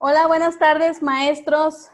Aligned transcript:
Hola, 0.00 0.28
buenas 0.28 0.60
tardes, 0.60 1.02
maestros, 1.02 1.90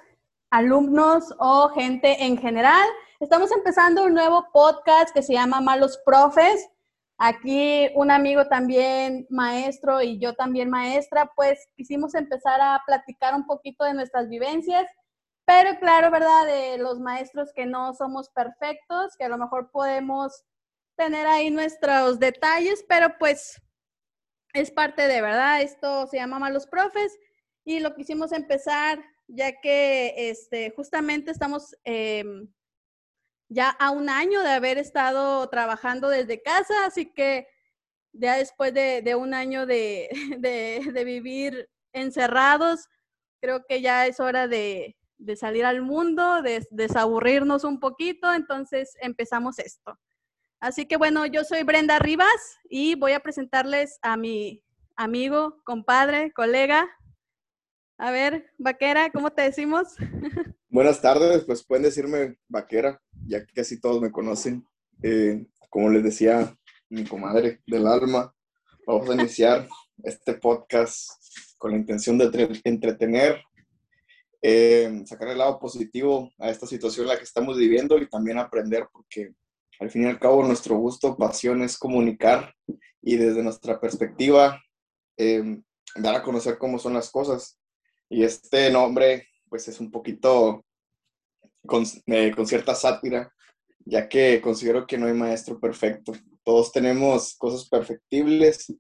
alumnos 0.51 1.35
o 1.39 1.71
gente 1.71 2.27
en 2.27 2.37
general. 2.37 2.87
Estamos 3.19 3.51
empezando 3.51 4.05
un 4.05 4.13
nuevo 4.13 4.47
podcast 4.53 5.15
que 5.15 5.23
se 5.23 5.33
llama 5.33 5.63
Malos 5.63 5.99
Profes. 6.05 6.69
Aquí 7.17 7.89
un 7.95 8.11
amigo 8.11 8.47
también 8.47 9.27
maestro 9.31 10.03
y 10.03 10.19
yo 10.19 10.35
también 10.35 10.69
maestra, 10.69 11.33
pues 11.35 11.59
quisimos 11.77 12.15
empezar 12.15 12.61
a 12.61 12.83
platicar 12.87 13.35
un 13.35 13.47
poquito 13.47 13.87
de 13.87 13.95
nuestras 13.95 14.29
vivencias, 14.29 14.85
pero 15.47 15.79
claro, 15.81 16.11
¿verdad? 16.11 16.45
De 16.45 16.77
los 16.77 17.01
maestros 17.01 17.55
que 17.55 17.65
no 17.65 17.95
somos 17.95 18.29
perfectos, 18.29 19.17
que 19.17 19.25
a 19.25 19.31
lo 19.31 19.39
mejor 19.39 19.71
podemos 19.71 20.45
tener 20.95 21.27
ahí 21.27 21.51
nuestros 21.51 22.19
detalles, 22.19 22.85
pero 22.87 23.17
pues 23.19 23.59
es 24.53 24.71
parte 24.71 25.09
de, 25.09 25.23
¿verdad? 25.23 25.63
Esto 25.63 26.07
se 26.07 26.19
llama 26.19 26.39
Malos 26.39 26.67
Profes 26.67 27.19
y 27.65 27.81
lo 27.81 27.95
quisimos 27.95 28.33
empezar 28.33 29.03
ya 29.27 29.61
que 29.61 30.31
este, 30.31 30.71
justamente 30.77 31.31
estamos 31.31 31.75
em, 31.85 32.49
ya 33.49 33.71
a 33.71 33.91
un 33.91 34.09
año 34.09 34.43
de 34.43 34.51
haber 34.51 34.79
estado 34.79 35.49
trabajando 35.49 36.09
desde 36.09 36.43
casa, 36.43 36.87
así 36.87 37.13
que 37.13 37.47
ya 38.13 38.37
después 38.37 38.73
de, 38.75 39.15
un 39.15 39.35
año 39.35 39.67
de, 39.67 40.09
de, 40.39 41.05
vivir 41.05 41.69
encerrados, 41.93 42.89
creo 43.41 43.65
que 43.67 43.81
ya 43.81 44.07
es 44.07 44.21
hora 44.21 44.49
de, 44.49 44.97
salir 45.37 45.65
al 45.65 45.81
mundo, 45.81 46.43
de 46.43 46.67
desaburrirnos 46.71 47.65
un 47.65 47.81
poquito, 47.81 48.33
entonces 48.33 48.95
empezamos 49.01 49.59
esto. 49.59 49.99
Así 50.61 50.87
que 50.87 50.97
bueno, 50.97 51.27
yo 51.27 51.45
soy 51.45 51.63
Brenda 51.63 51.99
Rivas 51.99 52.59
y 52.69 52.95
voy 52.95 53.13
a 53.13 53.21
presentarles 53.21 53.99
a 54.03 54.17
mi 54.17 54.63
amigo, 54.97 55.61
compadre, 55.65 56.33
colega. 56.33 56.89
A 57.97 58.11
ver, 58.11 58.51
vaquera, 58.59 59.11
¿cómo 59.11 59.31
te 59.31 59.43
decimos? 59.43 59.95
Buenas 60.69 61.01
tardes, 61.01 61.45
pues 61.45 61.65
pueden 61.65 61.85
decirme 61.85 62.37
vaquera, 62.49 63.01
ya 63.25 63.47
que 63.47 63.53
casi 63.53 63.81
todos 63.81 64.03
me 64.03 64.11
conocen. 64.11 64.67
Eh, 65.01 65.47
como 65.71 65.89
les 65.91 66.03
decía 66.03 66.57
mi 66.91 67.05
comadre 67.05 67.61
del 67.67 67.87
alma, 67.87 68.35
vamos 68.85 69.09
a 69.09 69.15
iniciar 69.15 69.69
este 70.03 70.35
podcast 70.35 71.09
con 71.57 71.71
la 71.71 71.77
intención 71.77 72.19
de 72.19 72.53
entretener, 72.65 73.41
eh, 74.43 75.03
sacar 75.07 75.29
el 75.29 75.39
lado 75.39 75.61
positivo 75.61 76.33
a 76.41 76.51
esta 76.51 76.67
situación 76.67 77.05
en 77.05 77.13
la 77.13 77.17
que 77.17 77.25
estamos 77.25 77.57
viviendo 77.57 77.97
y 77.99 78.09
también 78.09 78.39
aprender, 78.39 78.89
porque 78.93 79.35
al 79.79 79.89
fin 79.89 80.03
y 80.03 80.07
al 80.07 80.19
cabo, 80.19 80.45
nuestro 80.45 80.77
gusto, 80.77 81.17
pasión 81.17 81.63
es 81.63 81.79
comunicar 81.79 82.53
y 83.01 83.17
desde 83.17 83.43
nuestra 83.43 83.81
perspectiva 83.81 84.61
em, 85.17 85.63
dar 85.95 86.17
a 86.17 86.23
conocer 86.25 86.59
cómo 86.59 86.81
son 86.81 86.95
las 86.95 87.09
cosas. 87.11 87.61
Y 88.09 88.23
este 88.25 88.71
nombre, 88.71 89.29
pues 89.49 89.69
es 89.69 89.81
un 89.81 89.91
poquito 89.91 90.65
con, 91.67 91.85
eh, 92.07 92.33
con 92.35 92.47
cierta 92.47 92.75
sátira, 92.75 93.33
ya 93.85 94.09
que 94.09 94.41
considero 94.41 94.87
que 94.87 94.99
no 94.99 95.07
hay 95.07 95.15
maestro 95.15 95.59
perfecto. 95.59 96.13
Todos 96.43 96.73
tenemos 96.73 97.35
cosas 97.37 97.69
perfectibles, 97.69 98.73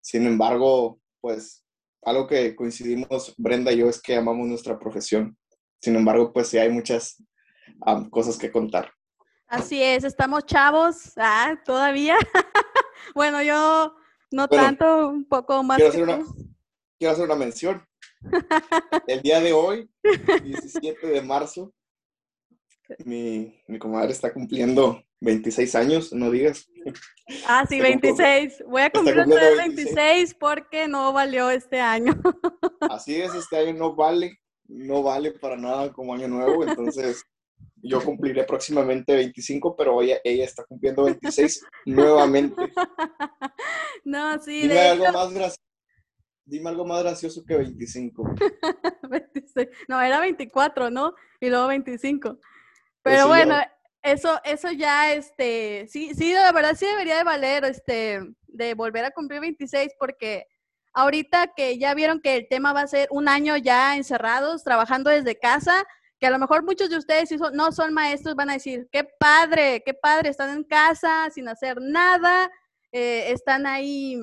sin 0.00 0.26
embargo, 0.26 1.00
pues 1.20 1.64
algo 2.02 2.26
que 2.26 2.56
coincidimos 2.56 3.34
Brenda 3.36 3.72
y 3.72 3.78
yo 3.78 3.88
es 3.88 4.00
que 4.00 4.16
amamos 4.16 4.46
nuestra 4.46 4.78
profesión. 4.78 5.36
Sin 5.80 5.96
embargo, 5.96 6.32
pues 6.32 6.48
sí 6.48 6.58
hay 6.58 6.70
muchas 6.70 7.22
cosas 8.10 8.36
que 8.36 8.50
contar. 8.50 8.92
Así 9.46 9.82
es, 9.82 10.04
estamos 10.04 10.46
chavos, 10.46 11.12
ah, 11.16 11.56
todavía. 11.64 12.16
bueno, 13.14 13.42
yo 13.42 13.96
no 14.30 14.48
tanto, 14.48 15.08
un 15.08 15.24
poco 15.24 15.62
más. 15.62 15.76
Quiero 15.76 15.90
hacer, 15.90 16.02
una, 16.04 16.24
quiero 16.98 17.12
hacer 17.12 17.24
una 17.24 17.34
mención. 17.34 17.84
El 19.06 19.22
día 19.22 19.40
de 19.40 19.52
hoy, 19.52 19.90
17 20.42 21.06
de 21.06 21.22
marzo, 21.22 21.72
mi, 23.04 23.62
mi 23.66 23.78
comadre 23.78 24.12
está 24.12 24.32
cumpliendo 24.32 25.02
26 25.20 25.74
años, 25.74 26.12
no 26.12 26.30
digas. 26.30 26.68
Ah, 27.46 27.64
sí, 27.68 27.80
26. 27.80 28.64
Voy 28.66 28.82
a 28.82 28.90
cumplir 28.90 29.26
26. 29.26 29.56
26 29.56 30.34
porque 30.34 30.88
no 30.88 31.12
valió 31.12 31.50
este 31.50 31.80
año. 31.80 32.12
Así 32.80 33.20
es, 33.20 33.34
este 33.34 33.58
año 33.58 33.74
no 33.74 33.94
vale, 33.94 34.40
no 34.66 35.02
vale 35.02 35.32
para 35.32 35.56
nada 35.56 35.92
como 35.92 36.14
año 36.14 36.28
nuevo, 36.28 36.64
entonces 36.64 37.24
yo 37.82 38.02
cumpliré 38.02 38.44
próximamente 38.44 39.14
25, 39.14 39.76
pero 39.76 40.00
ella, 40.02 40.18
ella 40.24 40.44
está 40.44 40.64
cumpliendo 40.64 41.04
26 41.04 41.64
nuevamente. 41.86 42.56
No, 44.02 44.42
sí. 44.42 44.62
Dime, 44.62 44.80
algo 44.80 45.12
más 45.12 45.30
gracioso. 45.30 45.69
Dime 46.50 46.68
algo 46.68 46.84
más 46.84 47.02
gracioso 47.02 47.44
que 47.44 47.56
25. 47.56 48.34
No, 49.88 50.00
era 50.00 50.20
24, 50.20 50.90
¿no? 50.90 51.14
Y 51.40 51.48
luego 51.48 51.68
25. 51.68 52.38
Pero 53.02 53.26
bueno, 53.26 53.56
eso, 54.02 54.40
eso 54.44 54.70
ya, 54.70 55.12
este, 55.12 55.86
sí, 55.88 56.14
sí, 56.14 56.32
de 56.32 56.52
verdad 56.52 56.76
sí 56.76 56.86
debería 56.86 57.16
de 57.16 57.24
valer, 57.24 57.64
este, 57.64 58.20
de 58.46 58.74
volver 58.74 59.04
a 59.04 59.10
cumplir 59.10 59.40
26, 59.40 59.92
porque 59.98 60.46
ahorita 60.92 61.52
que 61.56 61.78
ya 61.78 61.94
vieron 61.94 62.20
que 62.20 62.36
el 62.36 62.48
tema 62.48 62.72
va 62.72 62.82
a 62.82 62.86
ser 62.86 63.08
un 63.10 63.28
año 63.28 63.56
ya 63.56 63.96
encerrados, 63.96 64.64
trabajando 64.64 65.10
desde 65.10 65.38
casa, 65.38 65.84
que 66.18 66.26
a 66.26 66.30
lo 66.30 66.38
mejor 66.38 66.64
muchos 66.64 66.90
de 66.90 66.98
ustedes 66.98 67.28
si 67.28 67.36
no 67.36 67.72
son 67.72 67.92
maestros 67.92 68.36
van 68.36 68.50
a 68.50 68.54
decir, 68.54 68.88
qué 68.92 69.04
padre, 69.04 69.82
qué 69.84 69.94
padre, 69.94 70.30
están 70.30 70.56
en 70.56 70.64
casa 70.64 71.28
sin 71.32 71.48
hacer 71.48 71.78
nada, 71.80 72.50
eh, 72.92 73.32
están 73.32 73.66
ahí, 73.66 74.20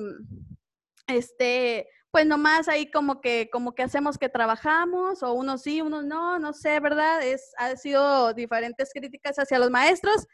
este, 1.06 1.88
pues 2.10 2.26
nomás 2.26 2.68
ahí 2.68 2.90
como 2.90 3.20
que, 3.20 3.48
como 3.52 3.74
que 3.74 3.82
hacemos 3.82 4.18
que 4.18 4.28
trabajamos, 4.28 5.22
o 5.22 5.32
unos 5.32 5.62
sí, 5.62 5.82
unos 5.82 6.04
no, 6.04 6.38
no 6.38 6.52
sé, 6.52 6.80
¿verdad? 6.80 7.22
Es, 7.22 7.52
ha 7.58 7.76
sido 7.76 8.32
diferentes 8.34 8.90
críticas 8.92 9.38
hacia 9.38 9.58
los 9.58 9.70
maestros, 9.70 10.26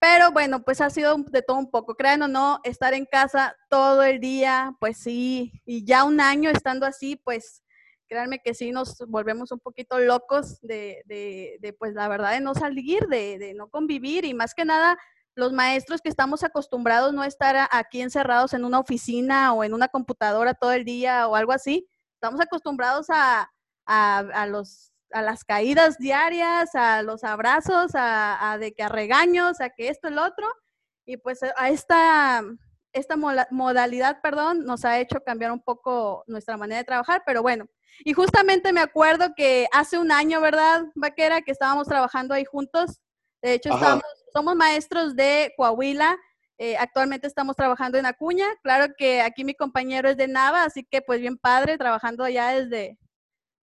pero 0.00 0.30
bueno, 0.32 0.62
pues 0.62 0.80
ha 0.80 0.90
sido 0.90 1.16
de 1.16 1.42
todo 1.42 1.58
un 1.58 1.70
poco, 1.70 1.94
crean 1.94 2.22
o 2.22 2.28
no, 2.28 2.60
estar 2.62 2.94
en 2.94 3.06
casa 3.06 3.56
todo 3.68 4.04
el 4.04 4.20
día, 4.20 4.74
pues 4.80 4.98
sí, 4.98 5.52
y 5.64 5.84
ya 5.84 6.04
un 6.04 6.20
año 6.20 6.50
estando 6.50 6.86
así, 6.86 7.16
pues 7.16 7.62
créanme 8.08 8.40
que 8.40 8.54
sí 8.54 8.70
nos 8.70 8.98
volvemos 9.08 9.52
un 9.52 9.60
poquito 9.60 9.98
locos 9.98 10.60
de, 10.62 11.02
de, 11.06 11.72
pues 11.78 11.94
la 11.94 12.08
verdad, 12.08 12.32
de 12.32 12.40
no 12.40 12.54
salir, 12.54 13.06
de, 13.08 13.38
de, 13.38 13.54
no 13.54 13.68
convivir 13.68 14.24
y 14.24 14.34
más 14.34 14.54
que 14.54 14.64
nada 14.64 14.98
los 15.38 15.52
maestros 15.52 16.00
que 16.00 16.08
estamos 16.08 16.42
acostumbrados 16.42 17.14
no 17.14 17.22
estar 17.22 17.68
aquí 17.70 18.02
encerrados 18.02 18.54
en 18.54 18.64
una 18.64 18.80
oficina 18.80 19.52
o 19.52 19.62
en 19.62 19.72
una 19.72 19.86
computadora 19.86 20.54
todo 20.54 20.72
el 20.72 20.84
día 20.84 21.28
o 21.28 21.36
algo 21.36 21.52
así, 21.52 21.88
estamos 22.14 22.40
acostumbrados 22.40 23.06
a, 23.10 23.48
a, 23.86 24.18
a 24.18 24.46
los 24.46 24.92
a 25.10 25.22
las 25.22 25.42
caídas 25.44 25.96
diarias, 25.96 26.74
a 26.74 27.02
los 27.02 27.24
abrazos, 27.24 27.94
a, 27.94 28.52
a, 28.52 28.58
de 28.58 28.74
que 28.74 28.82
a 28.82 28.90
regaños, 28.90 29.58
a 29.62 29.70
que 29.70 29.88
esto, 29.88 30.08
el 30.08 30.18
otro, 30.18 30.46
y 31.06 31.16
pues 31.16 31.40
a 31.42 31.70
esta, 31.70 32.42
esta 32.92 33.16
modalidad, 33.16 34.20
perdón, 34.20 34.66
nos 34.66 34.84
ha 34.84 34.98
hecho 34.98 35.22
cambiar 35.24 35.52
un 35.52 35.62
poco 35.62 36.24
nuestra 36.26 36.58
manera 36.58 36.80
de 36.80 36.84
trabajar, 36.84 37.22
pero 37.24 37.40
bueno, 37.40 37.66
y 38.04 38.12
justamente 38.12 38.72
me 38.72 38.80
acuerdo 38.80 39.32
que 39.34 39.66
hace 39.72 39.98
un 39.98 40.12
año, 40.12 40.42
¿verdad, 40.42 40.84
Vaquera? 40.94 41.40
Que 41.40 41.52
estábamos 41.52 41.88
trabajando 41.88 42.34
ahí 42.34 42.44
juntos. 42.44 43.00
De 43.40 43.54
hecho, 43.54 43.70
estamos, 43.72 44.04
somos 44.32 44.56
maestros 44.56 45.16
de 45.16 45.52
Coahuila. 45.56 46.16
Eh, 46.58 46.76
actualmente 46.76 47.26
estamos 47.26 47.54
trabajando 47.56 47.98
en 47.98 48.06
Acuña. 48.06 48.46
Claro 48.62 48.92
que 48.96 49.20
aquí 49.20 49.44
mi 49.44 49.54
compañero 49.54 50.08
es 50.08 50.16
de 50.16 50.28
Nava, 50.28 50.64
así 50.64 50.84
que 50.84 51.02
pues 51.02 51.20
bien 51.20 51.38
padre, 51.38 51.78
trabajando 51.78 52.24
allá 52.24 52.48
desde, 52.48 52.98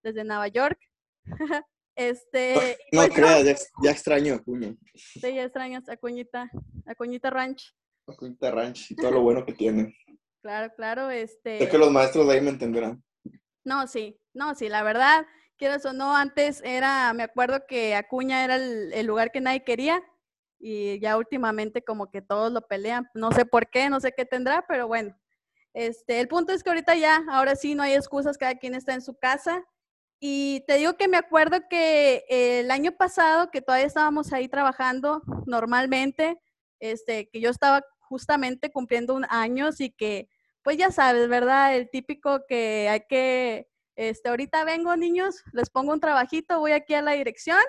desde 0.04 0.24
Nueva 0.24 0.48
York. 0.48 0.80
este, 1.96 2.78
no, 2.92 3.02
pues, 3.02 3.14
creas, 3.14 3.72
ya, 3.84 3.92
extraño 3.92 4.36
Acuña. 4.36 4.76
Sí, 4.94 5.34
ya 5.34 5.44
extrañas 5.44 5.90
Acuñita, 5.90 6.50
Acuñita 6.86 7.30
Ranch. 7.30 7.76
Acuñita 8.08 8.52
Ranch 8.52 8.92
y 8.92 8.96
todo 8.96 9.12
lo 9.12 9.22
bueno 9.22 9.46
que 9.46 9.54
tiene. 9.54 9.96
Claro, 10.46 10.72
claro. 10.76 11.10
Este... 11.10 11.58
Sé 11.58 11.68
que 11.68 11.78
los 11.80 11.92
maestros 11.92 12.28
de 12.28 12.34
ahí 12.36 12.42
me 12.42 12.52
entenderán. 12.52 13.04
No, 13.64 13.88
sí, 13.88 14.22
no, 14.32 14.54
sí, 14.54 14.70
la 14.70 14.84
verdad, 14.84 15.26
quieras 15.58 15.86
o 15.86 15.94
no, 15.94 16.16
antes 16.16 16.62
era, 16.64 17.12
me 17.14 17.24
acuerdo 17.24 17.66
que 17.68 17.96
Acuña 17.96 18.44
era 18.44 18.56
el, 18.58 19.06
lugar 19.08 19.32
que 19.32 19.42
nadie 19.42 19.64
quería 19.64 20.04
y 20.60 21.00
ya 21.00 21.18
últimamente 21.18 21.84
como 21.84 22.10
que 22.10 22.22
todos 22.22 22.52
lo 22.52 22.62
pelean, 22.62 23.08
no 23.14 23.32
sé 23.32 23.46
por 23.46 23.70
qué, 23.70 23.90
no 23.90 24.00
sé 24.00 24.14
qué 24.16 24.26
tendrá, 24.26 24.66
pero 24.68 24.88
bueno. 24.88 25.16
Este, 25.74 26.22
el 26.22 26.28
punto 26.30 26.54
es 26.54 26.64
que 26.64 26.70
ahorita 26.70 26.96
ya, 26.96 27.24
ahora 27.30 27.56
sí 27.56 27.76
no 27.76 27.84
hay 27.84 27.94
excusas, 27.94 28.38
cada 28.38 28.56
quien 28.56 28.76
está 28.76 28.94
en 28.94 29.02
su 29.02 29.16
casa. 29.18 29.64
Y 30.20 30.64
te 30.68 30.78
digo 30.78 30.96
que 30.96 31.10
me 31.10 31.18
acuerdo 31.18 31.60
que 31.70 32.24
el 32.30 32.72
año 32.72 32.94
pasado, 32.94 33.52
que 33.52 33.62
todavía 33.62 33.86
estábamos 33.88 34.32
ahí 34.32 34.48
trabajando 34.48 35.22
normalmente, 35.46 36.40
este, 36.80 37.30
que 37.30 37.42
yo 37.42 37.50
estaba 37.50 37.84
justamente 38.00 38.72
cumpliendo 38.72 39.14
un 39.16 39.26
año 39.30 39.70
y 39.78 39.92
que 39.92 40.30
pues 40.66 40.78
ya 40.78 40.92
sabes, 40.92 41.30
¿verdad? 41.30 41.76
El 41.76 41.92
típico 41.92 42.44
que 42.48 42.90
hay 42.90 43.02
que, 43.08 43.68
este, 43.96 44.30
ahorita 44.30 44.64
vengo 44.64 44.96
niños, 44.96 45.44
les 45.54 45.70
pongo 45.70 45.94
un 45.94 46.00
trabajito, 46.00 46.60
voy 46.60 46.72
aquí 46.72 46.96
a 46.96 47.04
la 47.04 47.12
dirección, 47.12 47.60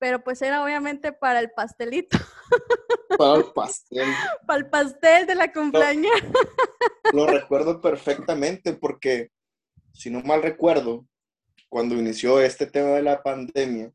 pero 0.00 0.24
pues 0.24 0.40
era 0.40 0.64
obviamente 0.64 1.12
para 1.12 1.38
el 1.38 1.50
pastelito. 1.50 2.18
Para 3.18 3.36
el 3.36 3.52
pastel. 3.52 4.08
Para 4.46 4.58
el 4.60 4.70
pastel 4.70 5.26
de 5.26 5.34
la 5.34 5.52
cumpleaños. 5.52 6.12
Lo, 7.12 7.26
recuerdo 7.26 7.80
perfectamente 7.80 8.72
porque, 8.72 9.30
si 9.92 10.10
no 10.10 10.22
mal 10.22 10.42
recuerdo, 10.42 11.06
cuando 11.68 11.96
inició 11.96 12.40
este 12.40 12.66
tema 12.66 12.90
de 12.90 13.02
la 13.02 13.22
pandemia, 13.22 13.92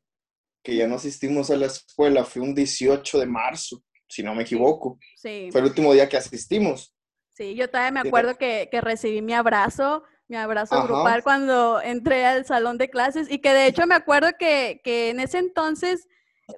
que 0.62 0.76
ya 0.76 0.88
no 0.88 0.96
asistimos 0.96 1.50
a 1.50 1.56
la 1.56 1.66
escuela, 1.66 2.24
fue 2.24 2.44
un 2.44 2.54
18 2.54 3.20
de 3.20 3.26
marzo, 3.26 3.82
si 4.08 4.22
no 4.22 4.36
me 4.36 4.44
equivoco. 4.44 5.00
Sí. 5.16 5.50
Fue 5.52 5.62
el 5.62 5.68
último 5.68 5.92
día 5.94 6.08
que 6.08 6.18
asistimos. 6.18 6.94
Sí, 7.34 7.56
yo 7.56 7.70
todavía 7.70 8.04
me 8.04 8.08
acuerdo 8.08 8.38
que, 8.38 8.70
que 8.70 8.80
recibí 8.80 9.22
mi 9.22 9.34
abrazo, 9.34 10.04
mi 10.28 10.38
abrazo 10.38 10.84
grupal 10.84 11.24
cuando 11.24 11.82
entré 11.82 12.26
al 12.26 12.46
salón 12.46 12.78
de 12.78 12.90
clases 12.90 13.30
y 13.30 13.40
que 13.40 13.54
de 13.54 13.68
hecho 13.68 13.86
me 13.86 13.96
acuerdo 13.96 14.30
que, 14.40 14.82
que 14.84 15.10
en 15.10 15.20
ese 15.20 15.38
entonces 15.38 16.08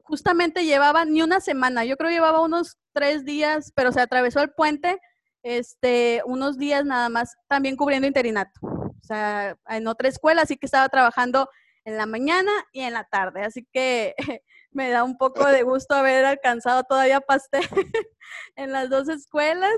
justamente 0.03 0.65
llevaba 0.65 1.05
ni 1.05 1.21
una 1.21 1.39
semana, 1.39 1.85
yo 1.85 1.97
creo 1.97 2.09
que 2.09 2.15
llevaba 2.15 2.41
unos 2.41 2.77
tres 2.93 3.25
días, 3.25 3.71
pero 3.75 3.91
se 3.91 4.01
atravesó 4.01 4.41
el 4.41 4.51
puente, 4.51 4.99
este, 5.43 6.21
unos 6.25 6.57
días 6.57 6.85
nada 6.85 7.09
más 7.09 7.35
también 7.47 7.75
cubriendo 7.75 8.07
interinato. 8.07 8.59
O 8.63 9.03
sea, 9.03 9.55
en 9.69 9.87
otra 9.87 10.09
escuela, 10.09 10.41
así 10.41 10.57
que 10.57 10.65
estaba 10.65 10.89
trabajando 10.89 11.49
en 11.85 11.95
la 11.95 12.05
mañana 12.05 12.51
y 12.73 12.81
en 12.81 12.93
la 12.93 13.05
tarde. 13.05 13.43
Así 13.43 13.65
que 13.71 14.13
me 14.71 14.89
da 14.89 15.03
un 15.03 15.17
poco 15.17 15.45
de 15.45 15.63
gusto 15.63 15.95
haber 15.95 16.25
alcanzado 16.25 16.83
todavía 16.83 17.21
pastel 17.21 17.61
en 18.55 18.71
las 18.71 18.89
dos 18.89 19.07
escuelas 19.07 19.75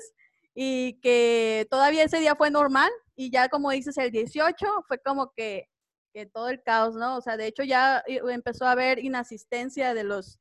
y 0.56 1.00
que 1.01 1.68
todavía 1.69 2.03
ese 2.03 2.19
día 2.19 2.36
fue 2.36 2.50
normal 2.50 2.89
y 3.19 3.30
ya 3.30 3.50
como 3.50 3.69
dices 3.71 3.98
el 3.98 4.12
18 4.12 4.86
fue 4.88 4.98
como 5.00 5.33
que, 5.36 5.68
que 6.13 6.25
todo 6.25 6.48
el 6.48 6.63
caos, 6.63 6.95
¿no? 6.95 7.18
O 7.18 7.21
sea, 7.21 7.36
de 7.36 7.48
hecho 7.48 7.63
ya 7.63 8.01
empezó 8.07 8.66
a 8.66 8.71
haber 8.71 9.04
inasistencia 9.04 9.94
de 9.94 10.06
los, 10.06 10.39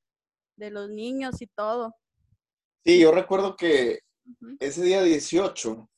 de 0.56 0.70
los 0.70 0.88
niños 0.88 1.42
y 1.42 1.48
todo. 1.48 1.96
Sí, 2.86 3.00
yo 3.00 3.10
recuerdo 3.10 3.56
que 3.56 3.98
ese 4.60 4.84
día 4.84 5.02
18 5.02 5.90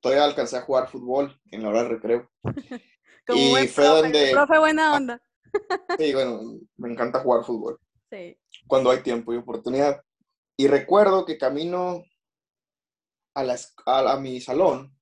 todavía 0.00 0.24
alcancé 0.24 0.58
a 0.58 0.62
jugar 0.62 0.86
fútbol 0.86 1.40
en 1.50 1.62
la 1.62 1.70
hora 1.70 1.84
de 1.84 1.88
recreo. 1.88 2.30
y 3.28 3.66
fue 3.68 3.86
donde... 3.86 4.32
Profe 4.32 4.58
buena 4.58 4.94
onda. 4.94 5.22
sí, 5.98 6.12
bueno, 6.12 6.60
me 6.76 6.92
encanta 6.92 7.20
jugar 7.20 7.42
fútbol. 7.42 7.78
Sí. 8.10 8.38
Cuando 8.66 8.90
hay 8.90 9.02
tiempo 9.02 9.32
y 9.32 9.38
oportunidad. 9.38 10.02
Y 10.58 10.68
recuerdo 10.68 11.24
que 11.24 11.38
camino 11.38 12.04
a, 13.34 13.44
la, 13.44 13.58
a, 13.86 14.20
mi 14.20 14.42
salón, 14.42 14.94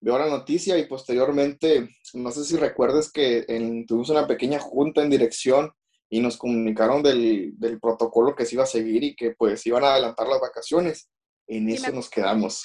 veo 0.00 0.18
la 0.18 0.28
noticia 0.28 0.78
y 0.78 0.86
posteriormente, 0.86 1.88
no 2.14 2.30
sé 2.30 2.44
si 2.44 2.56
recuerdes 2.56 3.10
que 3.12 3.44
tuvimos 3.86 4.10
una 4.10 4.26
pequeña 4.26 4.58
junta 4.58 5.02
en 5.02 5.10
dirección 5.10 5.72
y 6.08 6.20
nos 6.20 6.36
comunicaron 6.36 7.02
del, 7.02 7.52
del, 7.58 7.78
protocolo 7.78 8.34
que 8.34 8.44
se 8.44 8.56
iba 8.56 8.64
a 8.64 8.66
seguir 8.66 9.04
y 9.04 9.14
que 9.14 9.32
pues 9.32 9.64
iban 9.66 9.84
a 9.84 9.92
adelantar 9.92 10.26
las 10.26 10.40
vacaciones. 10.40 11.08
En 11.46 11.68
eso 11.68 11.92
nos 11.92 12.08
quedamos. 12.08 12.62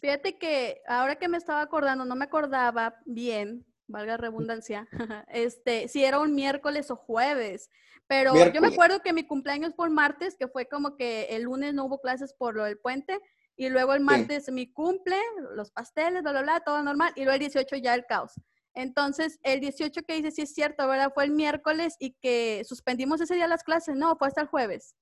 Fíjate 0.00 0.38
que 0.38 0.80
ahora 0.86 1.16
que 1.16 1.28
me 1.28 1.36
estaba 1.36 1.62
acordando, 1.62 2.04
no 2.04 2.16
me 2.16 2.24
acordaba 2.24 2.96
bien, 3.04 3.66
valga 3.86 4.16
redundancia, 4.16 4.88
este, 5.28 5.88
si 5.88 6.04
era 6.04 6.20
un 6.20 6.34
miércoles 6.34 6.90
o 6.90 6.96
jueves. 6.96 7.68
Pero 8.06 8.34
yo 8.52 8.60
me 8.60 8.68
acuerdo 8.68 9.02
que 9.02 9.12
mi 9.12 9.24
cumpleaños 9.24 9.74
fue 9.76 9.88
martes, 9.88 10.36
que 10.36 10.48
fue 10.48 10.66
como 10.66 10.96
que 10.96 11.26
el 11.30 11.42
lunes 11.42 11.74
no 11.74 11.84
hubo 11.84 12.00
clases 12.00 12.32
por 12.32 12.56
lo 12.56 12.64
del 12.64 12.76
puente, 12.76 13.20
y 13.60 13.68
luego 13.68 13.92
el 13.92 14.00
martes 14.00 14.50
mi 14.50 14.72
cumple, 14.72 15.18
los 15.54 15.70
pasteles, 15.70 16.22
bla, 16.22 16.32
bla, 16.32 16.40
bla, 16.40 16.60
todo 16.60 16.82
normal, 16.82 17.12
y 17.14 17.24
luego 17.24 17.34
el 17.34 17.40
18 17.40 17.76
ya 17.76 17.94
el 17.94 18.06
caos. 18.06 18.32
Entonces, 18.72 19.38
el 19.42 19.60
18 19.60 20.00
que 20.08 20.14
dice, 20.14 20.30
sí 20.30 20.40
es 20.40 20.54
cierto, 20.54 20.88
¿verdad? 20.88 21.12
Fue 21.12 21.24
el 21.24 21.30
miércoles 21.32 21.94
y 21.98 22.16
que 22.22 22.62
suspendimos 22.66 23.20
ese 23.20 23.34
día 23.34 23.46
las 23.46 23.62
clases, 23.62 23.96
no, 23.96 24.16
fue 24.16 24.28
hasta 24.28 24.40
el 24.40 24.46
jueves. 24.46 24.94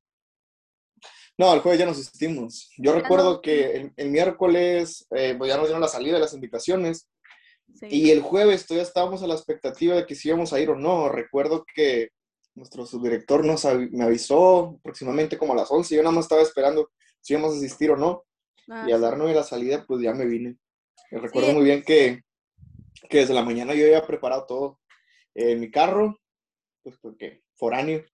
No, 1.38 1.54
el 1.54 1.60
jueves 1.60 1.78
ya 1.78 1.86
nos 1.86 2.00
asistimos. 2.00 2.68
Yo 2.78 2.92
recuerdo 2.94 3.40
que 3.40 3.92
el, 3.96 4.10
miércoles 4.10 5.06
eh, 5.14 5.36
pues 5.38 5.48
ya 5.48 5.56
nos 5.56 5.66
dieron 5.66 5.80
la 5.80 5.86
salida 5.86 6.14
de 6.14 6.20
las 6.22 6.34
invitaciones 6.34 7.08
y 7.82 8.10
el 8.10 8.22
jueves 8.22 8.66
todavía 8.66 8.88
estábamos 8.88 9.22
a 9.22 9.28
la 9.28 9.34
expectativa 9.34 9.94
de 9.94 10.04
que 10.04 10.16
si 10.16 10.30
íbamos 10.30 10.52
a 10.52 10.58
ir 10.58 10.70
o 10.70 10.74
no. 10.74 11.08
Recuerdo 11.08 11.64
que 11.76 12.08
nuestro 12.56 12.84
subdirector 12.86 13.44
nos 13.44 13.64
me 13.92 14.02
avisó 14.02 14.78
aproximadamente 14.80 15.38
como 15.38 15.52
a 15.52 15.56
las 15.56 15.70
11. 15.70 15.94
Yo 15.94 16.02
nada 16.02 16.12
más 16.12 16.24
estaba 16.24 16.42
esperando 16.42 16.90
si 17.20 17.34
íbamos 17.34 17.54
a 17.54 17.58
asistir 17.58 17.92
o 17.92 17.96
no. 17.96 18.24
Ah, 18.68 18.84
y 18.86 18.92
al 18.92 19.00
darnos 19.00 19.32
la 19.32 19.42
salida, 19.42 19.84
pues 19.86 20.02
ya 20.02 20.12
me 20.12 20.26
vine. 20.26 20.56
recuerdo 21.10 21.52
muy 21.52 21.64
bien 21.64 21.82
que, 21.82 22.22
que, 23.08 23.18
desde 23.18 23.34
la 23.34 23.44
mañana 23.44 23.74
yo 23.74 23.84
había 23.84 24.06
preparado 24.06 24.46
todo. 24.46 24.80
en 25.34 25.60
mi 25.60 25.70
carro, 25.70 26.18
pues 26.82 26.96
porque 27.00 27.42
foráneo. 27.56 28.04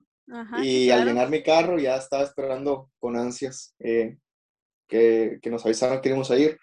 y 0.63 0.91
al 0.91 1.05
llenar 1.05 1.29
mi 1.29 1.43
carro 1.43 1.79
ya 1.79 1.97
estaba 1.97 2.23
esperando 2.23 2.91
con 2.99 3.17
ansias 3.17 3.75
eh, 3.79 4.17
que, 4.89 5.39
que, 5.43 5.51
nos 5.51 5.65
avisaran 5.65 6.01
que 6.01 6.09
íbamos 6.11 6.31
a 6.31 6.39
ir. 6.39 6.59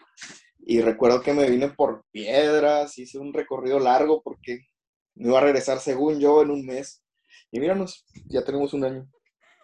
Y 0.60 0.82
recuerdo 0.82 1.22
que 1.22 1.34
me 1.34 1.50
vine 1.50 1.70
por 1.70 2.06
piedras, 2.12 2.98
hice 2.98 3.18
un 3.18 3.34
recorrido 3.34 3.80
largo 3.80 4.22
porque 4.22 4.68
me 5.16 5.30
iba 5.30 5.40
a 5.40 5.42
regresar 5.42 5.80
según 5.80 6.20
yo 6.20 6.42
en 6.42 6.52
un 6.52 6.66
mes. 6.66 7.04
Y 7.52 7.60
míranos, 7.60 8.06
ya 8.28 8.44
tenemos 8.44 8.74
un 8.74 8.86
año. 8.86 9.10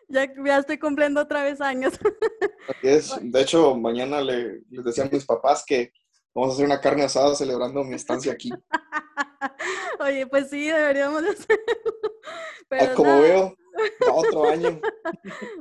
Ya, 0.09 0.25
ya 0.45 0.57
estoy 0.57 0.79
cumpliendo 0.79 1.21
otra 1.21 1.43
vez 1.43 1.59
años. 1.59 1.99
De 3.21 3.41
hecho, 3.41 3.75
mañana 3.75 4.21
le, 4.21 4.61
les 4.69 4.85
decía 4.85 5.03
a 5.03 5.09
mis 5.09 5.25
papás 5.25 5.63
que 5.65 5.91
vamos 6.33 6.51
a 6.51 6.53
hacer 6.53 6.65
una 6.65 6.79
carne 6.79 7.03
asada 7.03 7.35
celebrando 7.35 7.83
mi 7.83 7.95
estancia 7.95 8.31
aquí. 8.31 8.49
Oye, 9.99 10.27
pues 10.27 10.49
sí, 10.49 10.67
deberíamos 10.67 11.23
hacerlo. 11.23 11.63
Pero 12.69 12.95
como 12.95 13.21
veo, 13.21 13.55
otro 14.11 14.49
año. 14.49 14.79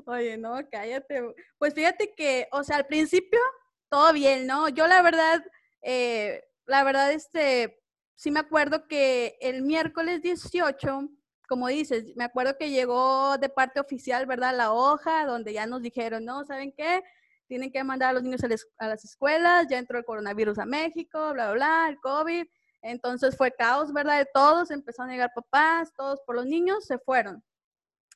Oye, 0.06 0.36
no, 0.36 0.58
cállate. 0.70 1.22
Pues 1.58 1.74
fíjate 1.74 2.14
que, 2.14 2.48
o 2.52 2.62
sea, 2.62 2.76
al 2.76 2.86
principio 2.86 3.40
todo 3.88 4.12
bien, 4.12 4.46
¿no? 4.46 4.68
Yo 4.68 4.86
la 4.86 5.02
verdad, 5.02 5.44
eh, 5.82 6.42
la 6.66 6.84
verdad, 6.84 7.12
este, 7.12 7.80
sí 8.14 8.30
me 8.30 8.40
acuerdo 8.40 8.86
que 8.88 9.38
el 9.40 9.62
miércoles 9.62 10.22
18, 10.22 11.08
como 11.46 11.68
dices, 11.68 12.14
me 12.16 12.24
acuerdo 12.24 12.56
que 12.58 12.70
llegó 12.70 13.38
de 13.38 13.48
parte 13.48 13.80
oficial, 13.80 14.26
¿verdad? 14.26 14.56
La 14.56 14.72
hoja 14.72 15.26
donde 15.26 15.52
ya 15.52 15.66
nos 15.66 15.82
dijeron, 15.82 16.24
no, 16.24 16.44
¿saben 16.44 16.72
qué? 16.72 17.02
Tienen 17.46 17.70
que 17.70 17.84
mandar 17.84 18.10
a 18.10 18.12
los 18.14 18.22
niños 18.22 18.42
a, 18.78 18.88
las 18.88 19.04
escuelas, 19.04 19.66
ya 19.68 19.78
entró 19.78 19.98
el 19.98 20.04
coronavirus 20.04 20.58
a 20.58 20.66
México, 20.66 21.32
bla, 21.32 21.52
bla, 21.52 21.86
el 21.88 21.98
COVID. 22.00 22.46
Entonces 22.82 23.36
fue 23.36 23.52
caos, 23.52 23.92
¿verdad? 23.92 24.18
De 24.18 24.28
todos, 24.32 24.70
empezaron 24.70 25.10
a 25.10 25.12
llegar 25.14 25.32
papás, 25.34 25.92
todos 25.96 26.20
por 26.26 26.36
los 26.36 26.46
niños, 26.46 26.84
se 26.84 26.98
fueron. 26.98 27.42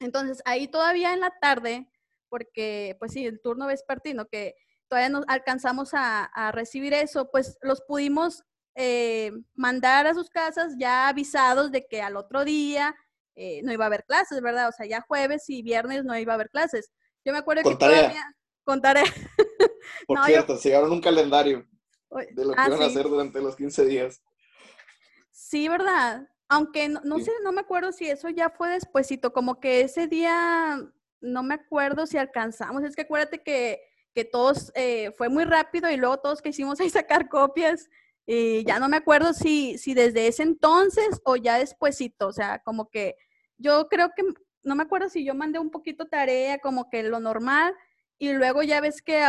Entonces 0.01 0.43
ahí 0.45 0.69
todavía 0.69 1.13
en 1.13 1.21
la 1.21 1.31
tarde, 1.41 1.89
porque 2.29 2.97
pues 2.99 3.13
sí, 3.13 3.27
el 3.27 3.41
turno 3.41 3.67
vespertino, 3.67 4.27
que 4.27 4.57
todavía 4.89 5.09
no 5.09 5.23
alcanzamos 5.29 5.91
a, 5.93 6.51
recibir 6.53 6.95
eso, 6.95 7.31
pues 7.31 7.59
los 7.63 7.81
pudimos 7.83 8.45
eh, 8.75 9.31
mandar 9.55 10.07
a 10.07 10.15
sus 10.15 10.31
casas 10.31 10.75
ya 10.79 11.09
avisados 11.09 11.71
de 11.71 11.87
que 11.87 12.03
al 12.03 12.17
otro 12.17 12.45
día 12.45 12.97
eh, 13.41 13.63
no 13.63 13.73
iba 13.73 13.85
a 13.85 13.87
haber 13.87 14.05
clases, 14.05 14.41
¿verdad? 14.41 14.69
O 14.69 14.73
sea, 14.73 14.87
ya 14.87 15.01
jueves 15.01 15.49
y 15.49 15.63
viernes 15.63 16.05
no 16.05 16.17
iba 16.19 16.33
a 16.33 16.35
haber 16.35 16.51
clases. 16.51 16.91
Yo 17.25 17.33
me 17.33 17.39
acuerdo 17.39 17.69
que 17.69 17.77
todavía... 17.77 18.25
Contaré. 18.63 19.03
Por 20.07 20.25
cierto, 20.27 20.57
se 20.57 20.69
llevaron 20.69 20.93
un 20.93 21.01
calendario 21.01 21.67
de 22.33 22.45
lo 22.45 22.53
que 22.53 22.61
ah, 22.61 22.67
iban 22.69 22.83
a 22.83 22.87
hacer 22.87 23.09
durante 23.09 23.41
los 23.41 23.57
15 23.57 23.87
días. 23.87 24.23
Sí, 25.31 25.69
¿verdad? 25.69 26.29
Aunque 26.49 26.89
no, 26.89 27.19
sé, 27.19 27.33
no 27.43 27.53
me 27.53 27.63
acuerdo 27.63 27.91
si 27.91 28.09
eso 28.09 28.29
ya 28.29 28.51
fue 28.51 28.69
despuesito, 28.71 29.33
como 29.33 29.59
que 29.59 29.81
ese 29.81 30.07
día 30.07 30.79
no 31.21 31.43
me 31.43 31.55
acuerdo 31.55 32.07
si 32.07 32.19
alcanzamos. 32.19 32.85
Es 32.85 32.95
que 32.95 33.03
acuérdate 33.03 33.43
que 33.43 33.81
que 34.15 34.25
todos 34.25 34.73
eh, 34.75 35.13
fue 35.17 35.29
muy 35.29 35.45
rápido 35.45 35.91
y 35.91 35.97
luego 35.97 36.19
todos 36.19 36.43
quisimos 36.43 36.81
ahí 36.81 36.91
sacar 36.91 37.29
copias 37.29 37.89
y 38.27 38.65
ya 38.65 38.79
no 38.79 38.89
me 38.89 38.99
acuerdo 38.99 39.33
si, 39.33 39.77
si 39.79 39.95
desde 39.95 40.29
ese 40.29 40.43
entonces 40.45 41.21
o 41.25 41.37
ya 41.37 41.59
despuesito, 41.59 42.29
o 42.29 42.33
sea, 42.33 42.61
como 42.61 42.89
que 42.89 43.17
yo 43.61 43.89
creo 43.89 44.11
que, 44.17 44.23
no 44.63 44.75
me 44.75 44.83
acuerdo 44.83 45.09
si 45.09 45.25
yo 45.25 45.35
mandé 45.35 45.59
un 45.59 45.71
poquito 45.71 46.07
tarea, 46.07 46.59
como 46.59 46.89
que 46.91 47.03
lo 47.03 47.21
normal, 47.21 47.75
y 48.19 48.33
luego 48.33 48.63
ya 48.63 48.81
ves 48.81 49.03
que 49.03 49.25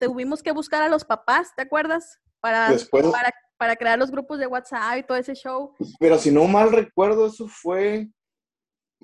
tuvimos 0.00 0.42
que 0.42 0.52
buscar 0.52 0.82
a 0.82 0.88
los 0.88 1.04
papás, 1.04 1.52
¿te 1.54 1.62
acuerdas? 1.62 2.18
Para, 2.40 2.70
para, 2.90 3.32
para 3.56 3.76
crear 3.76 3.98
los 3.98 4.10
grupos 4.10 4.38
de 4.38 4.46
WhatsApp 4.46 4.98
y 4.98 5.02
todo 5.02 5.18
ese 5.18 5.34
show. 5.34 5.74
Pero 5.98 6.18
si 6.18 6.30
no 6.30 6.44
mal 6.44 6.72
recuerdo, 6.72 7.26
eso 7.26 7.48
fue 7.48 8.08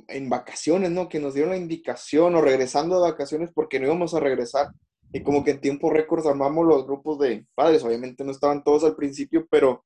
en 0.08 0.28
vacaciones, 0.28 0.90
¿no? 0.90 1.08
Que 1.08 1.20
nos 1.20 1.34
dieron 1.34 1.52
la 1.52 1.58
indicación 1.58 2.34
o 2.34 2.40
regresando 2.40 2.96
de 2.96 3.10
vacaciones 3.10 3.50
porque 3.52 3.78
no 3.78 3.86
íbamos 3.86 4.14
a 4.14 4.20
regresar 4.20 4.68
y 5.12 5.22
como 5.22 5.44
que 5.44 5.52
en 5.52 5.60
tiempo 5.60 5.90
récord 5.90 6.26
armamos 6.26 6.66
los 6.66 6.86
grupos 6.86 7.20
de 7.20 7.46
padres. 7.54 7.84
Obviamente 7.84 8.24
no 8.24 8.32
estaban 8.32 8.64
todos 8.64 8.82
al 8.82 8.96
principio, 8.96 9.46
pero 9.48 9.84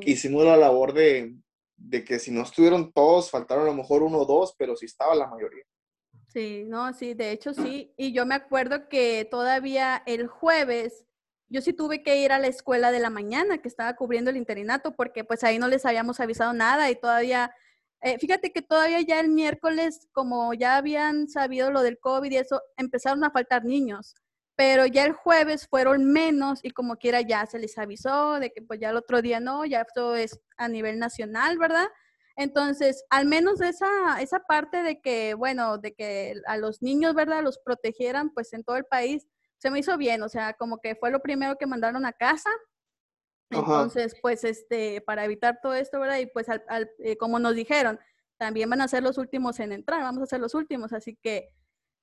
hicimos 0.00 0.44
la 0.44 0.56
labor 0.56 0.92
de, 0.92 1.32
de, 1.76 2.04
que 2.04 2.18
si 2.18 2.30
no 2.30 2.42
estuvieron 2.42 2.92
todos, 2.92 3.30
faltaron 3.30 3.64
a 3.64 3.70
lo 3.70 3.74
mejor 3.74 4.02
uno 4.02 4.18
o 4.18 4.26
dos, 4.26 4.54
pero 4.58 4.76
sí 4.76 4.86
estaba 4.86 5.14
la 5.14 5.28
mayoría. 5.28 5.64
Sí, 6.28 6.64
no, 6.66 6.92
sí, 6.92 7.14
de 7.14 7.30
hecho 7.30 7.54
sí. 7.54 7.92
Y 7.96 8.12
yo 8.12 8.26
me 8.26 8.34
acuerdo 8.34 8.88
que 8.88 9.26
todavía 9.30 10.02
el 10.06 10.26
jueves 10.26 11.04
yo 11.48 11.60
sí 11.60 11.72
tuve 11.72 12.02
que 12.02 12.16
ir 12.16 12.32
a 12.32 12.38
la 12.38 12.48
escuela 12.48 12.90
de 12.90 12.98
la 12.98 13.10
mañana 13.10 13.58
que 13.58 13.68
estaba 13.68 13.94
cubriendo 13.94 14.30
el 14.30 14.36
interinato 14.36 14.96
porque 14.96 15.22
pues 15.24 15.44
ahí 15.44 15.58
no 15.58 15.68
les 15.68 15.86
habíamos 15.86 16.18
avisado 16.18 16.52
nada 16.52 16.90
y 16.90 16.96
todavía, 16.96 17.54
eh, 18.00 18.18
fíjate 18.18 18.52
que 18.52 18.62
todavía 18.62 19.00
ya 19.02 19.20
el 19.20 19.28
miércoles, 19.28 20.08
como 20.12 20.52
ya 20.54 20.76
habían 20.76 21.28
sabido 21.28 21.70
lo 21.70 21.82
del 21.82 21.98
COVID 21.98 22.30
y 22.32 22.38
eso, 22.38 22.60
empezaron 22.76 23.22
a 23.22 23.30
faltar 23.30 23.64
niños 23.64 24.14
pero 24.56 24.86
ya 24.86 25.04
el 25.04 25.12
jueves 25.12 25.66
fueron 25.68 26.04
menos 26.04 26.60
y 26.62 26.70
como 26.70 26.96
quiera 26.96 27.20
ya 27.20 27.44
se 27.46 27.58
les 27.58 27.76
avisó 27.78 28.38
de 28.38 28.52
que 28.52 28.62
pues 28.62 28.80
ya 28.80 28.90
el 28.90 28.96
otro 28.96 29.20
día 29.20 29.40
no, 29.40 29.64
ya 29.64 29.80
esto 29.82 30.14
es 30.14 30.40
a 30.56 30.68
nivel 30.68 30.98
nacional, 30.98 31.58
¿verdad? 31.58 31.88
Entonces, 32.36 33.04
al 33.10 33.26
menos 33.26 33.60
esa, 33.60 34.20
esa 34.20 34.40
parte 34.40 34.82
de 34.82 35.00
que, 35.00 35.34
bueno, 35.34 35.78
de 35.78 35.94
que 35.94 36.34
a 36.46 36.56
los 36.56 36.82
niños, 36.82 37.14
¿verdad?, 37.14 37.42
los 37.42 37.58
protegieran, 37.58 38.30
pues 38.30 38.52
en 38.52 38.64
todo 38.64 38.76
el 38.76 38.84
país, 38.84 39.26
se 39.58 39.70
me 39.70 39.78
hizo 39.78 39.96
bien, 39.96 40.22
o 40.22 40.28
sea, 40.28 40.54
como 40.54 40.78
que 40.78 40.96
fue 40.96 41.10
lo 41.10 41.20
primero 41.20 41.56
que 41.56 41.66
mandaron 41.66 42.04
a 42.06 42.12
casa. 42.12 42.50
Entonces, 43.50 44.16
pues, 44.20 44.42
este, 44.42 45.00
para 45.00 45.24
evitar 45.24 45.60
todo 45.62 45.74
esto, 45.74 46.00
¿verdad? 46.00 46.18
Y 46.18 46.26
pues, 46.26 46.48
al, 46.48 46.90
eh, 46.98 47.16
como 47.16 47.38
nos 47.38 47.54
dijeron, 47.54 48.00
también 48.36 48.68
van 48.68 48.80
a 48.80 48.88
ser 48.88 49.04
los 49.04 49.16
últimos 49.16 49.60
en 49.60 49.70
entrar, 49.72 50.00
vamos 50.02 50.24
a 50.24 50.26
ser 50.26 50.40
los 50.40 50.54
últimos, 50.54 50.92
así 50.92 51.16
que, 51.22 51.50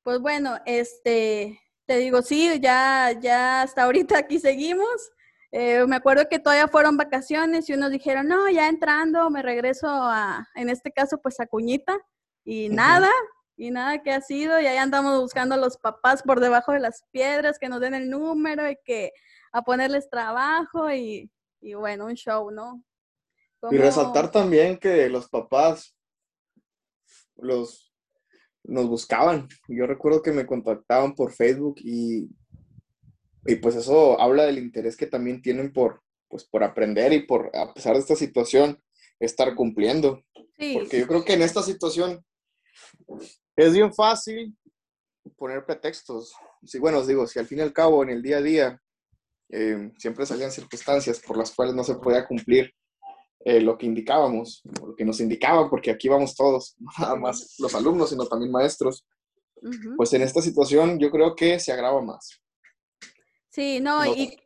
pues 0.01 0.20
bueno, 0.20 0.58
este, 0.65 1.60
te 1.86 1.98
digo, 1.98 2.22
sí, 2.22 2.60
ya, 2.60 3.12
ya 3.20 3.62
hasta 3.62 3.84
ahorita 3.84 4.18
aquí 4.18 4.40
seguimos. 4.40 5.12
Eh, 5.52 5.86
me 5.86 5.98
acuerdo 5.98 6.30
que 6.30 6.40
todavía 6.40 6.68
fueron 6.68 6.96
vacaciones 6.96 7.70
y 7.70 7.74
unos 7.74 7.92
dijeron, 7.92 8.28
no, 8.28 8.50
ya 8.50 8.70
entrando, 8.70 9.30
me 9.30 9.42
regreso 9.42 9.88
a, 9.88 10.48
en 10.56 10.70
este 10.70 10.92
caso, 10.92 11.20
pues 11.22 11.40
a 11.40 11.48
Cuñita. 11.48 11.98
Y 12.44 12.70
nada, 12.70 13.10
y 13.58 13.70
nada 13.70 14.02
que 14.02 14.12
ha 14.12 14.22
sido, 14.22 14.60
y 14.60 14.66
ahí 14.66 14.78
andamos 14.78 15.20
buscando 15.20 15.56
a 15.56 15.58
los 15.60 15.78
papás 15.78 16.24
por 16.24 16.40
debajo 16.40 16.72
de 16.72 16.80
las 16.80 17.04
piedras 17.12 17.60
que 17.60 17.70
nos 17.70 17.82
den 17.82 17.94
el 17.94 18.10
número 18.10 18.70
y 18.70 18.78
que 18.84 19.12
a 19.52 19.62
ponerles 19.62 20.10
trabajo 20.10 20.90
y, 20.92 21.30
y 21.60 21.74
bueno, 21.76 22.06
un 22.06 22.16
show, 22.16 22.50
¿no? 22.50 22.84
Y 23.70 23.78
resaltar 23.78 24.32
también 24.32 24.78
que 24.78 25.08
los 25.10 25.30
papás 25.30 25.96
los 27.36 27.91
nos 28.63 28.88
buscaban. 28.88 29.48
Yo 29.68 29.88
recuerdo 29.88 30.22
que 30.22 30.32
me 30.32 30.46
contactaban 30.46 31.15
por 31.15 31.34
Facebook 31.34 31.75
y 31.80 32.30
y 33.46 33.56
pues 33.56 33.75
eso 33.75 34.20
habla 34.22 34.46
del 34.46 34.60
interés 34.60 34.96
que 34.96 35.08
también 35.08 35.41
tienen 35.41 35.74
por, 35.74 36.03
pues, 36.27 36.44
por 36.44 36.63
aprender 36.63 37.12
y 37.13 37.25
por, 37.25 37.56
a 37.56 37.74
pesar 37.74 37.94
de 37.94 38.00
esta 38.00 38.15
situación, 38.15 38.82
estar 39.20 39.56
cumpliendo. 39.56 40.24
Porque 40.58 41.00
yo 41.00 41.08
creo 41.08 41.25
que 41.25 41.34
en 41.34 41.41
esta 41.41 41.63
situación 41.63 42.24
es 43.56 43.74
bien 43.74 43.94
fácil 43.94 44.56
poner 45.38 45.65
pretextos. 45.65 46.34
Sí, 46.63 46.77
bueno, 46.77 47.00
os 47.00 47.08
digo, 47.08 47.25
si 47.25 47.39
al 47.39 47.48
fin 47.48 47.60
y 47.60 47.62
al 47.62 47.74
cabo 47.74 48.03
en 48.03 48.10
el 48.10 48.22
día 48.22 48.38
a 48.38 48.41
día 48.41 48.82
eh, 49.50 49.91
siempre 49.98 50.25
salían 50.25 50.51
circunstancias 50.51 51.20
por 51.20 51.38
las 51.38 51.51
cuales 51.51 51.74
no 51.74 51.84
se 51.84 51.96
podía 51.96 52.27
cumplir 52.27 52.72
eh, 53.44 53.60
lo 53.60 53.78
que 53.78 53.86
indicábamos, 53.86 54.62
lo 54.86 54.96
que 54.96 55.06
nos 55.06 55.20
indicaba, 55.20 55.70
porque 55.70 55.92
aquí 55.92 56.08
vamos 56.08 56.36
todos, 56.36 56.76
no 56.80 56.92
nada 57.00 57.16
más 57.16 57.56
los 57.60 57.74
alumnos, 57.76 58.10
sino 58.10 58.26
también 58.26 58.52
maestros. 58.52 59.06
Pues 59.96 60.12
en 60.14 60.24
esta 60.24 60.42
situación 60.42 60.98
yo 60.98 61.12
creo 61.12 61.36
que 61.36 61.60
se 61.60 61.72
agrava 61.72 62.02
más. 62.02 62.42
Sí, 63.50 63.80
no, 63.80 64.04
Y, 64.06 64.38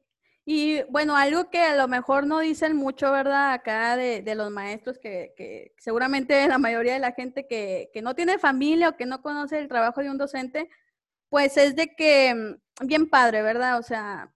y, 0.45 0.83
bueno, 0.89 1.15
algo 1.15 1.49
que 1.49 1.61
a 1.61 1.75
lo 1.75 1.87
mejor 1.87 2.27
no 2.27 2.39
dicen 2.39 2.75
mucho, 2.75 3.11
¿verdad? 3.11 3.53
Acá 3.53 3.95
de, 3.95 4.21
de 4.21 4.35
los 4.35 4.51
maestros, 4.51 4.97
que, 4.97 5.33
que, 5.37 5.73
seguramente 5.77 6.47
la 6.49 6.57
mayoría 6.57 6.93
de 6.93 6.99
la 6.99 7.13
gente 7.13 7.47
que, 7.47 7.89
que, 7.93 8.01
no 8.01 8.13
tiene 8.13 8.39
familia 8.39 8.89
o 8.89 8.97
que 8.97 9.05
no 9.05 9.21
conoce 9.21 9.59
el 9.59 9.69
trabajo 9.69 10.01
de 10.01 10.09
un 10.09 10.17
docente, 10.17 10.69
pues 11.29 11.55
es 11.57 11.75
de 11.75 11.95
que, 11.95 12.33
mm, 12.35 12.87
bien 12.87 13.09
padre, 13.09 13.41
¿verdad? 13.41 13.79
O 13.79 13.83
sea, 13.83 14.33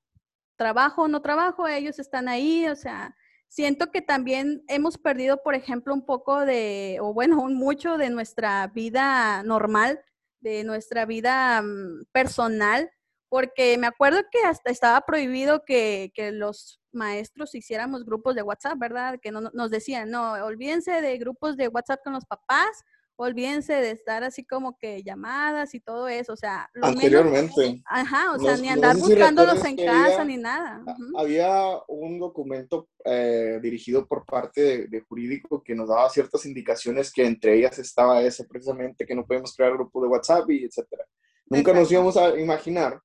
trabajo 0.55 1.03
o 1.03 1.07
no 1.07 1.21
trabajo, 1.21 1.67
ellos 1.67 1.99
están 1.99 2.29
ahí, 2.29 2.67
o 2.67 2.75
sea, 2.75 3.15
siento 3.49 3.91
que 3.91 4.01
también 4.01 4.63
hemos 4.67 4.97
perdido, 4.97 5.41
por 5.43 5.55
ejemplo, 5.55 5.93
un 5.93 6.05
poco 6.05 6.45
de, 6.45 6.99
o 7.01 7.13
bueno, 7.13 7.41
un 7.41 7.55
mucho 7.55 7.97
de 7.97 8.09
nuestra 8.09 8.67
vida 8.67 9.43
normal, 9.43 9.99
de 10.39 10.63
nuestra 10.63 11.05
vida 11.05 11.61
mm, 11.61 12.05
personal, 12.13 12.89
porque 13.27 13.77
me 13.77 13.87
acuerdo 13.87 14.21
que 14.31 14.39
hasta 14.45 14.71
estaba 14.71 15.01
prohibido 15.01 15.63
que, 15.65 16.11
los 16.33 16.79
maestros 16.91 17.53
hiciéramos 17.53 18.05
grupos 18.05 18.33
de 18.35 18.41
WhatsApp, 18.41 18.79
¿verdad? 18.79 19.19
Que 19.21 19.31
no, 19.31 19.41
nos 19.41 19.69
decían, 19.69 20.09
no, 20.09 20.33
olvídense 20.43 21.01
de 21.01 21.17
grupos 21.17 21.57
de 21.57 21.67
WhatsApp 21.67 21.99
con 22.03 22.13
los 22.13 22.25
papás, 22.25 22.83
olvídense 23.21 23.73
de 23.73 23.91
estar 23.91 24.23
así 24.23 24.45
como 24.45 24.77
que 24.77 25.03
llamadas 25.03 25.75
y 25.75 25.81
todo 25.81 26.07
eso, 26.07 26.31
o 26.31 26.37
sea, 26.37 26.69
anteriormente. 26.81 27.81
ajá, 27.85 28.31
o 28.33 28.39
sea, 28.39 28.55
ni 28.55 28.69
andar 28.69 28.95
buscándolos 28.95 29.63
en 29.65 29.75
casa 29.75 30.23
ni 30.23 30.37
nada. 30.37 30.81
Había 31.17 31.51
un 31.89 32.17
documento 32.17 32.87
eh, 33.03 33.59
dirigido 33.61 34.07
por 34.07 34.25
parte 34.25 34.87
de, 34.87 35.01
jurídico 35.01 35.61
que 35.61 35.75
nos 35.75 35.89
daba 35.89 36.09
ciertas 36.09 36.45
indicaciones 36.45 37.11
que 37.11 37.25
entre 37.25 37.57
ellas 37.57 37.77
estaba 37.77 38.21
ese 38.21 38.45
precisamente 38.45 39.05
que 39.05 39.15
no 39.15 39.25
podemos 39.25 39.53
crear 39.53 39.73
grupos 39.73 40.03
de 40.03 40.07
WhatsApp 40.07 40.49
y 40.49 40.63
etcétera. 40.63 41.03
Nunca 41.47 41.73
nos 41.73 41.91
íbamos 41.91 42.15
a 42.15 42.39
imaginar 42.39 43.01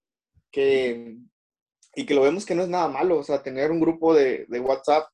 que, 0.52 1.16
y 1.96 2.06
que 2.06 2.14
lo 2.14 2.22
vemos 2.22 2.46
que 2.46 2.54
no 2.54 2.62
es 2.62 2.68
nada 2.68 2.86
malo, 2.86 3.18
o 3.18 3.24
sea, 3.24 3.42
tener 3.42 3.72
un 3.72 3.80
grupo 3.80 4.14
de, 4.14 4.46
de 4.48 4.60
WhatsApp, 4.60 5.08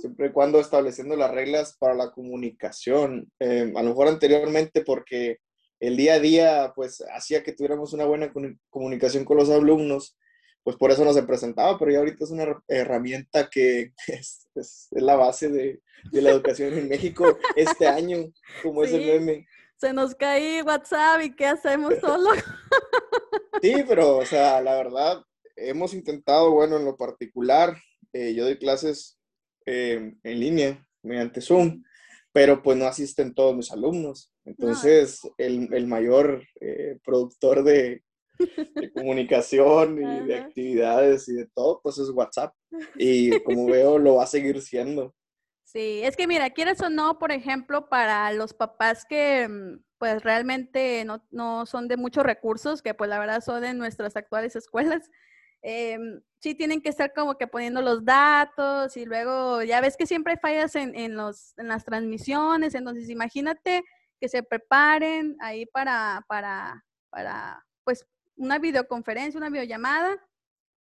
siempre 0.00 0.28
y 0.28 0.32
cuando 0.32 0.60
estableciendo 0.60 1.16
las 1.16 1.30
reglas 1.30 1.76
para 1.78 1.94
la 1.94 2.10
comunicación, 2.10 3.30
eh, 3.40 3.72
a 3.74 3.82
lo 3.82 3.90
mejor 3.90 4.08
anteriormente 4.08 4.82
porque 4.82 5.38
el 5.80 5.96
día 5.96 6.14
a 6.14 6.20
día, 6.20 6.72
pues, 6.74 7.04
hacía 7.14 7.42
que 7.42 7.52
tuviéramos 7.52 7.92
una 7.92 8.04
buena 8.04 8.32
comunicación 8.70 9.24
con 9.24 9.36
los 9.36 9.48
alumnos, 9.48 10.16
pues 10.64 10.76
por 10.76 10.90
eso 10.90 11.04
no 11.04 11.12
se 11.12 11.22
presentaba, 11.22 11.78
pero 11.78 11.92
ya 11.92 11.98
ahorita 11.98 12.24
es 12.24 12.30
una 12.30 12.62
herramienta 12.66 13.48
que 13.48 13.92
es, 14.08 14.48
es, 14.54 14.88
la 14.90 15.16
base 15.16 15.48
de, 15.48 15.80
de, 16.10 16.22
la 16.22 16.30
educación 16.30 16.74
en 16.74 16.88
México 16.88 17.38
este 17.56 17.86
año, 17.86 18.32
como 18.62 18.82
es 18.84 18.92
el 18.92 19.06
meme 19.06 19.46
se 19.78 19.92
nos 19.92 20.14
cae 20.14 20.62
WhatsApp 20.62 21.22
y 21.22 21.34
¿qué 21.34 21.46
hacemos 21.46 21.94
solo? 22.00 22.30
Sí, 23.60 23.74
pero, 23.88 24.18
o 24.18 24.24
sea, 24.24 24.60
la 24.60 24.76
verdad, 24.76 25.20
hemos 25.56 25.92
intentado, 25.92 26.52
bueno, 26.52 26.76
en 26.76 26.84
lo 26.84 26.96
particular, 26.96 27.76
eh, 28.12 28.32
yo 28.32 28.44
doy 28.44 28.56
clases 28.56 29.17
eh, 29.70 30.14
en 30.22 30.40
línea 30.40 30.88
mediante 31.02 31.42
Zoom, 31.42 31.82
pero 32.32 32.62
pues 32.62 32.78
no 32.78 32.86
asisten 32.86 33.34
todos 33.34 33.54
mis 33.54 33.70
alumnos. 33.70 34.32
Entonces, 34.46 35.20
el, 35.36 35.86
mayor 35.86 36.42
eh, 36.60 36.98
productor 37.04 37.62
de, 37.62 38.02
comunicación 38.94 39.98
y 39.98 40.26
de 40.26 40.38
actividades 40.38 41.28
y 41.28 41.34
de 41.34 41.48
todo, 41.54 41.80
pues 41.82 41.98
es 41.98 42.08
WhatsApp. 42.10 42.54
Y 42.96 43.40
como 43.40 43.66
veo, 43.66 43.98
lo 43.98 44.16
va 44.16 44.24
a 44.24 44.28
seguir 44.28 44.62
siendo. 44.62 45.14
Sí, 45.64 46.00
es 46.02 46.16
que 46.16 46.26
mira, 46.26 46.48
quieres 46.48 46.80
o 46.80 46.88
no, 46.88 47.18
por 47.18 47.30
ejemplo, 47.30 47.90
para 47.90 48.32
los 48.32 48.54
papás 48.54 49.04
que 49.06 49.46
mm, 49.46 49.82
pues 49.98 50.22
realmente 50.22 51.04
no, 51.04 51.22
no 51.30 51.66
son 51.66 51.88
de 51.88 51.98
muchos 51.98 52.24
recursos, 52.24 52.80
que 52.80 52.94
pues 52.94 53.10
la 53.10 53.18
verdad 53.18 53.42
son 53.42 53.60
de 53.60 53.74
nuestras 53.74 54.16
actuales 54.16 54.56
escuelas, 54.56 55.10
eh, 55.62 55.98
sí 56.40 56.54
tienen 56.54 56.80
que 56.80 56.88
estar 56.88 57.12
como 57.12 57.36
que 57.36 57.46
poniendo 57.46 57.82
los 57.82 58.04
datos 58.04 58.96
y 58.96 59.04
luego 59.04 59.62
ya 59.62 59.80
ves 59.80 59.96
que 59.96 60.06
siempre 60.06 60.34
hay 60.34 60.38
fallas 60.38 60.76
en, 60.76 60.94
en, 60.94 61.16
los, 61.16 61.56
en 61.58 61.68
las 61.68 61.84
transmisiones, 61.84 62.74
entonces 62.74 63.08
imagínate 63.10 63.84
que 64.20 64.28
se 64.28 64.42
preparen 64.42 65.36
ahí 65.40 65.66
para, 65.66 66.24
para, 66.28 66.84
para 67.10 67.64
pues 67.84 68.06
una 68.36 68.58
videoconferencia, 68.58 69.38
una 69.38 69.50
videollamada 69.50 70.16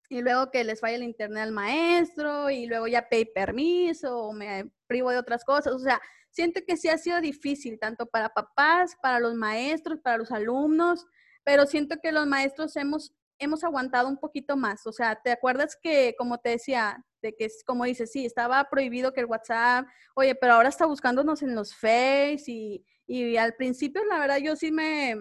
y 0.09 0.23
luego 0.23 0.51
que 0.51 0.65
les 0.65 0.81
falla 0.81 0.97
el 0.97 1.03
internet 1.03 1.43
al 1.43 1.53
maestro 1.53 2.51
y 2.51 2.67
luego 2.67 2.87
ya 2.87 3.09
pedí 3.09 3.27
permiso 3.27 4.19
o 4.19 4.33
me 4.33 4.71
privo 4.87 5.11
de 5.11 5.19
otras 5.19 5.45
cosas. 5.45 5.75
O 5.75 5.79
sea, 5.79 6.01
siento 6.31 6.61
que 6.67 6.77
sí 6.77 6.89
ha 6.89 6.99
sido 6.99 7.21
difícil, 7.21 7.79
tanto 7.79 8.07
para 8.07 8.31
papás, 8.31 8.97
para 9.03 9.21
los 9.21 9.35
maestros, 9.35 10.01
para 10.01 10.17
los 10.19 10.33
alumnos, 10.33 11.07
pero 11.45 11.67
siento 11.67 11.97
que 12.03 12.13
los 12.13 12.27
maestros 12.27 12.77
hemos, 12.77 13.15
hemos 13.39 13.65
aguantado 13.65 14.09
un 14.09 14.19
poquito 14.19 14.57
más. 14.57 14.87
O 14.87 14.93
sea, 14.93 15.17
¿te 15.17 15.31
acuerdas 15.31 15.77
que, 15.81 16.15
como 16.19 16.39
te 16.39 16.51
decía, 16.51 17.05
de 17.23 17.35
que 17.35 17.47
es 17.47 17.63
como 17.65 17.85
dices, 17.85 18.13
sí, 18.13 18.25
estaba 18.25 18.69
prohibido 18.71 19.13
que 19.13 19.21
el 19.21 19.27
WhatsApp, 19.27 19.87
oye, 20.15 20.35
pero 20.35 20.55
ahora 20.55 20.69
está 20.69 20.87
buscándonos 20.87 21.43
en 21.43 21.55
los 21.55 21.75
Face 21.75 22.45
y, 22.47 22.85
y 23.07 23.37
al 23.37 23.55
principio, 23.55 24.05
la 24.05 24.19
verdad, 24.19 24.39
yo 24.39 24.57
sí 24.57 24.71
me 24.71 25.17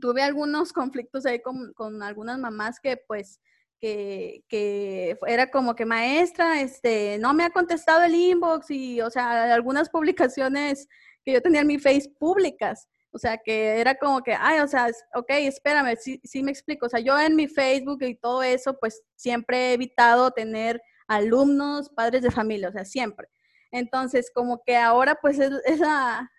tuve 0.00 0.22
algunos 0.22 0.72
conflictos 0.72 1.26
ahí 1.26 1.40
con, 1.42 1.72
con 1.72 2.02
algunas 2.02 2.38
mamás 2.38 2.78
que 2.80 2.96
pues 2.96 3.40
que, 3.80 4.44
que, 4.48 5.18
era 5.26 5.50
como 5.50 5.74
que 5.74 5.86
maestra, 5.86 6.60
este, 6.60 7.18
no 7.18 7.32
me 7.32 7.44
ha 7.44 7.50
contestado 7.50 8.04
el 8.04 8.14
inbox 8.14 8.70
y, 8.70 9.00
o 9.00 9.10
sea, 9.10 9.54
algunas 9.54 9.88
publicaciones 9.88 10.86
que 11.24 11.32
yo 11.32 11.40
tenía 11.40 11.62
en 11.62 11.66
mi 11.66 11.78
face 11.78 12.10
públicas. 12.18 12.88
O 13.12 13.18
sea, 13.18 13.38
que 13.38 13.80
era 13.80 13.96
como 13.96 14.22
que, 14.22 14.34
ay, 14.38 14.60
o 14.60 14.68
sea, 14.68 14.88
ok, 15.14 15.30
espérame, 15.30 15.96
sí, 15.96 16.20
sí 16.24 16.42
me 16.42 16.52
explico. 16.52 16.86
O 16.86 16.88
sea, 16.88 17.00
yo 17.00 17.18
en 17.18 17.34
mi 17.36 17.48
Facebook 17.48 18.02
y 18.02 18.14
todo 18.14 18.42
eso, 18.42 18.78
pues 18.78 19.02
siempre 19.16 19.70
he 19.70 19.72
evitado 19.74 20.30
tener 20.30 20.80
alumnos, 21.08 21.90
padres 21.90 22.22
de 22.22 22.30
familia, 22.30 22.68
o 22.68 22.72
sea, 22.72 22.84
siempre. 22.84 23.28
Entonces, 23.72 24.30
como 24.32 24.62
que 24.64 24.76
ahora, 24.76 25.16
pues 25.20 25.38
es, 25.38 25.52
es 25.64 25.80
la, 25.80 26.30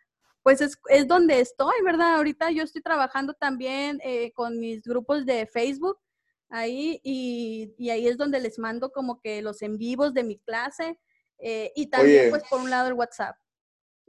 pues 0.44 0.62
es, 0.62 0.78
es, 0.90 1.08
donde 1.08 1.40
estoy, 1.40 1.74
¿verdad? 1.84 2.16
Ahorita 2.16 2.52
yo 2.52 2.64
estoy 2.64 2.82
trabajando 2.82 3.34
también 3.34 4.00
eh, 4.04 4.32
con 4.34 4.60
mis 4.60 4.82
grupos 4.82 5.26
de 5.26 5.46
Facebook 5.46 5.98
ahí 6.50 7.00
y, 7.04 7.74
y, 7.78 7.90
ahí 7.90 8.08
es 8.08 8.18
donde 8.18 8.40
les 8.40 8.60
mando 8.60 8.92
como 8.92 9.20
que 9.22 9.42
los 9.42 9.62
en 9.62 9.78
vivos 9.78 10.14
de 10.14 10.24
mi 10.24 10.38
clase 10.40 11.00
eh, 11.38 11.72
y 11.76 11.88
también 11.88 12.30
pues 12.30 12.44
por 12.50 12.60
un 12.60 12.70
lado 12.70 12.88
el 12.88 12.94
WhatsApp. 12.94 13.36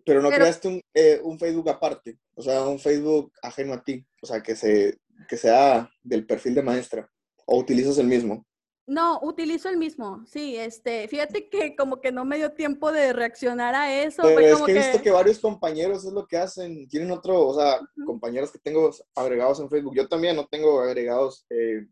Pero 0.05 0.21
no 0.21 0.31
creaste 0.31 0.69
un, 0.69 0.83
eh, 0.95 1.21
un, 1.23 1.39
Facebook 1.39 1.69
aparte, 1.71 2.19
o 2.35 2.43
sea, 2.43 2.67
un 2.67 2.79
Facebook 2.79 3.33
ajeno 3.43 3.75
a 3.75 3.83
ti, 3.83 4.05
o 4.21 4.27
sea, 4.27 4.43
que, 4.43 4.57
se, 4.57 4.99
que 5.29 5.37
sea 5.37 5.89
del 6.03 6.27
perfil 6.27 6.55
de 6.55 6.63
maestra, 6.63 7.09
o 7.47 7.59
utilizas 7.59 7.99
el 7.99 8.07
mismo. 8.07 8.45
No, 8.85 9.21
utilizo 9.23 9.69
el 9.69 9.77
mismo, 9.77 10.25
sí, 10.27 10.57
este, 10.57 11.07
fíjate 11.07 11.49
que 11.49 11.77
como 11.77 12.01
que 12.01 12.11
no 12.11 12.25
me 12.25 12.37
dio 12.37 12.53
tiempo 12.53 12.91
de 12.91 13.13
reaccionar 13.13 13.77
a 13.77 14.03
eso. 14.03 14.23
Pero 14.23 14.41
es 14.41 14.63
que 14.63 14.73
he 14.73 14.75
visto 14.75 15.03
que 15.03 15.11
varios 15.13 15.39
compañeros 15.39 16.05
es 16.05 16.13
lo 16.13 16.27
que 16.27 16.37
hacen, 16.37 16.89
tienen 16.89 17.13
otro, 17.13 17.47
o 17.47 17.55
sea, 17.55 17.81
compañeros 18.05 18.51
que 18.51 18.59
tengo 18.59 18.91
agregados 19.15 19.61
en 19.61 19.71
Facebook, 19.71 19.95
yo 19.95 20.09
también 20.09 20.35
no 20.35 20.47
tengo 20.47 20.81
agregados 20.81 21.47
eh, 21.51 21.87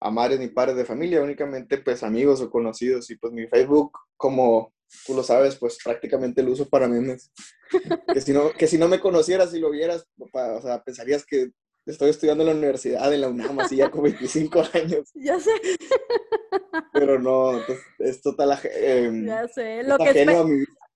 a 0.00 0.10
madres 0.10 0.38
ni 0.38 0.46
padres 0.46 0.76
de 0.76 0.84
familia, 0.84 1.20
únicamente 1.20 1.78
pues 1.78 2.04
amigos 2.04 2.40
o 2.40 2.48
conocidos, 2.48 3.10
y 3.10 3.16
pues 3.16 3.32
mi 3.32 3.48
Facebook, 3.48 3.98
como 4.16 4.72
tú 5.06 5.14
lo 5.14 5.22
sabes, 5.22 5.56
pues 5.56 5.78
prácticamente 5.82 6.42
lo 6.42 6.52
uso 6.52 6.68
para 6.68 6.88
memes. 6.88 7.30
que, 8.14 8.20
si 8.20 8.32
no, 8.32 8.50
que 8.52 8.66
si 8.66 8.78
no 8.78 8.88
me 8.88 9.00
conocieras 9.00 9.54
y 9.54 9.60
lo 9.60 9.70
vieras, 9.70 10.06
o 10.18 10.62
sea, 10.62 10.82
pensarías 10.82 11.24
que 11.24 11.50
estoy 11.86 12.10
estudiando 12.10 12.42
en 12.42 12.48
la 12.50 12.54
universidad, 12.54 13.12
en 13.12 13.20
la 13.20 13.28
UNAM, 13.28 13.60
así 13.60 13.76
ya 13.76 13.90
con 13.90 14.02
25 14.02 14.62
años. 14.74 15.10
Ya 15.14 15.38
sé. 15.40 15.52
Pero 16.92 17.18
no, 17.18 17.60
es 17.98 18.20
total 18.20 18.58
eh, 18.64 19.10
Ya 19.24 19.48
sé, 19.48 19.82
lo 19.82 19.98
que 19.98 20.26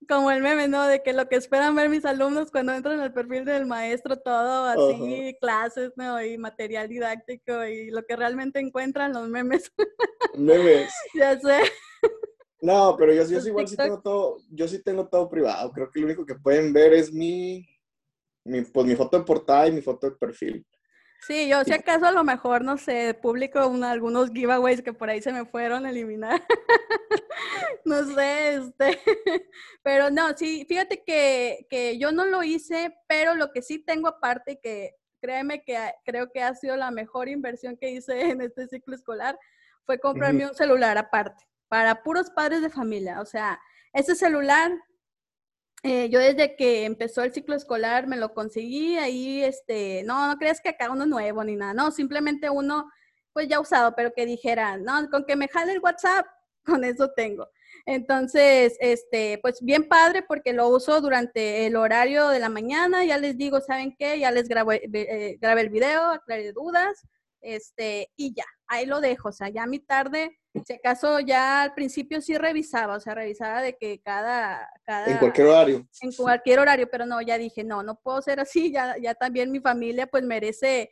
como 0.07 0.31
el 0.31 0.41
meme, 0.41 0.67
¿no? 0.67 0.85
De 0.85 1.01
que 1.01 1.13
lo 1.13 1.27
que 1.27 1.35
esperan 1.35 1.75
ver 1.75 1.89
mis 1.89 2.05
alumnos 2.05 2.51
cuando 2.51 2.73
entran 2.73 2.99
al 2.99 3.13
perfil 3.13 3.45
del 3.45 3.65
maestro, 3.65 4.17
todo 4.17 4.65
así, 4.65 5.35
clases, 5.39 5.91
¿no? 5.95 6.21
Y 6.23 6.37
material 6.37 6.89
didáctico 6.89 7.65
y 7.65 7.89
lo 7.89 8.03
que 8.03 8.15
realmente 8.15 8.59
encuentran 8.59 9.13
los 9.13 9.29
memes. 9.29 9.71
Memes. 10.35 10.91
ya 11.15 11.39
sé. 11.39 11.59
No, 12.63 12.95
pero 12.97 13.13
yo, 13.13 13.23
yo 13.25 13.41
sí, 13.41 13.49
igual 13.49 13.67
sí 13.67 13.75
tengo 13.75 14.01
todo, 14.01 14.37
yo 14.49 14.69
sí 14.69 14.81
tengo 14.81 15.09
todo 15.09 15.29
privado. 15.29 15.69
Creo 15.73 15.91
que 15.91 15.99
lo 15.99 16.05
único 16.05 16.25
que 16.25 16.35
pueden 16.35 16.71
ver 16.71 16.93
es 16.93 17.11
mi, 17.11 17.67
mi, 18.45 18.61
pues, 18.61 18.87
mi 18.87 18.95
foto 18.95 19.19
de 19.19 19.25
portada 19.25 19.67
y 19.67 19.73
mi 19.73 19.81
foto 19.81 20.09
de 20.09 20.15
perfil. 20.15 20.65
Sí, 21.27 21.49
yo 21.49 21.61
si 21.65 21.73
acaso 21.73 22.05
a 22.05 22.11
lo 22.13 22.23
mejor, 22.23 22.63
no 22.63 22.77
sé, 22.77 23.17
publico 23.21 23.59
algunos 23.59 24.29
giveaways 24.31 24.81
que 24.81 24.93
por 24.93 25.09
ahí 25.09 25.21
se 25.21 25.33
me 25.33 25.45
fueron 25.45 25.85
a 25.85 25.89
eliminar. 25.89 26.41
no 27.85 28.05
sé, 28.15 28.55
este. 28.55 28.97
pero 29.83 30.09
no, 30.09 30.35
sí, 30.37 30.65
fíjate 30.65 31.03
que, 31.03 31.67
que, 31.69 31.97
yo 31.97 32.13
no 32.13 32.25
lo 32.25 32.43
hice, 32.43 32.95
pero 33.09 33.35
lo 33.35 33.51
que 33.51 33.61
sí 33.61 33.79
tengo 33.79 34.07
aparte, 34.07 34.61
que 34.63 34.95
créeme 35.19 35.65
que 35.65 35.77
creo 36.05 36.31
que 36.31 36.41
ha 36.41 36.55
sido 36.55 36.77
la 36.77 36.91
mejor 36.91 37.27
inversión 37.27 37.75
que 37.75 37.91
hice 37.91 38.21
en 38.31 38.39
este 38.39 38.69
ciclo 38.69 38.95
escolar, 38.95 39.37
fue 39.85 39.99
comprarme 39.99 40.47
un 40.47 40.55
celular 40.55 40.97
aparte, 40.97 41.43
para 41.73 42.03
puros 42.03 42.29
padres 42.29 42.61
de 42.61 42.69
familia. 42.69 43.19
O 43.19 43.25
sea, 43.25 43.59
ese 43.93 44.13
celular 44.13 44.71
eh, 45.81 46.07
yo 46.11 46.19
desde 46.19 46.55
que 46.55 46.85
empezó 46.85 47.23
el 47.23 47.33
ciclo 47.33 47.55
escolar 47.55 48.05
me 48.05 48.15
lo 48.15 48.35
conseguí 48.35 48.95
ahí, 48.97 49.43
este, 49.43 50.03
no, 50.03 50.27
no 50.27 50.37
crees 50.37 50.61
que 50.61 50.69
acá 50.69 50.91
uno 50.91 51.07
nuevo 51.07 51.43
ni 51.43 51.55
nada, 51.55 51.73
no, 51.73 51.89
simplemente 51.89 52.51
uno 52.51 52.91
pues 53.33 53.47
ya 53.47 53.59
usado, 53.59 53.95
pero 53.95 54.13
que 54.13 54.27
dijera, 54.27 54.77
no, 54.77 55.09
con 55.09 55.25
que 55.25 55.35
me 55.35 55.47
jale 55.47 55.71
el 55.71 55.79
WhatsApp, 55.79 56.27
con 56.63 56.83
eso 56.83 57.09
tengo. 57.15 57.49
Entonces, 57.87 58.77
este, 58.79 59.39
pues 59.41 59.59
bien 59.63 59.87
padre 59.87 60.21
porque 60.21 60.53
lo 60.53 60.67
uso 60.67 61.01
durante 61.01 61.65
el 61.65 61.75
horario 61.75 62.29
de 62.29 62.39
la 62.39 62.49
mañana, 62.49 63.03
ya 63.03 63.17
les 63.17 63.35
digo, 63.35 63.61
¿saben 63.61 63.95
qué? 63.97 64.19
Ya 64.19 64.29
les 64.29 64.47
grabo, 64.47 64.73
eh, 64.73 65.39
grabé 65.41 65.61
el 65.61 65.69
video, 65.69 66.05
aclaré 66.11 66.51
dudas, 66.51 67.01
este, 67.41 68.11
y 68.15 68.35
ya, 68.35 68.45
ahí 68.67 68.85
lo 68.85 69.01
dejo, 69.01 69.29
o 69.29 69.31
sea, 69.31 69.49
ya 69.49 69.65
mi 69.65 69.79
tarde 69.79 70.37
si 70.65 70.73
acaso 70.73 71.19
ya 71.19 71.63
al 71.63 71.73
principio 71.73 72.21
sí 72.21 72.37
revisaba, 72.37 72.95
o 72.95 72.99
sea, 72.99 73.15
revisaba 73.15 73.61
de 73.61 73.75
que 73.75 74.01
cada, 74.01 74.69
cada... 74.83 75.07
En 75.07 75.17
cualquier 75.17 75.47
horario. 75.47 75.87
En 76.01 76.11
cualquier 76.11 76.59
horario, 76.59 76.87
pero 76.91 77.05
no, 77.05 77.21
ya 77.21 77.37
dije, 77.37 77.63
no, 77.63 77.81
no 77.81 77.99
puedo 77.99 78.21
ser 78.21 78.39
así, 78.39 78.71
ya, 78.71 78.95
ya 79.01 79.15
también 79.15 79.51
mi 79.51 79.59
familia 79.59 80.07
pues 80.07 80.23
merece 80.23 80.91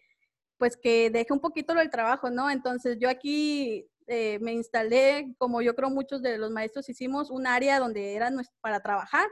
pues 0.57 0.77
que 0.77 1.09
deje 1.09 1.33
un 1.33 1.39
poquito 1.39 1.73
del 1.73 1.89
trabajo, 1.89 2.29
¿no? 2.29 2.49
Entonces 2.49 2.97
yo 2.99 3.09
aquí 3.09 3.87
eh, 4.07 4.37
me 4.41 4.53
instalé, 4.53 5.33
como 5.37 5.61
yo 5.61 5.75
creo 5.75 5.89
muchos 5.89 6.21
de 6.21 6.37
los 6.37 6.51
maestros 6.51 6.89
hicimos, 6.89 7.31
un 7.31 7.47
área 7.47 7.79
donde 7.79 8.13
era 8.13 8.31
para 8.61 8.79
trabajar. 8.79 9.27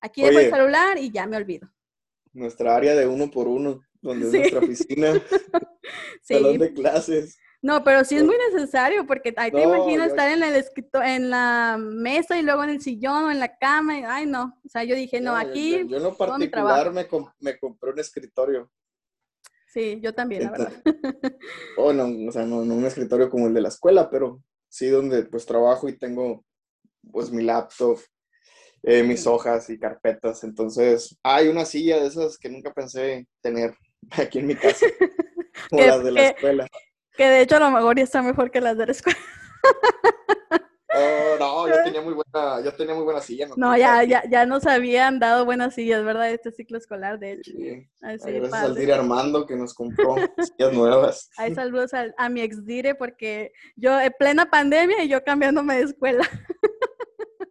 Aquí 0.00 0.22
dejo 0.22 0.38
el 0.38 0.50
celular 0.50 0.98
y 0.98 1.12
ya 1.12 1.26
me 1.26 1.36
olvido. 1.36 1.68
Nuestra 2.32 2.74
área 2.74 2.94
de 2.94 3.06
uno 3.06 3.30
por 3.30 3.46
uno, 3.46 3.82
donde 4.02 4.26
es 4.26 4.32
nuestra 4.32 4.58
oficina, 4.58 5.12
sí. 6.22 6.34
salón 6.34 6.58
de 6.58 6.72
clases. 6.72 7.38
No, 7.64 7.82
pero 7.82 8.04
sí 8.04 8.14
es 8.14 8.22
muy 8.22 8.36
necesario 8.52 9.06
porque 9.06 9.32
ahí 9.38 9.50
te 9.50 9.62
imaginas 9.62 10.08
estar 10.08 10.30
en 10.30 10.42
el 10.42 10.64
en 11.02 11.30
la 11.30 11.78
mesa 11.80 12.38
y 12.38 12.42
luego 12.42 12.62
en 12.62 12.68
el 12.68 12.82
sillón 12.82 13.24
o 13.24 13.30
en 13.30 13.40
la 13.40 13.56
cama. 13.56 13.98
Y, 13.98 14.02
ay, 14.06 14.26
no. 14.26 14.60
O 14.66 14.68
sea, 14.68 14.84
yo 14.84 14.94
dije, 14.94 15.18
no, 15.18 15.34
aquí. 15.34 15.82
Yo, 15.88 15.96
en 15.96 16.02
lo 16.02 16.14
particular 16.14 16.92
me, 16.92 17.08
me, 17.40 17.58
compré 17.58 17.90
un 17.90 17.98
escritorio. 17.98 18.70
Sí, 19.66 19.98
yo 20.02 20.12
también, 20.14 20.42
la 20.42 20.50
verdad. 20.50 20.72
oh, 21.78 21.94
no, 21.94 22.28
o 22.28 22.32
sea, 22.32 22.44
no, 22.44 22.58
un 22.58 22.84
escritorio 22.84 23.30
como 23.30 23.46
el 23.46 23.54
de 23.54 23.62
la 23.62 23.68
escuela, 23.68 24.10
pero 24.10 24.42
sí 24.68 24.88
donde 24.88 25.22
pues 25.22 25.46
trabajo 25.46 25.88
y 25.88 25.96
tengo 25.96 26.44
pues 27.10 27.30
mi 27.30 27.42
laptop, 27.44 27.98
eh, 28.82 29.02
mis 29.02 29.26
hojas 29.26 29.70
y 29.70 29.78
carpetas. 29.78 30.44
Entonces, 30.44 31.18
hay 31.22 31.48
una 31.48 31.64
silla 31.64 31.98
de 31.98 32.08
esas 32.08 32.36
que 32.36 32.50
nunca 32.50 32.74
pensé 32.74 33.26
tener 33.40 33.74
aquí 34.10 34.40
en 34.40 34.48
mi 34.48 34.54
casa, 34.54 34.84
como 35.70 35.80
las 35.80 36.04
de 36.04 36.10
la 36.10 36.28
escuela. 36.28 36.68
Que 37.16 37.28
de 37.28 37.42
hecho 37.42 37.56
a 37.56 37.60
lo 37.60 37.70
mejor 37.70 37.96
ya 37.96 38.04
está 38.04 38.22
mejor 38.22 38.50
que 38.50 38.60
las 38.60 38.76
de 38.76 38.86
la 38.86 38.92
escuela. 38.92 39.18
Oh, 40.96 41.36
no, 41.40 41.68
yo 41.68 41.82
tenía 41.82 42.00
muy 42.00 42.14
buena, 42.14 42.60
yo 42.62 42.72
tenía 42.72 42.94
muy 42.94 43.02
buena 43.02 43.20
silla. 43.20 43.48
No, 43.56 43.76
ya, 43.76 44.04
ya, 44.04 44.22
ya 44.30 44.46
nos 44.46 44.64
habían 44.64 45.18
dado 45.18 45.44
buenas 45.44 45.74
sillas, 45.74 46.04
¿verdad? 46.04 46.30
Este 46.30 46.52
ciclo 46.52 46.78
escolar, 46.78 47.18
de 47.18 47.32
hecho. 47.32 47.50
Sí. 47.50 47.88
gracias 48.00 48.52
al 48.52 48.74
Dire 48.76 48.94
Armando 48.94 49.44
que 49.44 49.56
nos 49.56 49.74
compró 49.74 50.14
sillas 50.36 50.72
nuevas. 50.72 51.30
Ahí 51.36 51.52
saludos 51.52 51.90
a, 51.94 52.28
mi 52.28 52.42
ex 52.42 52.64
Dire 52.64 52.94
porque 52.94 53.52
yo 53.74 54.00
en 54.00 54.12
plena 54.16 54.48
pandemia 54.48 55.02
y 55.02 55.08
yo 55.08 55.24
cambiándome 55.24 55.76
de 55.76 55.82
escuela. 55.82 56.28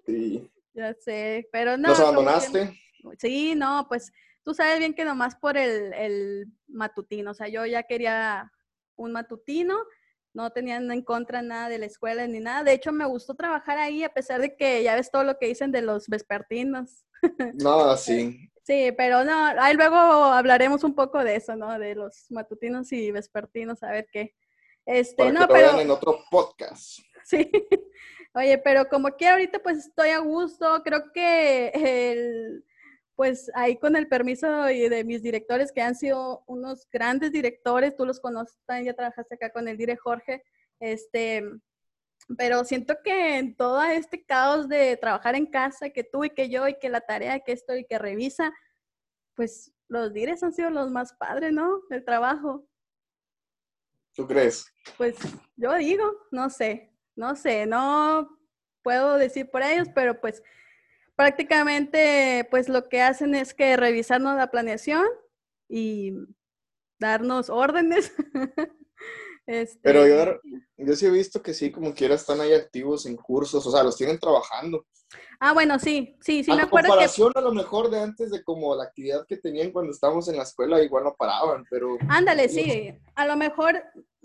Sí. 0.06 0.52
Ya 0.74 0.94
sé, 0.94 1.48
pero 1.52 1.78
no. 1.78 1.88
¿Nos 1.88 2.00
abandonaste? 2.00 2.78
Sí, 3.18 3.56
no, 3.56 3.86
pues 3.88 4.12
tú 4.44 4.54
sabes 4.54 4.78
bien 4.78 4.94
que 4.94 5.06
nomás 5.06 5.36
por 5.36 5.58
el, 5.58 5.94
el 5.94 6.48
matutino, 6.68 7.32
o 7.32 7.34
sea, 7.34 7.48
yo 7.48 7.66
ya 7.66 7.84
quería 7.84 8.52
un 8.96 9.12
matutino, 9.12 9.78
no 10.34 10.52
tenían 10.52 10.92
en 10.92 11.04
contra 11.04 11.42
nada 11.42 11.70
de 11.70 11.78
la 11.78 11.86
escuela 11.86 12.26
ni 12.28 12.40
nada. 12.40 12.64
De 12.64 12.74
hecho, 12.74 12.92
me 12.92 13.06
gustó 13.06 13.36
trabajar 13.36 13.78
ahí 13.78 14.04
a 14.04 14.14
pesar 14.14 14.42
de 14.42 14.56
que 14.56 14.82
ya 14.84 14.96
ves 14.96 15.12
todo 15.12 15.24
lo 15.24 15.38
que 15.38 15.48
dicen 15.48 15.72
de 15.72 15.82
los 15.82 16.08
vespertinos. 16.08 17.06
No, 17.64 17.96
sí. 17.96 18.50
Sí, 18.64 18.94
pero 18.98 19.24
no, 19.24 19.46
ahí 19.60 19.76
luego 19.76 19.96
hablaremos 19.96 20.84
un 20.84 20.94
poco 20.94 21.24
de 21.24 21.36
eso, 21.36 21.56
¿no? 21.56 21.78
De 21.80 21.96
los 21.96 22.26
matutinos 22.30 22.92
y 22.92 23.12
vespertinos, 23.12 23.84
a 23.84 23.92
ver 23.92 24.08
qué. 24.12 24.34
Este, 24.86 25.32
no, 25.32 25.48
pero 25.48 25.80
en 25.80 25.90
otro 25.92 26.20
podcast. 26.30 27.00
Sí. 27.26 27.50
Oye, 28.36 28.58
pero 28.58 28.90
como 28.90 29.16
que 29.16 29.30
ahorita 29.30 29.60
pues 29.60 29.78
estoy 29.78 30.10
a 30.10 30.20
gusto, 30.20 30.82
creo 30.84 31.14
que 31.14 31.70
el 31.74 32.66
pues 33.16 33.52
ahí 33.54 33.78
con 33.78 33.96
el 33.96 34.08
permiso 34.08 34.48
de 34.64 35.04
mis 35.04 35.22
directores, 35.22 35.72
que 35.72 35.82
han 35.82 35.96
sido 35.96 36.44
unos 36.48 36.88
grandes 36.92 37.32
directores, 37.32 37.96
tú 37.96 38.06
los 38.06 38.20
conoces, 38.20 38.58
ya 38.84 38.94
trabajaste 38.94 39.36
acá 39.36 39.52
con 39.52 39.68
el 39.68 39.78
dire 39.78 39.96
Jorge, 39.96 40.44
este, 40.80 41.44
pero 42.38 42.64
siento 42.64 42.96
que 43.04 43.38
en 43.38 43.56
todo 43.56 43.82
este 43.84 44.26
caos 44.26 44.68
de 44.68 44.98
trabajar 44.98 45.36
en 45.36 45.46
casa, 45.46 45.90
que 45.90 46.04
tú 46.04 46.24
y 46.24 46.32
que 46.32 46.50
yo, 46.50 46.68
y 46.68 46.80
que 46.80 46.90
la 46.90 47.02
tarea 47.02 47.40
que 47.40 47.52
esto 47.52 47.76
y 47.76 47.86
que 47.86 48.00
revisa, 48.00 48.52
pues 49.36 49.74
los 49.88 50.14
dires 50.14 50.42
han 50.42 50.54
sido 50.54 50.70
los 50.70 50.90
más 50.90 51.14
padres, 51.14 51.52
¿no? 51.52 51.82
Del 51.90 52.04
trabajo. 52.04 52.66
¿Tú 54.16 54.28
crees? 54.28 54.72
Pues 54.98 55.16
yo 55.56 55.74
digo, 55.76 56.04
no 56.32 56.50
sé, 56.50 56.92
no 57.16 57.36
sé, 57.36 57.66
no 57.66 58.40
puedo 58.82 59.18
decir 59.18 59.50
por 59.50 59.62
ellos, 59.64 59.88
pero 59.94 60.20
pues 60.20 60.42
prácticamente 61.16 62.48
pues 62.50 62.70
lo 62.70 62.90
que 62.90 63.02
hacen 63.02 63.36
es 63.36 63.54
que 63.54 63.78
revisarnos 63.78 64.36
la 64.38 64.52
planeación 64.52 65.06
y 65.70 66.14
darnos 67.00 67.50
órdenes. 67.50 68.14
este... 69.46 69.80
Pero 69.82 70.08
yo, 70.08 70.40
yo 70.78 70.96
sí 70.96 71.06
he 71.06 71.12
visto 71.12 71.42
que 71.42 71.54
sí, 71.54 71.72
como 71.72 71.94
quiera, 71.94 72.16
están 72.16 72.42
ahí 72.42 72.54
activos 72.54 73.06
en 73.06 73.16
cursos, 73.16 73.66
o 73.66 73.72
sea, 73.72 73.84
los 73.84 73.98
tienen 73.98 74.20
trabajando. 74.20 74.86
Ah, 75.40 75.54
bueno, 75.54 75.78
sí, 75.78 76.16
sí, 76.22 76.44
sí, 76.44 76.52
a 76.52 76.56
me 76.56 76.62
acuerdo 76.64 76.90
comparación 76.90 77.32
a 77.36 77.42
lo 77.42 77.52
mejor 77.52 77.90
de 77.90 78.00
antes 78.00 78.32
de 78.32 78.44
como 78.44 78.76
la 78.76 78.86
actividad 78.86 79.26
que 79.28 79.38
tenían 79.38 79.72
cuando 79.72 79.92
estábamos 79.92 80.28
en 80.28 80.38
la 80.38 80.44
escuela, 80.44 80.82
igual 80.82 81.04
no 81.04 81.16
paraban, 81.16 81.66
pero... 81.70 81.98
Ándale, 82.10 82.50
sí, 82.50 82.94
a 83.16 83.28
lo 83.28 83.36
mejor 83.36 83.84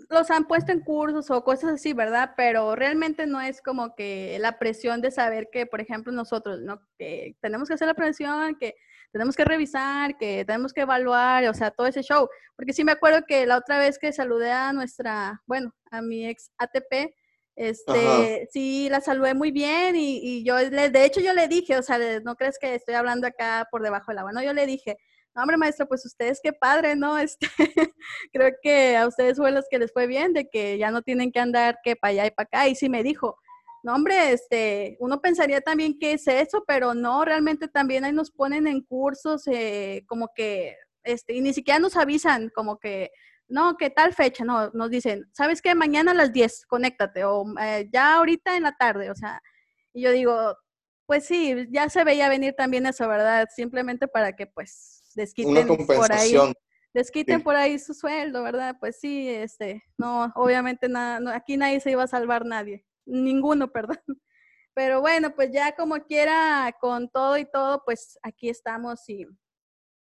los 0.09 0.31
han 0.31 0.47
puesto 0.47 0.71
en 0.71 0.79
cursos 0.79 1.29
o 1.29 1.43
cosas 1.43 1.73
así, 1.73 1.93
¿verdad? 1.93 2.31
Pero 2.37 2.75
realmente 2.75 3.27
no 3.27 3.41
es 3.41 3.61
como 3.61 3.95
que 3.95 4.37
la 4.39 4.57
presión 4.57 5.01
de 5.01 5.11
saber 5.11 5.49
que, 5.51 5.65
por 5.65 5.81
ejemplo, 5.81 6.11
nosotros, 6.11 6.61
¿no? 6.61 6.81
Que 6.97 7.35
tenemos 7.41 7.67
que 7.67 7.75
hacer 7.75 7.87
la 7.87 7.93
presión, 7.93 8.55
que 8.55 8.75
tenemos 9.11 9.35
que 9.35 9.45
revisar, 9.45 10.17
que 10.17 10.45
tenemos 10.45 10.73
que 10.73 10.81
evaluar, 10.81 11.45
o 11.47 11.53
sea, 11.53 11.71
todo 11.71 11.87
ese 11.87 12.01
show. 12.01 12.27
Porque 12.55 12.73
sí 12.73 12.83
me 12.83 12.91
acuerdo 12.91 13.25
que 13.27 13.45
la 13.45 13.57
otra 13.57 13.77
vez 13.77 13.99
que 13.99 14.13
saludé 14.13 14.51
a 14.51 14.73
nuestra, 14.73 15.41
bueno, 15.45 15.73
a 15.91 16.01
mi 16.01 16.27
ex 16.27 16.51
ATP, 16.57 17.13
este, 17.55 18.47
sí, 18.51 18.87
la 18.89 19.01
saludé 19.01 19.33
muy 19.33 19.51
bien 19.51 19.95
y, 19.95 20.19
y 20.21 20.43
yo, 20.45 20.57
le, 20.57 20.89
de 20.89 21.05
hecho 21.05 21.19
yo 21.19 21.33
le 21.33 21.47
dije, 21.47 21.77
o 21.77 21.83
sea, 21.83 21.99
no 22.21 22.35
crees 22.35 22.57
que 22.57 22.75
estoy 22.75 22.95
hablando 22.95 23.27
acá 23.27 23.67
por 23.69 23.81
debajo 23.81 24.11
del 24.11 24.19
agua, 24.19 24.31
no, 24.31 24.41
yo 24.41 24.53
le 24.53 24.65
dije, 24.65 24.97
hombre, 25.35 25.57
maestro, 25.57 25.87
pues 25.87 26.05
ustedes 26.05 26.39
qué 26.41 26.53
padre, 26.53 26.95
¿no? 26.95 27.17
Este, 27.29 27.47
creo 28.33 28.51
que 28.61 28.97
a 28.97 29.07
ustedes 29.07 29.37
fue 29.37 29.51
los 29.51 29.65
que 29.69 29.79
les 29.79 29.91
fue 29.91 30.07
bien, 30.07 30.33
de 30.33 30.49
que 30.49 30.77
ya 30.77 30.91
no 30.91 31.01
tienen 31.01 31.31
que 31.31 31.39
andar 31.39 31.79
que 31.83 31.95
para 31.95 32.11
allá 32.11 32.25
y 32.27 32.31
para 32.31 32.45
acá. 32.45 32.67
Y 32.67 32.75
sí 32.75 32.89
me 32.89 33.03
dijo, 33.03 33.37
no, 33.83 33.95
hombre, 33.95 34.31
este, 34.33 34.97
uno 34.99 35.21
pensaría 35.21 35.61
también 35.61 35.97
que 35.99 36.13
es 36.13 36.27
eso, 36.27 36.63
pero 36.67 36.93
no, 36.93 37.23
realmente 37.25 37.67
también 37.67 38.03
ahí 38.05 38.11
nos 38.13 38.31
ponen 38.31 38.67
en 38.67 38.81
cursos 38.81 39.47
eh, 39.47 40.03
como 40.07 40.29
que, 40.35 40.75
este, 41.03 41.33
y 41.33 41.41
ni 41.41 41.53
siquiera 41.53 41.79
nos 41.79 41.95
avisan 41.95 42.49
como 42.53 42.79
que, 42.79 43.11
no, 43.49 43.75
que 43.77 43.89
tal 43.89 44.13
fecha, 44.13 44.45
no, 44.45 44.69
nos 44.71 44.89
dicen, 44.89 45.29
¿sabes 45.33 45.61
qué? 45.61 45.75
Mañana 45.75 46.11
a 46.11 46.15
las 46.15 46.31
10, 46.31 46.65
conéctate, 46.67 47.25
o 47.25 47.45
eh, 47.59 47.89
ya 47.91 48.15
ahorita 48.15 48.55
en 48.55 48.63
la 48.63 48.75
tarde, 48.77 49.09
o 49.11 49.15
sea, 49.15 49.41
y 49.93 50.03
yo 50.03 50.11
digo, 50.11 50.55
pues 51.05 51.25
sí, 51.25 51.67
ya 51.71 51.89
se 51.89 52.03
veía 52.03 52.29
venir 52.29 52.53
también 52.55 52.85
eso, 52.85 53.07
¿verdad? 53.07 53.47
Simplemente 53.53 54.07
para 54.07 54.35
que 54.35 54.45
pues 54.45 55.11
desquiten 55.15 55.67
por 55.87 56.11
ahí. 56.11 56.35
Desquiten 56.93 57.43
por 57.43 57.55
ahí 57.55 57.77
su 57.77 57.93
sueldo, 57.93 58.41
¿verdad? 58.43 58.75
Pues 58.79 58.99
sí, 58.99 59.29
este, 59.29 59.83
no, 59.97 60.31
obviamente 60.35 60.89
nada, 60.89 61.35
aquí 61.35 61.55
nadie 61.55 61.79
se 61.79 61.91
iba 61.91 62.03
a 62.03 62.07
salvar 62.07 62.45
nadie, 62.45 62.85
ninguno, 63.05 63.71
perdón. 63.73 63.97
Pero 64.73 65.01
bueno, 65.01 65.33
pues 65.35 65.51
ya 65.51 65.75
como 65.75 65.97
quiera, 66.05 66.75
con 66.79 67.09
todo 67.09 67.37
y 67.37 67.45
todo, 67.45 67.83
pues 67.83 68.17
aquí 68.21 68.49
estamos 68.49 69.07
y, 69.09 69.25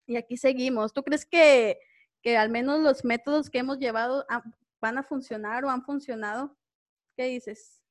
y 0.07 0.17
aquí 0.17 0.35
seguimos. 0.37 0.93
¿Tú 0.93 1.03
crees 1.03 1.25
que, 1.25 1.79
que 2.21 2.37
al 2.37 2.49
menos 2.49 2.79
los 2.79 3.05
métodos 3.05 3.49
que 3.49 3.59
hemos 3.59 3.79
llevado 3.79 4.25
van 4.81 4.97
a 4.97 5.03
funcionar 5.03 5.65
o 5.65 5.69
han 5.69 5.83
funcionado? 5.83 6.57
¿Qué 7.15 7.25
dices? 7.25 7.81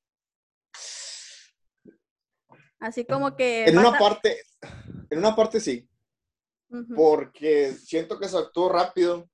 Así 2.79 3.05
como 3.05 3.35
que... 3.35 3.65
En 3.65 3.77
una 3.77 3.97
parte, 3.97 4.41
en 5.09 5.19
una 5.19 5.35
parte 5.35 5.59
sí, 5.59 5.89
porque 6.95 7.73
siento 7.73 8.19
que 8.19 8.27
se 8.27 8.37
actuó 8.37 8.69
rápido 8.69 9.29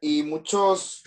y 0.00 0.22
muchos, 0.22 1.02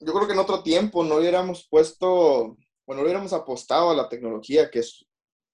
yo 0.00 0.12
creo 0.12 0.26
que 0.26 0.32
en 0.32 0.38
otro 0.38 0.62
tiempo 0.62 1.04
no 1.04 1.16
hubiéramos 1.16 1.66
puesto, 1.68 2.56
bueno, 2.86 3.00
no 3.00 3.02
hubiéramos 3.02 3.32
apostado 3.32 3.90
a 3.90 3.96
la 3.96 4.08
tecnología, 4.08 4.70
que 4.70 4.78
es, 4.80 5.04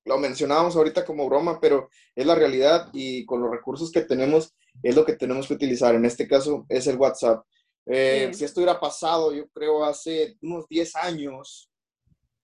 lo 0.05 0.19
mencionábamos 0.19 0.77
ahorita 0.77 1.05
como 1.05 1.29
broma, 1.29 1.59
pero 1.59 1.89
es 2.15 2.27
la 2.27 2.35
realidad 2.35 2.91
y 2.93 3.25
con 3.25 3.41
los 3.41 3.51
recursos 3.51 3.91
que 3.91 4.03
tenemos 4.03 4.55
es 4.83 4.95
lo 4.95 5.05
que 5.05 5.15
tenemos 5.15 5.47
que 5.47 5.55
utilizar. 5.55 5.95
En 5.95 6.05
este 6.05 6.27
caso 6.29 6.67
es 6.69 6.87
el 6.87 6.97
WhatsApp. 6.97 7.45
Eh, 7.87 8.31
si 8.33 8.45
esto 8.45 8.61
hubiera 8.61 8.79
pasado, 8.79 9.33
yo 9.33 9.49
creo, 9.49 9.85
hace 9.85 10.37
unos 10.41 10.69
10 10.69 10.97
años, 10.97 11.71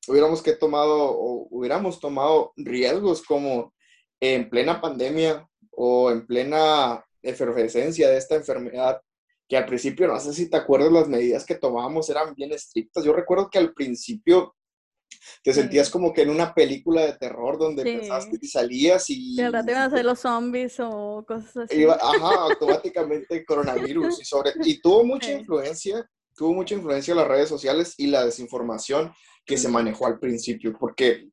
hubiéramos 0.09 0.43
que 0.43 0.55
tomado 0.55 1.11
o 1.11 1.47
hubiéramos 1.51 2.01
tomado 2.01 2.53
riesgos 2.57 3.23
como 3.23 3.73
en 4.21 4.51
plena 4.51 4.81
pandemia 4.81 5.47
o 5.71 6.11
en 6.11 6.27
plena 6.27 7.05
efervescencia 7.23 8.09
de 8.09 8.17
esta 8.17 8.35
enfermedad, 8.35 9.01
que 9.49 9.57
al 9.57 9.67
principio, 9.67 10.09
no 10.09 10.19
sé 10.19 10.33
si 10.35 10.51
te 10.51 10.57
acuerdas, 10.57 10.93
las 10.93 11.09
medidas 11.09 11.45
que 11.45 11.55
tomábamos 11.55 12.09
eran 12.11 12.35
bien 12.35 12.53
estrictas. 12.53 13.05
Yo 13.05 13.13
recuerdo 13.13 13.49
que 13.49 13.59
al 13.59 13.73
principio 13.73 14.55
te 15.43 15.53
sentías 15.53 15.91
como 15.91 16.13
que 16.13 16.23
en 16.23 16.31
una 16.31 16.55
película 16.55 17.03
de 17.03 17.15
terror 17.15 17.59
donde 17.59 17.83
pensaste 17.83 18.39
y 18.41 18.49
salías 18.49 19.09
y... 19.09 19.37
De 19.37 19.45
verdad 19.45 19.65
te 19.65 19.71
iban 19.71 19.83
a 19.83 19.87
hacer 19.87 20.05
los 20.05 20.21
zombies 20.21 20.79
o 20.81 21.25
cosas 21.27 21.57
así. 21.57 21.85
ajá, 21.85 22.35
automáticamente 22.43 23.45
coronavirus. 23.45 24.21
Y, 24.21 24.25
sobre, 24.25 24.53
y 24.65 24.81
tuvo 24.81 25.05
mucha 25.05 25.33
influencia, 25.33 26.09
tuvo 26.35 26.55
mucha 26.55 26.75
influencia 26.75 27.15
las 27.15 27.29
redes 27.29 27.49
sociales 27.49 27.95
y 27.99 28.09
la 28.09 28.25
desinformación 28.25 29.13
que 29.45 29.57
se 29.57 29.69
manejó 29.69 30.07
al 30.07 30.19
principio, 30.19 30.77
porque 30.79 31.31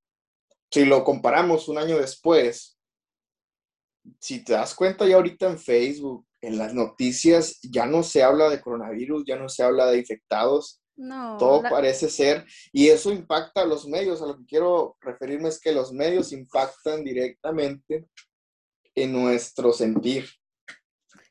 si 0.72 0.86
lo 0.86 1.04
comparamos 1.04 1.68
un 1.68 1.78
año 1.78 1.98
después, 1.98 2.78
si 4.20 4.44
te 4.44 4.54
das 4.54 4.74
cuenta 4.74 5.06
ya 5.06 5.16
ahorita 5.16 5.48
en 5.48 5.60
Facebook, 5.60 6.26
en 6.42 6.58
las 6.58 6.74
noticias, 6.74 7.60
ya 7.62 7.86
no 7.86 8.04
se 8.04 8.24
habla 8.24 8.50
de 8.50 8.62
coronavirus, 8.62 9.24
ya 9.26 9.36
no 9.36 9.50
se 9.50 9.64
habla 9.64 9.88
de 9.88 9.98
infectados, 9.98 10.82
no, 10.96 11.38
todo 11.38 11.62
parece 11.64 12.10
ser, 12.10 12.46
y 12.72 12.88
eso 12.88 13.12
impacta 13.12 13.62
a 13.62 13.66
los 13.66 13.88
medios, 13.88 14.22
a 14.22 14.28
lo 14.28 14.38
que 14.38 14.46
quiero 14.46 14.98
referirme 15.02 15.50
es 15.50 15.60
que 15.60 15.72
los 15.72 15.92
medios 15.92 16.32
impactan 16.32 17.04
directamente 17.04 18.06
en 18.96 19.12
nuestro 19.12 19.74
sentir. 19.74 20.26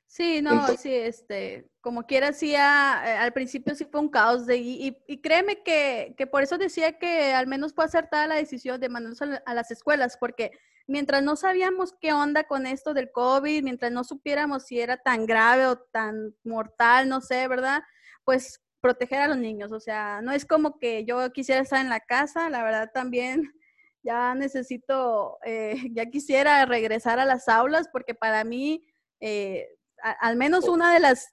Sí, 0.07 0.41
no, 0.43 0.69
sí, 0.77 0.95
este, 0.95 1.69
como 1.81 2.07
quiera, 2.07 2.33
sí, 2.33 2.55
al 2.55 3.33
principio 3.33 3.75
sí 3.75 3.85
fue 3.85 4.01
un 4.01 4.09
caos 4.09 4.47
de, 4.47 4.59
y, 4.59 4.97
y 5.09 5.21
créeme 5.21 5.65
que, 5.65 6.15
que, 6.17 6.29
por 6.29 6.45
eso 6.45 6.57
decía 6.57 7.01
que 7.01 7.33
al 7.33 7.49
menos 7.49 7.75
fue 7.75 7.85
acertada 7.85 8.29
la 8.29 8.37
decisión 8.37 8.81
de 8.81 8.89
mandarnos 8.89 9.41
a, 9.45 9.55
las 9.55 9.73
escuelas, 9.73 10.17
porque 10.21 10.53
mientras 10.87 11.21
no 11.25 11.35
sabíamos 11.35 11.95
qué 12.01 12.13
onda 12.13 12.45
con 12.45 12.67
esto 12.67 12.95
del 12.95 13.11
COVID, 13.11 13.65
mientras 13.65 13.91
no 13.91 14.05
supiéramos 14.05 14.67
si 14.67 14.79
era 14.79 14.99
tan 14.99 15.27
grave 15.27 15.67
o 15.67 15.79
tan 15.79 16.37
mortal, 16.45 17.09
no 17.09 17.21
sé, 17.21 17.49
¿verdad? 17.49 17.83
Pues 18.25 18.64
proteger 18.85 19.23
a 19.23 19.29
los 19.29 19.39
niños, 19.39 19.73
o 19.73 19.81
sea, 19.81 20.21
no 20.23 20.31
es 20.31 20.45
como 20.45 20.79
que 20.79 21.07
yo 21.07 21.33
quisiera 21.33 21.63
estar 21.63 21.81
en 21.81 21.89
la 21.89 22.01
casa, 22.01 22.51
la 22.51 22.63
verdad 22.63 22.91
también 22.93 23.51
ya 24.03 24.35
necesito, 24.35 25.39
eh, 25.43 25.75
ya 25.95 26.05
quisiera 26.07 26.67
regresar 26.67 27.19
a 27.19 27.25
las 27.25 27.49
aulas, 27.49 27.89
porque 27.91 28.15
para 28.15 28.45
mí... 28.45 28.87
Eh, 29.21 29.67
al 30.21 30.37
menos 30.37 30.69
una 30.69 30.93
de 30.93 31.01
las 31.01 31.33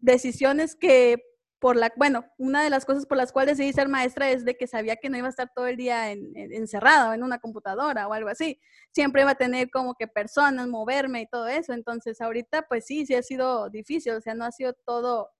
decisiones 0.00 0.74
que 0.74 1.22
por 1.60 1.76
la, 1.76 1.92
bueno, 1.96 2.24
una 2.36 2.62
de 2.62 2.70
las 2.70 2.84
cosas 2.84 3.06
por 3.06 3.16
las 3.16 3.32
cuales 3.32 3.58
decidí 3.58 3.72
ser 3.72 3.88
maestra 3.88 4.30
es 4.30 4.44
de 4.44 4.56
que 4.56 4.66
sabía 4.66 4.96
que 4.96 5.08
no 5.08 5.18
iba 5.18 5.26
a 5.26 5.30
estar 5.30 5.50
todo 5.54 5.66
el 5.66 5.76
día 5.76 6.10
en, 6.10 6.32
encerrado 6.36 7.12
en 7.12 7.22
una 7.22 7.38
computadora 7.38 8.06
o 8.06 8.12
algo 8.12 8.28
así. 8.28 8.60
Siempre 8.92 9.22
iba 9.22 9.32
a 9.32 9.36
tener 9.36 9.70
como 9.70 9.94
que 9.94 10.06
personas, 10.06 10.68
moverme 10.68 11.22
y 11.22 11.26
todo 11.26 11.48
eso. 11.48 11.72
Entonces, 11.72 12.20
ahorita, 12.20 12.62
pues 12.68 12.86
sí, 12.86 13.06
sí 13.06 13.14
ha 13.14 13.22
sido 13.22 13.70
difícil, 13.70 14.12
o 14.14 14.20
sea, 14.20 14.34
no 14.34 14.44
ha 14.44 14.52
sido 14.52 14.72
todo 14.86 15.30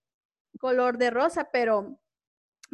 color 0.58 0.98
de 0.98 1.10
rosa, 1.10 1.48
pero 1.52 1.98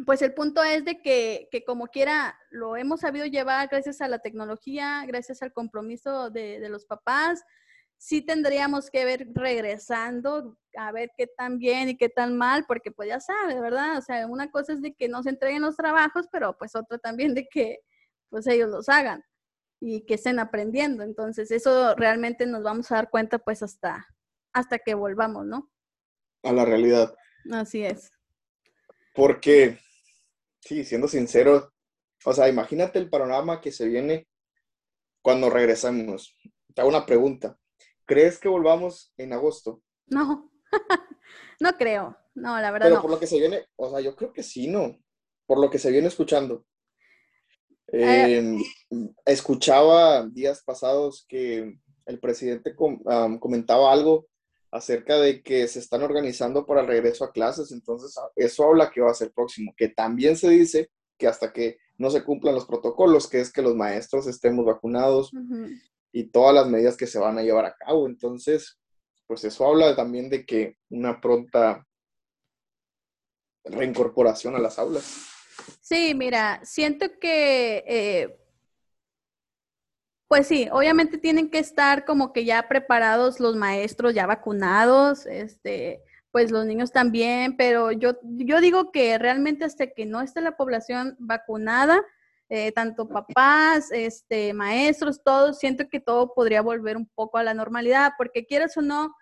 pues 0.05 0.21
el 0.21 0.33
punto 0.33 0.61
es 0.63 0.83
de 0.83 1.01
que, 1.01 1.47
que 1.51 1.63
como 1.63 1.87
quiera 1.87 2.37
lo 2.49 2.75
hemos 2.75 2.99
sabido 3.01 3.25
llevar 3.25 3.69
gracias 3.69 4.01
a 4.01 4.09
la 4.09 4.19
tecnología, 4.19 5.03
gracias 5.07 5.41
al 5.41 5.53
compromiso 5.53 6.29
de, 6.29 6.59
de 6.59 6.69
los 6.69 6.85
papás, 6.85 7.43
sí 7.97 8.21
tendríamos 8.21 8.89
que 8.89 9.05
ver 9.05 9.27
regresando 9.33 10.57
a 10.77 10.91
ver 10.91 11.11
qué 11.17 11.27
tan 11.27 11.57
bien 11.57 11.89
y 11.89 11.97
qué 11.97 12.09
tan 12.09 12.37
mal, 12.37 12.65
porque 12.67 12.91
pues 12.91 13.09
ya 13.09 13.19
sabes, 13.19 13.59
¿verdad? 13.61 13.97
O 13.97 14.01
sea, 14.01 14.27
una 14.27 14.51
cosa 14.51 14.73
es 14.73 14.81
de 14.81 14.93
que 14.93 15.07
no 15.07 15.23
se 15.23 15.29
entreguen 15.29 15.61
los 15.61 15.77
trabajos, 15.77 16.27
pero 16.31 16.57
pues 16.57 16.75
otra 16.75 16.97
también 16.97 17.33
de 17.33 17.47
que 17.47 17.79
pues 18.29 18.47
ellos 18.47 18.69
los 18.69 18.89
hagan 18.89 19.23
y 19.79 20.05
que 20.05 20.15
estén 20.15 20.39
aprendiendo. 20.39 21.03
Entonces, 21.03 21.51
eso 21.51 21.95
realmente 21.95 22.45
nos 22.45 22.63
vamos 22.63 22.91
a 22.91 22.95
dar 22.95 23.09
cuenta 23.09 23.39
pues 23.39 23.63
hasta, 23.63 24.07
hasta 24.53 24.79
que 24.79 24.93
volvamos, 24.93 25.45
¿no? 25.45 25.71
A 26.43 26.51
la 26.51 26.65
realidad. 26.65 27.15
Así 27.51 27.83
es. 27.83 28.11
Porque, 29.13 29.79
sí, 30.59 30.83
siendo 30.83 31.07
sincero, 31.07 31.73
o 32.25 32.33
sea, 32.33 32.49
imagínate 32.49 32.99
el 32.99 33.09
panorama 33.09 33.61
que 33.61 33.71
se 33.71 33.87
viene 33.87 34.27
cuando 35.21 35.49
regresamos. 35.49 36.35
Te 36.73 36.81
hago 36.81 36.89
una 36.89 37.05
pregunta. 37.05 37.57
¿Crees 38.05 38.37
que 38.37 38.47
volvamos 38.47 39.13
en 39.17 39.33
agosto? 39.33 39.81
No, 40.07 40.51
no 41.59 41.77
creo. 41.77 42.17
No, 42.35 42.59
la 42.59 42.71
verdad 42.71 42.89
Pero 42.89 43.01
por 43.01 43.11
lo 43.11 43.19
que 43.19 43.27
se 43.27 43.39
viene, 43.39 43.65
o 43.77 43.89
sea, 43.89 44.01
yo 44.01 44.15
creo 44.15 44.33
que 44.33 44.43
sí, 44.43 44.67
¿no? 44.67 44.97
Por 45.47 45.59
lo 45.59 45.69
que 45.69 45.79
se 45.79 45.89
viene 45.91 46.07
escuchando. 46.07 46.65
Eh, 47.87 48.37
em, 48.37 48.61
escuchaba 49.25 50.27
días 50.27 50.63
pasados 50.63 51.25
que 51.29 51.79
el 52.05 52.19
presidente 52.19 52.75
comentaba 52.75 53.93
algo 53.93 54.27
acerca 54.75 55.17
de 55.19 55.41
que 55.41 55.67
se 55.67 55.79
están 55.79 56.03
organizando 56.03 56.65
para 56.65 56.81
el 56.81 56.87
regreso 56.87 57.23
a 57.23 57.31
clases, 57.31 57.71
entonces 57.71 58.17
ah, 58.17 58.29
eso 58.35 58.65
habla 58.65 58.91
que 58.91 58.99
va 58.99 59.09
a 59.09 59.15
ser 59.15 59.31
próximo, 59.31 59.73
que 59.77 59.87
también 59.87 60.35
se 60.35 60.49
dice 60.49 60.89
que 61.17 61.27
hasta 61.27 61.53
que 61.53 61.77
no 61.97 62.09
se 62.09 62.25
cumplan 62.25 62.55
los 62.55 62.65
protocolos, 62.65 63.29
que 63.29 63.39
es 63.39 63.53
que 63.53 63.61
los 63.61 63.73
maestros 63.73 64.27
estemos 64.27 64.65
vacunados, 64.65 65.31
y 66.11 66.25
todas 66.25 66.53
las 66.53 66.67
medidas 66.67 66.97
que 66.97 67.07
se 67.07 67.19
van 67.19 67.37
a 67.37 67.41
llevar 67.41 67.65
a 67.65 67.75
cabo. 67.75 68.07
Entonces, 68.07 68.77
pues 69.27 69.43
eso 69.45 69.65
habla 69.65 69.95
también 69.95 70.29
de 70.29 70.45
que 70.45 70.77
una 70.89 71.21
pronta 71.21 71.85
reincorporación 73.63 74.55
a 74.55 74.59
las 74.59 74.77
aulas. 74.77 75.25
Sí, 75.81 76.13
mira, 76.15 76.59
siento 76.63 77.07
que, 77.19 77.83
eh, 77.87 78.44
pues 80.35 80.47
sí, 80.47 80.67
obviamente 80.69 81.17
tienen 81.17 81.49
que 81.49 81.59
estar 81.59 82.03
como 82.03 82.33
que 82.33 82.43
ya 82.43 82.67
preparados 82.67 83.39
los 83.39 83.55
maestros, 83.55 84.13
ya 84.13 84.27
vacunados, 84.27 85.25
este, 85.27 86.03
pues 86.29 86.51
los 86.51 86.65
niños 86.65 86.91
también, 86.91 87.55
pero 87.55 87.93
yo, 87.93 88.17
yo 88.21 88.59
digo 88.59 88.91
que 88.91 89.17
realmente 89.17 89.63
hasta 89.63 89.87
que 89.87 90.05
no 90.05 90.19
esté 90.19 90.41
la 90.41 90.57
población 90.57 91.15
vacunada, 91.19 92.03
eh, 92.49 92.73
tanto 92.73 93.07
papás, 93.07 93.93
este, 93.93 94.53
maestros, 94.53 95.23
todos, 95.23 95.57
siento 95.57 95.87
que 95.87 96.01
todo 96.01 96.33
podría 96.33 96.61
volver 96.61 96.97
un 96.97 97.07
poco 97.15 97.37
a 97.37 97.43
la 97.43 97.53
normalidad, 97.53 98.11
porque 98.17 98.45
quieras 98.45 98.75
o 98.75 98.81
no, 98.81 99.15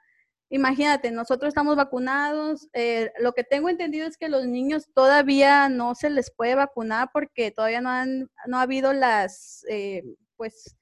imagínate, 0.50 1.12
nosotros 1.12 1.50
estamos 1.50 1.76
vacunados, 1.76 2.70
eh, 2.74 3.12
lo 3.20 3.34
que 3.34 3.44
tengo 3.44 3.70
entendido 3.70 4.08
es 4.08 4.18
que 4.18 4.30
los 4.30 4.48
niños 4.48 4.88
todavía 4.96 5.70
no 5.70 5.94
se 5.94 6.10
les 6.10 6.32
puede 6.32 6.56
vacunar 6.56 7.12
porque 7.14 7.52
todavía 7.52 7.82
no 7.82 7.90
han, 7.92 8.32
no 8.48 8.58
ha 8.58 8.64
habido 8.64 8.94
las, 8.94 9.64
eh, 9.70 10.02
pues, 10.38 10.76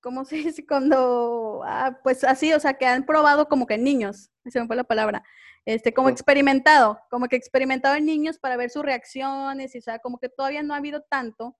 ¿cómo 0.00 0.24
se 0.24 0.36
dice? 0.36 0.66
Cuando, 0.66 1.62
ah, 1.64 1.98
pues 2.02 2.24
así, 2.24 2.52
o 2.52 2.60
sea, 2.60 2.74
que 2.74 2.86
han 2.86 3.06
probado 3.06 3.48
como 3.48 3.66
que 3.66 3.74
en 3.74 3.84
niños, 3.84 4.30
se 4.46 4.60
me 4.60 4.66
fue 4.66 4.76
la 4.76 4.84
palabra, 4.84 5.22
este, 5.64 5.92
como 5.92 6.08
experimentado, 6.08 7.00
como 7.10 7.28
que 7.28 7.36
experimentado 7.36 7.94
en 7.96 8.06
niños 8.06 8.38
para 8.38 8.56
ver 8.56 8.70
sus 8.70 8.82
reacciones, 8.82 9.74
y 9.74 9.78
o 9.78 9.82
sea, 9.82 9.98
como 9.98 10.18
que 10.18 10.28
todavía 10.28 10.62
no 10.62 10.74
ha 10.74 10.78
habido 10.78 11.02
tanto, 11.02 11.56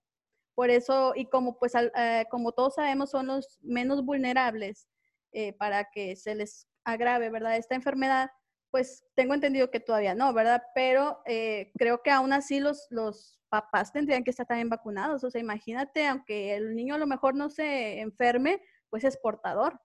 por 0.55 0.71
eso, 0.71 1.13
y 1.15 1.27
como 1.27 1.59
pues, 1.59 1.73
eh, 1.75 2.25
como 2.31 2.53
todos 2.53 2.75
sabemos, 2.75 3.11
son 3.11 3.29
los 3.29 3.59
menos 3.63 4.05
vulnerables 4.05 4.89
eh, 5.33 5.53
para 5.53 5.91
que 5.91 6.17
se 6.17 6.35
les 6.35 6.67
agrave, 6.85 7.31
¿verdad? 7.31 7.57
Esta 7.57 7.75
enfermedad, 7.75 8.31
pues 8.71 9.05
tengo 9.15 9.35
entendido 9.35 9.71
que 9.71 9.79
todavía 9.79 10.15
no, 10.15 10.33
¿verdad? 10.33 10.63
Pero 10.75 11.21
eh, 11.27 11.71
creo 11.79 12.03
que 12.03 12.11
aún 12.11 12.33
así 12.33 12.61
los, 12.61 12.87
los 12.91 13.38
papás 13.49 13.93
tendrían 13.93 14.25
que 14.25 14.31
estar 14.31 14.47
también 14.47 14.69
vacunados. 14.69 15.25
O 15.25 15.31
sea, 15.31 15.41
imagínate, 15.41 16.07
aunque 16.07 16.55
el 16.55 16.75
niño 16.75 16.95
a 16.95 16.99
lo 16.99 17.07
mejor 17.07 17.35
no 17.35 17.51
se 17.51 18.01
enferme, 18.01 18.63
pues 18.91 19.05
es 19.05 19.17
portador. 19.17 19.81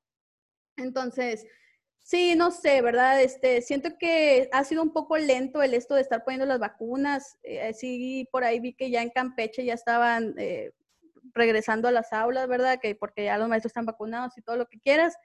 Entonces, 0.77 1.45
sí, 1.99 2.35
no 2.35 2.51
sé, 2.51 2.81
¿verdad? 2.81 3.21
Este, 3.21 3.61
siento 3.61 3.97
que 3.99 4.49
ha 4.51 4.63
sido 4.63 4.83
un 4.83 4.93
poco 4.93 5.17
lento 5.17 5.61
el 5.61 5.73
esto 5.73 5.95
de 5.95 6.01
estar 6.01 6.23
poniendo 6.23 6.45
las 6.45 6.59
vacunas. 6.59 7.37
Eh, 7.43 7.73
sí, 7.73 8.27
por 8.31 8.43
ahí 8.43 8.59
vi 8.59 8.73
que 8.73 8.89
ya 8.89 9.01
en 9.01 9.09
Campeche 9.09 9.65
ya 9.65 9.73
estaban 9.73 10.35
eh, 10.37 10.71
regresando 11.33 11.87
a 11.87 11.91
las 11.91 12.13
aulas, 12.13 12.47
¿verdad? 12.47 12.79
Que 12.81 12.95
porque 12.95 13.25
ya 13.25 13.37
los 13.37 13.49
maestros 13.49 13.71
están 13.71 13.85
vacunados 13.85 14.37
y 14.37 14.41
todo 14.41 14.57
lo 14.57 14.67
que 14.67 14.79
quieras. 14.79 15.15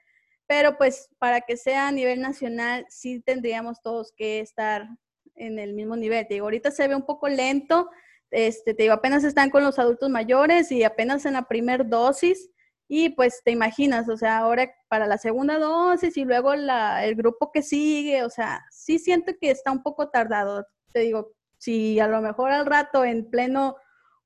Pero 0.47 0.77
pues 0.77 1.09
para 1.19 1.41
que 1.41 1.57
sea 1.57 1.87
a 1.87 1.91
nivel 1.91 2.21
nacional, 2.21 2.85
sí 2.89 3.19
tendríamos 3.21 3.81
todos 3.81 4.11
que 4.13 4.39
estar 4.39 4.87
en 5.35 5.59
el 5.59 5.73
mismo 5.73 5.95
nivel. 5.95 6.27
Te 6.27 6.35
digo, 6.35 6.47
ahorita 6.47 6.71
se 6.71 6.87
ve 6.87 6.95
un 6.95 7.05
poco 7.05 7.27
lento, 7.27 7.89
este, 8.31 8.73
te 8.73 8.83
digo, 8.83 8.93
apenas 8.93 9.23
están 9.23 9.49
con 9.49 9.63
los 9.63 9.79
adultos 9.79 10.09
mayores 10.09 10.71
y 10.71 10.83
apenas 10.83 11.25
en 11.25 11.33
la 11.33 11.47
primera 11.47 11.83
dosis. 11.83 12.49
Y 12.87 13.09
pues 13.09 13.41
te 13.43 13.51
imaginas, 13.51 14.09
o 14.09 14.17
sea, 14.17 14.39
ahora 14.39 14.71
para 14.87 15.05
la 15.05 15.19
segunda 15.19 15.59
dosis 15.59 16.17
y 16.17 16.25
luego 16.25 16.53
el 16.53 17.15
grupo 17.15 17.51
que 17.51 17.61
sigue, 17.61 18.23
o 18.23 18.31
sea, 18.31 18.65
sí 18.71 18.97
siento 18.97 19.33
que 19.39 19.51
está 19.51 19.71
un 19.71 19.83
poco 19.83 20.09
tardado. 20.09 20.65
Te 20.91 21.01
digo, 21.01 21.31
si 21.59 21.99
a 21.99 22.07
lo 22.07 22.21
mejor 22.21 22.51
al 22.51 22.65
rato 22.65 23.05
en 23.05 23.29
pleno 23.29 23.75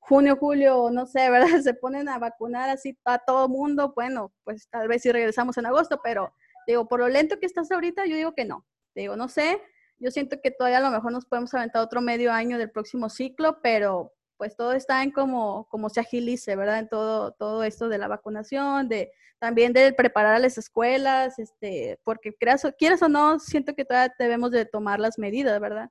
junio, 0.00 0.36
julio, 0.36 0.88
no 0.90 1.06
sé, 1.06 1.30
¿verdad? 1.30 1.60
Se 1.62 1.74
ponen 1.74 2.08
a 2.08 2.18
vacunar 2.18 2.70
así 2.70 2.98
a 3.04 3.18
todo 3.18 3.48
mundo, 3.48 3.92
bueno, 3.94 4.32
pues 4.44 4.68
tal 4.70 4.88
vez 4.88 5.02
si 5.02 5.12
regresamos 5.12 5.58
en 5.58 5.66
agosto, 5.66 6.00
pero 6.02 6.32
digo, 6.66 6.88
por 6.88 7.00
lo 7.00 7.08
lento 7.08 7.38
que 7.38 7.46
estás 7.46 7.70
ahorita, 7.70 8.06
yo 8.06 8.16
digo 8.16 8.34
que 8.34 8.44
no. 8.44 8.64
Digo, 8.94 9.16
no 9.16 9.28
sé, 9.28 9.60
yo 9.98 10.10
siento 10.10 10.40
que 10.42 10.50
todavía 10.50 10.78
a 10.78 10.82
lo 10.82 10.90
mejor 10.90 11.12
nos 11.12 11.26
podemos 11.26 11.52
aventar 11.54 11.82
otro 11.82 12.00
medio 12.00 12.32
año 12.32 12.58
del 12.58 12.70
próximo 12.70 13.08
ciclo, 13.08 13.60
pero 13.62 14.12
pues 14.36 14.56
todo 14.56 14.72
está 14.72 15.02
en 15.02 15.10
cómo, 15.10 15.68
cómo 15.70 15.88
se 15.88 16.00
agilice, 16.00 16.56
¿verdad? 16.56 16.80
En 16.80 16.88
todo, 16.88 17.32
todo 17.32 17.62
esto 17.64 17.88
de 17.88 17.98
la 17.98 18.08
vacunación, 18.08 18.88
de 18.88 19.12
también 19.38 19.72
de 19.72 19.92
preparar 19.92 20.34
a 20.34 20.38
las 20.38 20.58
escuelas, 20.58 21.38
este, 21.38 22.00
porque 22.02 22.32
quieras, 22.34 22.66
quieras 22.78 23.02
o 23.02 23.08
no, 23.08 23.38
siento 23.38 23.74
que 23.74 23.84
todavía 23.84 24.14
debemos 24.18 24.50
de 24.50 24.64
tomar 24.64 25.00
las 25.00 25.18
medidas, 25.18 25.60
¿verdad? 25.60 25.90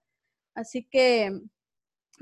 Así 0.55 0.83
que 0.83 1.31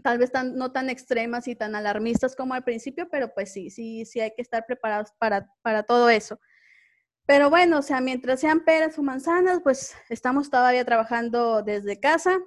tal 0.03 0.17
vez 0.17 0.31
tan, 0.31 0.55
no 0.55 0.71
tan 0.71 0.89
extremas 0.89 1.47
y 1.47 1.55
tan 1.55 1.75
alarmistas 1.75 2.35
como 2.35 2.53
al 2.53 2.63
principio, 2.63 3.07
pero 3.09 3.33
pues 3.33 3.53
sí, 3.53 3.69
sí, 3.69 4.05
sí 4.05 4.19
hay 4.19 4.31
que 4.35 4.41
estar 4.41 4.65
preparados 4.65 5.11
para, 5.17 5.49
para 5.61 5.83
todo 5.83 6.09
eso. 6.09 6.39
Pero 7.31 7.49
bueno, 7.49 7.79
o 7.79 7.81
sea, 7.81 8.01
mientras 8.01 8.41
sean 8.41 8.65
peras 8.65 8.99
o 8.99 9.03
manzanas, 9.03 9.61
pues 9.63 9.95
estamos 10.09 10.49
todavía 10.49 10.83
trabajando 10.83 11.63
desde 11.63 11.97
casa. 11.97 12.41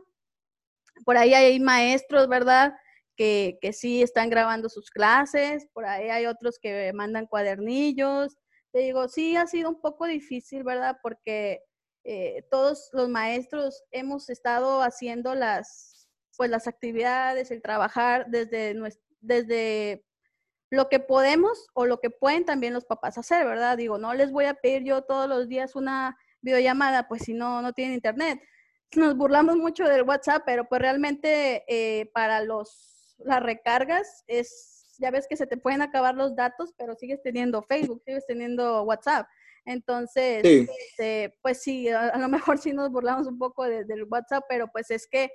Por 1.07 1.17
ahí 1.17 1.33
hay 1.33 1.59
maestros, 1.59 2.29
¿verdad? 2.29 2.75
Que, 3.17 3.57
que 3.63 3.73
sí 3.73 4.03
están 4.03 4.29
grabando 4.29 4.69
sus 4.69 4.91
clases, 4.91 5.67
por 5.73 5.87
ahí 5.87 6.11
hay 6.11 6.27
otros 6.27 6.59
que 6.59 6.93
mandan 6.93 7.27
cuadernillos. 7.27 8.37
Te 8.73 8.81
digo, 8.81 9.09
sí 9.09 9.39
ha 9.39 9.47
sido 9.47 9.71
un 9.71 9.81
poco 9.81 10.05
difícil, 10.05 10.65
¿verdad? 10.65 10.99
Porque 11.03 11.63
eh, 12.05 12.47
todos 12.51 12.91
los 12.93 13.09
maestros 13.09 13.85
hemos 13.91 14.29
estado 14.29 14.83
haciendo 14.83 15.35
las, 15.35 16.11
pues, 16.37 16.51
las 16.51 16.67
actividades, 16.67 17.51
el 17.51 17.63
trabajar 17.63 18.27
desde, 18.29 18.79
desde 19.23 20.05
lo 20.75 20.89
que 20.89 21.01
podemos 21.01 21.69
o 21.75 21.87
lo 21.87 22.01
que 22.01 22.11
pueden 22.11 22.45
también 22.45 22.75
los 22.75 22.85
papás 22.85 23.17
hacer, 23.19 23.47
¿verdad? 23.47 23.77
Digo, 23.77 23.99
no 23.99 24.15
les 24.15 24.33
voy 24.33 24.45
a 24.47 24.55
pedir 24.55 24.85
yo 24.85 25.03
todos 25.03 25.29
los 25.29 25.49
días 25.49 25.77
una 25.77 26.19
videollamada, 26.41 27.09
pues 27.09 27.23
si 27.23 27.35
no, 27.35 27.63
no 27.63 27.73
tienen 27.73 27.95
internet. 27.95 28.41
Nos 28.97 29.17
burlamos 29.17 29.57
mucho 29.57 29.85
del 29.85 30.03
WhatsApp, 30.03 30.43
pero 30.45 30.69
pues 30.69 30.81
realmente 30.81 31.65
eh, 31.69 32.11
para 32.13 32.43
los, 32.43 33.17
las 33.19 33.43
recargas 33.43 34.25
es, 34.27 34.95
ya 34.99 35.11
ves 35.11 35.27
que 35.29 35.37
se 35.37 35.47
te 35.47 35.57
pueden 35.57 35.83
acabar 35.83 36.15
los 36.15 36.37
datos, 36.37 36.73
pero 36.77 36.95
sigues 36.95 37.23
teniendo 37.23 37.63
Facebook, 37.63 38.03
sigues 38.05 38.27
teniendo 38.27 38.83
WhatsApp. 38.83 39.27
Entonces, 39.65 40.45
este, 40.45 41.39
pues 41.43 41.63
sí, 41.63 41.89
a, 41.89 42.17
lo 42.19 42.29
mejor 42.29 42.59
sí 42.59 42.73
nos 42.73 42.91
burlamos 42.91 43.27
un 43.27 43.39
poco 43.39 43.65
del 43.65 44.05
WhatsApp, 44.05 44.45
pero 44.49 44.69
pues 44.69 44.91
es 44.91 45.07
que, 45.09 45.31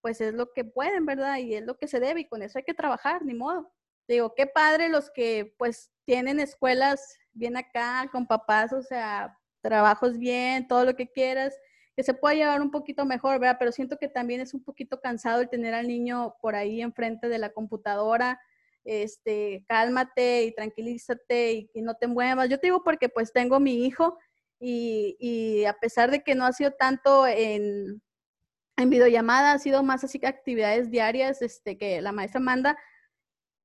pues 0.00 0.20
es 0.20 0.32
lo 0.34 0.52
que 0.52 0.64
pueden, 0.64 1.04
¿verdad? 1.04 1.36
Y 1.38 1.54
es 1.54 1.64
lo 1.64 1.76
que 1.76 1.86
se 1.86 2.00
debe 2.00 2.20
y 2.20 2.28
con 2.28 2.42
eso 2.42 2.58
hay 2.58 2.64
que 2.64 2.74
trabajar, 2.74 3.24
ni 3.24 3.34
modo 3.34 3.70
digo, 4.14 4.34
qué 4.34 4.46
padre 4.46 4.88
los 4.88 5.10
que 5.10 5.54
pues 5.58 5.90
tienen 6.04 6.40
escuelas 6.40 7.18
bien 7.32 7.56
acá, 7.56 8.08
con 8.10 8.26
papás, 8.26 8.72
o 8.72 8.82
sea, 8.82 9.38
trabajos 9.60 10.18
bien, 10.18 10.66
todo 10.68 10.84
lo 10.84 10.96
que 10.96 11.10
quieras, 11.10 11.54
que 11.96 12.02
se 12.02 12.14
pueda 12.14 12.34
llevar 12.34 12.62
un 12.62 12.70
poquito 12.70 13.04
mejor, 13.04 13.38
¿verdad? 13.40 13.56
Pero 13.58 13.72
siento 13.72 13.98
que 13.98 14.08
también 14.08 14.40
es 14.40 14.54
un 14.54 14.62
poquito 14.62 15.00
cansado 15.00 15.40
el 15.40 15.48
tener 15.48 15.74
al 15.74 15.88
niño 15.88 16.36
por 16.40 16.54
ahí 16.54 16.80
enfrente 16.80 17.28
de 17.28 17.38
la 17.38 17.50
computadora, 17.50 18.40
este, 18.84 19.64
cálmate 19.68 20.44
y 20.44 20.54
tranquilízate 20.54 21.52
y, 21.52 21.70
y 21.74 21.82
no 21.82 21.94
te 21.94 22.06
muevas. 22.06 22.48
Yo 22.48 22.58
te 22.58 22.68
digo 22.68 22.82
porque 22.82 23.08
pues 23.08 23.32
tengo 23.32 23.60
mi 23.60 23.84
hijo 23.84 24.18
y, 24.58 25.16
y 25.18 25.64
a 25.64 25.74
pesar 25.74 26.10
de 26.10 26.22
que 26.22 26.34
no 26.34 26.44
ha 26.44 26.52
sido 26.52 26.72
tanto 26.72 27.26
en, 27.26 28.02
en 28.76 28.90
videollamada, 28.90 29.52
ha 29.52 29.58
sido 29.58 29.82
más 29.82 30.04
así 30.04 30.18
que 30.18 30.26
actividades 30.26 30.90
diarias 30.90 31.42
este, 31.42 31.76
que 31.76 32.00
la 32.00 32.12
maestra 32.12 32.40
manda, 32.40 32.78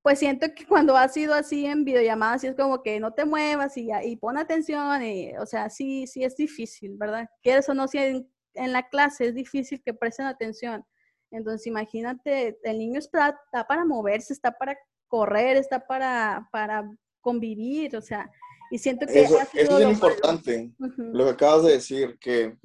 pues 0.04 0.18
siento 0.18 0.46
que 0.54 0.66
cuando 0.68 0.96
ha 0.96 1.08
sido 1.08 1.34
así 1.34 1.64
en 1.66 1.84
videollamadas, 1.84 2.42
sí 2.42 2.46
es 2.46 2.54
como 2.54 2.82
que 2.82 3.00
no 3.00 3.12
te 3.14 3.24
muevas 3.24 3.76
y, 3.76 3.88
y 4.04 4.16
pon 4.16 4.36
atención, 4.36 5.02
y, 5.02 5.34
o 5.38 5.46
sea, 5.46 5.70
sí, 5.70 6.06
sí 6.06 6.22
es 6.22 6.36
difícil, 6.36 6.94
¿verdad? 6.96 7.26
Quieres 7.42 7.68
o 7.70 7.74
no, 7.74 7.88
si 7.88 7.98
en, 7.98 8.72
la 8.72 8.86
clase 8.88 9.28
es 9.28 9.34
difícil 9.34 9.82
que 9.82 9.94
presten 9.94 10.26
atención. 10.26 10.84
Entonces, 11.30 11.66
imagínate, 11.66 12.58
el 12.62 12.78
niño 12.78 12.98
está, 12.98 13.40
para 13.66 13.84
moverse, 13.84 14.34
está 14.34 14.52
para 14.52 14.78
correr, 15.08 15.56
está 15.56 15.84
para, 15.84 16.48
para 16.52 16.88
convivir, 17.20 17.96
o 17.96 18.02
sea, 18.02 18.30
y 18.70 18.78
siento 18.78 19.06
que... 19.06 19.22
Eso, 19.22 19.38
es 19.54 19.88
importante, 19.88 20.70
lo 20.78 21.24
que 21.24 21.30
acabas 21.30 21.64
de 21.64 21.72
decir, 21.72 22.18
que 22.20 22.56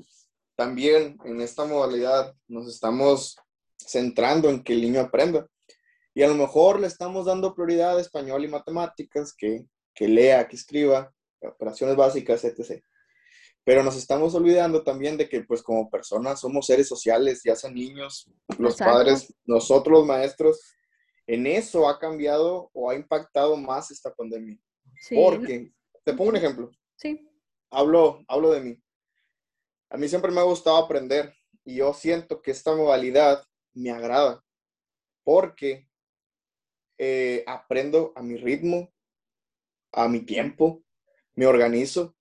también 0.55 1.17
en 1.23 1.39
esta 1.39 1.65
modalidad 1.65 2.35
nos 2.49 2.67
estamos 2.67 3.37
centrando 3.77 4.49
en 4.49 4.61
que 4.61 4.73
el 4.73 4.81
niño 4.81 4.99
aprenda 4.99 5.47
y 6.13 6.23
a 6.23 6.27
lo 6.27 6.35
mejor 6.35 6.79
le 6.79 6.87
estamos 6.87 7.25
dando 7.25 7.53
prioridad 7.53 7.97
a 7.97 8.01
español 8.01 8.43
y 8.43 8.47
matemáticas, 8.47 9.33
que, 9.33 9.65
que 9.93 10.07
lea, 10.07 10.47
que 10.47 10.55
escriba, 10.55 11.13
operaciones 11.41 11.95
básicas, 11.95 12.43
etc. 12.43 12.83
Pero 13.63 13.83
nos 13.83 13.95
estamos 13.95 14.33
olvidando 14.35 14.83
también 14.83 15.17
de 15.17 15.29
que, 15.29 15.43
pues, 15.43 15.61
como 15.61 15.89
personas 15.89 16.39
somos 16.39 16.65
seres 16.65 16.87
sociales, 16.87 17.41
ya 17.43 17.55
sean 17.55 17.75
niños, 17.75 18.29
los 18.57 18.77
padres, 18.77 19.33
nosotros 19.45 19.99
los 19.99 20.07
maestros. 20.07 20.59
En 21.27 21.45
eso 21.45 21.87
ha 21.87 21.99
cambiado 21.99 22.71
o 22.73 22.89
ha 22.89 22.95
impactado 22.95 23.55
más 23.55 23.91
esta 23.91 24.13
pandemia. 24.13 24.57
Porque, 25.13 25.71
te 26.03 26.13
pongo 26.13 26.31
un 26.31 26.37
ejemplo. 26.37 26.71
Sí. 26.95 27.29
Hablo, 27.69 28.23
hablo 28.27 28.51
de 28.51 28.61
mí. 28.61 28.83
A 29.91 29.97
mí 29.97 30.07
siempre 30.07 30.31
me 30.31 30.39
ha 30.39 30.43
gustado 30.43 30.77
aprender 30.77 31.33
y 31.63 31.75
yo 31.75 31.93
siento 31.93 32.41
que 32.41 32.51
esta 32.51 32.75
modalidad 32.75 33.43
me 33.73 33.91
agrada 33.91 34.43
porque 35.23 35.88
eh, 36.99 37.43
aprendo 37.47 38.13
a 38.15 38.21
mi 38.21 38.35
ritmo, 38.35 38.91
a 39.91 40.07
mi 40.07 40.19
tiempo, 40.19 40.83
me 41.33 41.47
organizo 41.47 42.15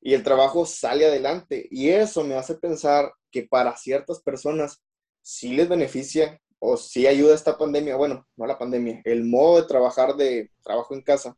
y 0.00 0.14
el 0.14 0.22
trabajo 0.22 0.64
sale 0.64 1.06
adelante. 1.06 1.66
Y 1.70 1.90
eso 1.90 2.24
me 2.24 2.36
hace 2.36 2.54
pensar 2.54 3.12
que 3.30 3.42
para 3.42 3.76
ciertas 3.76 4.20
personas 4.22 4.82
sí 5.20 5.54
les 5.54 5.68
beneficia 5.68 6.40
o 6.58 6.76
sí 6.76 7.06
ayuda 7.06 7.34
esta 7.34 7.58
pandemia, 7.58 7.96
bueno, 7.96 8.26
no 8.36 8.46
la 8.46 8.58
pandemia, 8.58 9.02
el 9.04 9.24
modo 9.24 9.60
de 9.60 9.66
trabajar 9.66 10.14
de 10.14 10.50
trabajo 10.62 10.94
en 10.94 11.02
casa. 11.02 11.36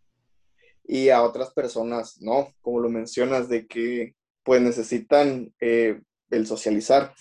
Y 0.84 1.08
a 1.08 1.22
otras 1.22 1.50
personas 1.52 2.20
no, 2.20 2.52
como 2.60 2.80
lo 2.80 2.90
mencionas, 2.90 3.48
de 3.48 3.66
que 3.66 4.14
pues 4.42 4.60
necesitan 4.60 5.54
eh, 5.60 6.02
el 6.30 6.46
socializar. 6.46 7.14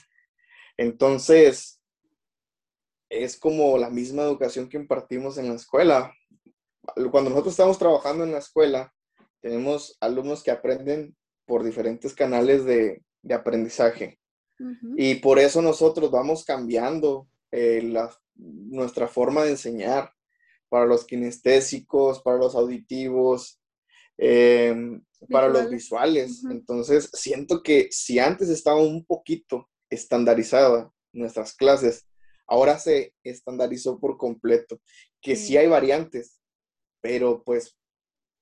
Entonces, 0.76 1.80
es 3.22 3.38
como 3.38 3.78
la 3.78 3.90
misma 3.90 4.24
educación 4.24 4.68
que 4.68 4.78
impartimos 4.78 5.38
en 5.38 5.50
la 5.50 5.56
escuela. 5.56 6.14
Cuando 7.12 7.30
nosotros 7.30 7.54
estamos 7.54 7.78
trabajando 7.78 8.24
en 8.24 8.32
la 8.32 8.40
escuela, 8.40 8.94
tenemos 9.42 9.98
alumnos 10.00 10.44
que 10.44 10.52
aprenden 10.52 11.16
por 11.46 11.64
diferentes 11.64 12.14
canales 12.14 12.66
de, 12.66 13.04
aprendizaje. 13.32 14.20
Y 14.98 15.16
por 15.16 15.40
eso 15.40 15.62
nosotros 15.62 16.10
vamos 16.10 16.46
cambiando 16.46 17.28
eh, 17.52 17.94
nuestra 18.36 19.08
forma 19.08 19.44
de 19.44 19.52
enseñar 19.52 20.14
para 20.70 20.86
los 20.86 21.06
kinestésicos, 21.06 22.22
para 22.22 22.38
los 22.38 22.56
auditivos. 22.56 23.60
em, 24.18 25.02
para 25.30 25.48
los 25.48 25.70
visuales. 25.70 26.44
Entonces, 26.50 27.10
siento 27.14 27.64
que 27.64 27.88
si 27.92 28.20
antes 28.20 28.50
estaba 28.50 28.80
un 28.80 29.06
poquito 29.06 29.70
estandarizada 29.90 30.92
nuestras 31.14 31.56
clases, 31.56 32.06
ahora 32.54 32.78
se 32.78 33.14
estandarizó 33.24 34.00
por 34.00 34.18
completo, 34.18 34.80
que 35.22 35.36
sí 35.36 35.58
hay 35.58 35.68
variantes, 35.68 36.40
pero 37.02 37.44
pues 37.44 37.76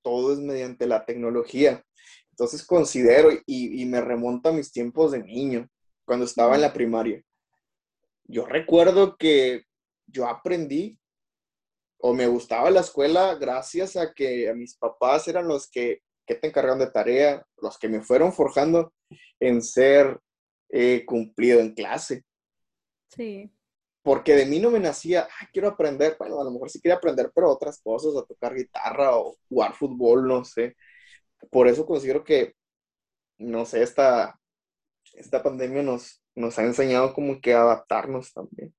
todo 0.02 0.34
es 0.34 0.38
mediante 0.38 0.86
la 0.86 1.06
tecnología. 1.06 1.82
Entonces 2.30 2.64
considero 2.66 3.30
y, 3.46 3.84
me 3.86 4.00
remonto 4.02 4.50
a 4.50 4.52
mis 4.52 4.70
tiempos 4.70 5.12
de 5.12 5.22
niño, 5.22 5.66
cuando 6.04 6.26
estaba 6.26 6.56
en 6.56 6.60
la 6.60 6.74
primaria. 6.74 7.22
Yo 8.24 8.44
recuerdo 8.44 9.16
que 9.16 9.64
yo 10.06 10.26
aprendí 10.28 10.98
o 11.98 12.12
me 12.12 12.26
gustaba 12.26 12.70
la 12.70 12.80
escuela 12.80 13.34
gracias 13.36 13.96
a 13.96 14.12
que 14.12 14.50
a 14.50 14.54
mis 14.54 14.76
papás 14.76 15.26
eran 15.28 15.48
los 15.48 15.70
que, 15.70 16.02
que 16.26 16.34
te 16.34 16.48
encargaron 16.48 16.80
de 16.80 16.90
tarea, 16.90 17.46
los 17.62 17.78
que 17.78 17.88
me 17.88 18.02
fueron 18.02 18.32
forjando 18.32 18.92
en 19.40 19.62
ser 19.62 20.20
eh, 20.68 21.04
cumplido 21.06 21.60
en 21.60 21.74
clase. 21.74 22.24
Sí. 23.08 23.50
Porque 24.02 24.34
de 24.34 24.46
mí 24.46 24.58
no 24.58 24.70
me 24.70 24.80
nacía, 24.80 25.28
quiero 25.52 25.68
aprender, 25.68 26.16
bueno, 26.18 26.40
a 26.40 26.44
lo 26.44 26.50
mejor 26.50 26.70
sí 26.70 26.80
quería 26.80 26.96
aprender, 26.96 27.30
pero 27.34 27.50
otras 27.50 27.80
cosas, 27.80 28.16
a 28.16 28.26
tocar 28.26 28.54
guitarra 28.54 29.16
o 29.16 29.36
jugar 29.48 29.74
fútbol, 29.74 30.26
no 30.26 30.44
sé 30.44 30.76
por 31.50 31.68
eso 31.68 31.86
considero 31.86 32.24
que, 32.24 32.54
no 33.38 33.64
sé, 33.64 33.82
esta, 33.82 34.38
esta 35.14 35.42
pandemia 35.42 35.82
nos, 35.82 36.22
nos 36.34 36.58
ha 36.58 36.62
enseñado 36.62 37.14
como 37.14 37.40
que 37.40 37.54
adaptarnos 37.54 38.32
también. 38.32 38.74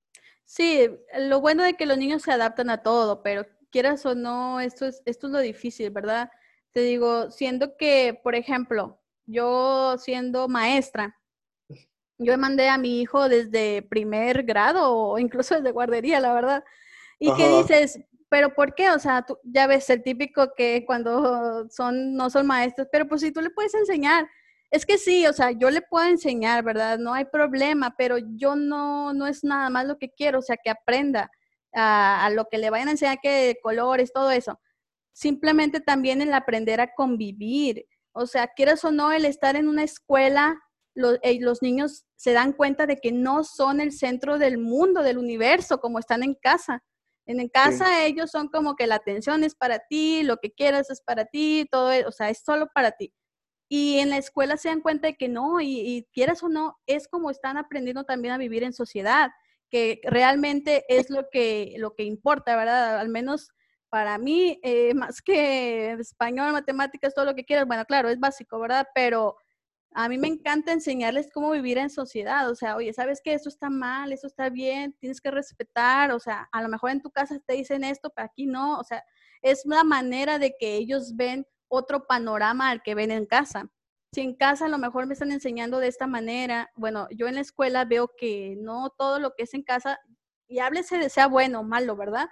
Sí, 0.46 0.90
lo 1.18 1.42
bueno 1.42 1.64
de 1.64 1.76
que 1.76 1.86
los 1.86 1.98
niños 1.98 2.24
se 2.24 2.32
adaptan 2.32 2.70
a 2.70 2.84
todo, 2.84 3.24
pero 3.24 3.46
quieras 3.72 4.06
o 4.06 4.16
no, 4.16 4.60
esto 4.60 4.86
es, 4.86 5.02
esto 5.06 5.28
es 5.28 5.34
lo 5.34 5.40
difícil, 5.40 5.90
¿verdad? 5.90 6.30
Te 6.72 6.82
digo, 6.82 7.32
siendo 7.32 7.76
que, 7.78 8.20
por 8.24 8.36
ejemplo, 8.36 9.02
yo 9.26 9.98
siendo 9.98 10.48
maestra, 10.48 11.18
yo 12.24 12.38
mandé 12.38 12.70
a 12.70 12.78
mi 12.78 13.02
hijo 13.02 13.30
desde 13.30 13.82
primer 13.82 14.44
grado 14.44 14.94
o 14.96 15.20
incluso 15.20 15.56
desde 15.56 15.72
guardería, 15.72 16.20
la 16.20 16.34
verdad. 16.34 16.64
Y 17.20 17.34
qué 17.36 17.48
dices, 17.48 18.00
pero 18.30 18.54
¿por 18.54 18.74
qué? 18.76 18.90
O 18.90 19.00
sea, 19.00 19.22
tú 19.22 19.38
ya 19.44 19.68
ves 19.68 19.90
el 19.90 20.02
típico 20.04 20.54
que 20.56 20.84
cuando 20.86 21.70
son, 21.70 22.16
no 22.16 22.30
son 22.30 22.48
maestros, 22.48 22.88
pero 22.92 23.08
pues 23.08 23.22
si 23.22 23.32
tú 23.32 23.42
le 23.42 23.50
puedes 23.50 23.74
enseñar, 23.76 24.28
es 24.72 24.88
que 24.88 24.98
sí, 24.98 25.28
o 25.28 25.34
sea, 25.34 25.52
yo 25.52 25.70
le 25.70 25.84
puedo 25.84 26.08
enseñar, 26.08 26.64
¿verdad? 26.64 26.98
No 26.98 27.14
hay 27.14 27.26
problema, 27.26 27.94
pero 27.96 28.18
yo 28.18 28.56
no, 28.56 29.14
no 29.14 29.28
es 29.28 29.44
nada 29.44 29.70
más 29.70 29.86
lo 29.86 30.00
que 30.00 30.10
quiero, 30.10 30.40
o 30.40 30.42
sea, 30.42 30.58
que 30.58 30.72
aprenda 30.72 31.30
a, 31.74 32.28
lo 32.34 32.46
que 32.50 32.58
le 32.58 32.72
vayan 32.72 32.88
a 32.88 32.92
enseñar, 32.92 33.20
que 33.22 33.60
colores, 33.62 34.12
todo 34.12 34.32
eso. 34.32 34.60
Simplemente 35.12 35.80
también 35.80 36.24
el 36.24 36.34
aprender 36.34 36.82
a 36.82 36.92
convivir, 36.96 37.86
o 38.14 38.26
sea, 38.26 38.48
quieras 38.48 38.84
o 38.84 38.92
no, 38.92 39.12
el 39.12 39.26
estar 39.26 39.56
en 39.56 39.68
una 39.68 39.84
escuela, 39.84 40.60
los, 40.96 41.20
eh, 41.24 41.40
los 41.42 41.62
niños 41.62 42.06
se 42.16 42.34
dan 42.34 42.54
cuenta 42.54 42.86
de 42.86 42.98
que 42.98 43.12
no 43.12 43.44
son 43.44 43.82
el 43.82 43.92
centro 43.92 44.38
del 44.38 44.58
mundo, 44.58 45.04
del 45.04 45.18
universo, 45.18 45.80
como 45.80 46.00
están 46.00 46.24
en 46.24 46.36
casa 46.36 46.84
en 47.26 47.48
casa 47.50 48.06
ellos 48.06 48.32
son 48.32 48.50
como 48.50 48.76
que 48.76 48.88
la 48.88 48.96
atención 48.96 49.44
es 49.44 49.56
para 49.56 49.80
ti, 49.80 50.24
lo 50.24 50.38
que 50.38 50.52
quieras 50.52 50.90
es 50.90 51.02
para 51.02 51.26
ti, 51.26 51.68
todo, 51.72 51.92
e, 51.92 52.06
o 52.06 52.12
sea, 52.12 52.30
es 52.30 52.40
solo 52.44 52.68
para 52.74 52.92
ti. 52.92 53.14
Y 53.70 54.00
en 54.00 54.10
la 54.10 54.18
escuela 54.18 54.58
se 54.58 54.70
dan 54.70 54.82
cuenta 54.82 55.08
de 55.08 55.16
que 55.16 55.30
no, 55.30 55.62
y, 55.62 56.08
quieras 56.14 56.44
o 56.44 56.50
no, 56.50 56.78
es 56.86 57.08
como 57.08 57.32
están 57.32 57.58
aprendiendo 57.58 58.04
también 58.04 58.34
a 58.34 58.38
vivir 58.38 58.64
en 58.64 58.74
sociedad, 58.74 59.32
que 59.70 60.02
realmente 60.04 60.86
es 60.90 61.10
lo 61.10 61.30
que, 61.32 61.76
lo 61.78 61.96
que 61.96 62.04
importa, 62.04 62.56
¿verdad? 62.56 63.00
Al 63.00 63.10
menos 63.10 63.50
para 63.90 64.18
mí, 64.18 64.60
eh, 64.64 64.94
más 64.94 65.22
que 65.22 65.94
español, 65.94 66.52
matemáticas, 66.52 67.14
todo 67.14 67.26
lo 67.26 67.36
que 67.36 67.46
quieras, 67.46 67.66
bueno, 67.68 67.86
claro, 67.86 68.10
es 68.10 68.20
básico, 68.20 68.60
¿verdad? 68.60 68.88
Pero 68.94 69.38
a 69.96 70.10
mí 70.10 70.18
me 70.18 70.28
encanta 70.28 70.72
enseñarles 70.72 71.30
cómo 71.32 71.52
vivir 71.52 71.78
en 71.78 71.90
sociedad, 71.90 72.50
o 72.50 72.56
sea, 72.56 72.76
oye, 72.76 72.94
¿sabes 72.94 73.22
qué? 73.24 73.34
Esto 73.34 73.50
está 73.50 73.70
mal, 73.70 74.12
esto 74.12 74.28
está 74.28 74.50
bien, 74.50 74.94
tienes 75.00 75.22
que 75.22 75.32
respetar, 75.32 76.12
o 76.12 76.20
sea, 76.20 76.50
a 76.52 76.62
lo 76.62 76.70
mejor 76.70 76.92
en 76.92 77.02
tu 77.02 77.12
casa 77.12 77.40
te 77.46 77.54
dicen 77.54 77.84
esto, 77.84 78.12
pero 78.16 78.26
aquí 78.26 78.46
no, 78.46 78.80
o 78.80 78.84
sea, 78.84 79.04
es 79.42 79.66
una 79.66 79.84
manera 79.84 80.40
de 80.40 80.56
que 80.60 80.76
ellos 80.76 81.16
ven 81.16 81.46
otro 81.68 82.06
panorama 82.08 82.70
al 82.70 82.82
que 82.82 82.96
ven 82.96 83.12
en 83.12 83.26
casa. 83.26 83.70
Si 84.14 84.22
en 84.22 84.36
casa 84.36 84.66
a 84.66 84.70
lo 84.70 84.78
mejor 84.78 85.08
me 85.08 85.14
están 85.14 85.32
enseñando 85.32 85.80
de 85.80 85.88
esta 85.88 86.08
manera, 86.08 86.72
bueno, 86.76 87.08
yo 87.12 87.28
en 87.28 87.36
la 87.36 87.42
escuela 87.42 87.86
veo 87.86 88.12
que 88.18 88.56
no 88.60 88.92
todo 88.92 89.20
lo 89.20 89.34
que 89.36 89.44
es 89.44 89.54
en 89.54 89.64
casa, 89.64 90.00
y 90.48 90.60
háblese 90.60 90.98
de 90.98 91.10
sea 91.10 91.28
bueno 91.28 91.62
o 91.62 91.64
malo, 91.64 91.96
¿verdad? 91.96 92.30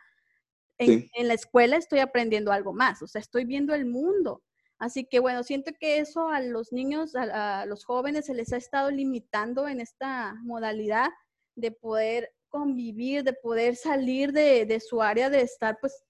En, 0.78 1.08
en 1.14 1.28
la 1.28 1.34
escuela 1.34 1.78
estoy 1.78 2.00
aprendiendo 2.00 2.52
algo 2.52 2.74
más, 2.74 3.02
o 3.02 3.08
sea, 3.08 3.22
estoy 3.22 3.46
viendo 3.46 3.74
el 3.74 3.86
mundo 3.86 4.42
Así 4.82 5.06
que 5.06 5.20
bueno, 5.20 5.44
siento 5.44 5.72
que 5.80 6.00
eso 6.00 6.30
a 6.30 6.42
los 6.42 6.74
niños, 6.74 7.16
a, 7.16 7.68
los 7.68 7.86
jóvenes 7.86 8.26
se 8.26 8.34
les 8.34 8.52
ha 8.52 8.58
estado 8.58 8.90
limitando 8.90 9.68
en 9.68 9.80
esta 9.80 10.34
modalidad 10.42 11.12
de 11.54 11.70
poder 11.70 12.34
convivir, 12.50 13.24
de 13.24 13.34
poder 13.34 13.76
salir 13.76 14.32
de, 14.32 14.80
su 14.80 15.04
área 15.04 15.30
de 15.30 15.42
estar 15.42 15.78
pues 15.80 16.04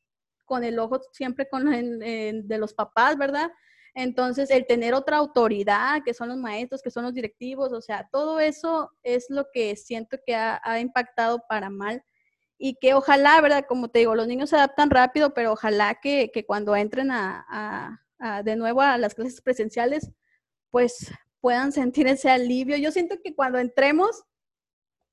con 0.46 0.64
el 0.64 0.80
ojo 0.80 1.02
siempre 1.12 1.50
con 1.50 1.70
de 1.70 2.58
los 2.58 2.74
papás, 2.74 3.18
¿verdad? 3.18 3.52
Entonces, 3.94 4.50
el 4.50 4.66
tener 4.66 4.94
otra 4.94 5.18
autoridad, 5.18 6.02
que 6.06 6.14
son 6.14 6.30
los 6.30 6.38
maestros, 6.38 6.82
que 6.82 6.92
son 6.92 7.04
los 7.04 7.14
directivos, 7.14 7.74
o 7.74 7.82
sea, 7.82 8.08
todo 8.10 8.40
eso 8.40 8.90
es 9.04 9.26
lo 9.28 9.48
que 9.52 9.76
siento 9.76 10.18
que 10.26 10.34
ha, 10.34 10.80
impactado 10.80 11.44
para 11.50 11.70
mal 11.70 12.02
y 12.58 12.76
que 12.76 12.94
ojalá, 12.94 13.42
¿verdad? 13.42 13.66
Como 13.68 13.90
te 13.90 14.00
digo, 14.00 14.16
los 14.16 14.28
niños 14.28 14.50
se 14.50 14.56
adaptan 14.56 14.92
rápido, 14.92 15.34
pero 15.34 15.52
ojalá 15.52 15.96
que, 16.02 16.32
cuando 16.48 16.74
entren 16.74 17.12
a, 17.12 18.00
de 18.44 18.56
nuevo 18.56 18.82
a 18.82 18.98
las 18.98 19.16
clases 19.16 19.42
presenciales, 19.42 20.12
pues 20.70 21.12
puedan 21.40 21.72
sentir 21.72 22.08
ese 22.08 22.30
alivio. 22.30 22.78
Yo 22.78 22.92
siento 22.92 23.16
que 23.24 23.36
cuando 23.36 23.58
entremos, 23.58 24.24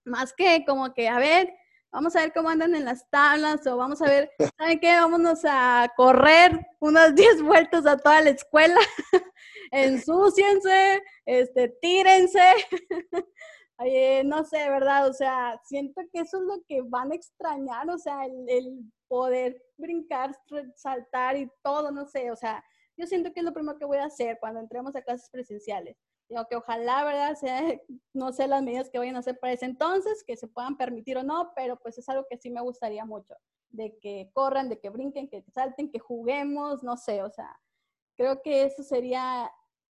más 0.04 0.32
que 0.34 0.64
como 0.66 0.92
que, 0.92 1.08
a 1.08 1.18
ver, 1.18 1.52
vamos 1.90 2.14
a 2.14 2.20
ver 2.20 2.32
cómo 2.34 2.50
andan 2.50 2.74
en 2.74 2.84
las 2.84 3.08
tablas 3.10 3.66
o 3.66 3.76
vamos 3.76 4.02
a 4.02 4.06
ver, 4.06 4.30
¿saben 4.58 4.78
qué? 4.78 4.92
Vámonos 5.00 5.40
a 5.44 5.90
correr 5.96 6.66
unas 6.80 7.14
10 7.14 7.42
vueltas 7.42 7.86
a 7.86 7.96
toda 7.96 8.20
la 8.20 8.30
escuela. 8.30 8.80
Ensúciense, 9.70 11.02
este, 11.24 11.68
tírense. 11.80 12.54
no 14.24 14.44
sé, 14.44 14.68
¿verdad? 14.68 15.08
O 15.08 15.12
sea, 15.12 15.58
siento 15.64 16.02
que 16.12 16.20
eso 16.20 16.38
es 16.38 16.44
lo 16.44 16.62
que 16.66 16.82
van 16.82 17.12
a 17.12 17.14
extrañar, 17.14 17.88
o 17.88 17.98
sea, 17.98 18.26
el, 18.26 18.48
el 18.48 18.92
poder 19.08 19.62
brincar, 19.76 20.34
saltar 20.74 21.36
y 21.36 21.50
todo, 21.62 21.90
no 21.90 22.06
sé, 22.06 22.30
o 22.30 22.36
sea, 22.36 22.62
yo 22.98 23.06
siento 23.06 23.32
que 23.32 23.40
es 23.40 23.44
lo 23.44 23.54
primero 23.54 23.78
que 23.78 23.84
voy 23.84 23.98
a 23.98 24.06
hacer 24.06 24.38
cuando 24.40 24.60
entremos 24.60 24.94
a 24.96 25.02
clases 25.02 25.30
presenciales. 25.30 25.96
Digo 26.28 26.46
que 26.50 26.56
ojalá, 26.56 27.04
¿verdad? 27.04 27.36
Sea, 27.36 27.62
no 28.12 28.32
sé 28.32 28.48
las 28.48 28.62
medidas 28.62 28.90
que 28.90 28.98
vayan 28.98 29.16
a 29.16 29.20
hacer 29.20 29.38
para 29.38 29.52
ese 29.52 29.66
entonces, 29.66 30.24
que 30.26 30.36
se 30.36 30.48
puedan 30.48 30.76
permitir 30.76 31.16
o 31.16 31.22
no, 31.22 31.52
pero 31.54 31.78
pues 31.78 31.96
es 31.96 32.08
algo 32.08 32.26
que 32.28 32.36
sí 32.36 32.50
me 32.50 32.60
gustaría 32.60 33.04
mucho, 33.04 33.34
de 33.70 33.96
que 34.00 34.30
corran, 34.34 34.68
de 34.68 34.80
que 34.80 34.90
brinquen, 34.90 35.28
que 35.28 35.44
salten, 35.54 35.90
que 35.90 36.00
juguemos, 36.00 36.82
no 36.82 36.96
sé, 36.96 37.22
o 37.22 37.30
sea, 37.30 37.56
creo 38.16 38.42
que 38.42 38.64
eso 38.64 38.82
sería, 38.82 39.50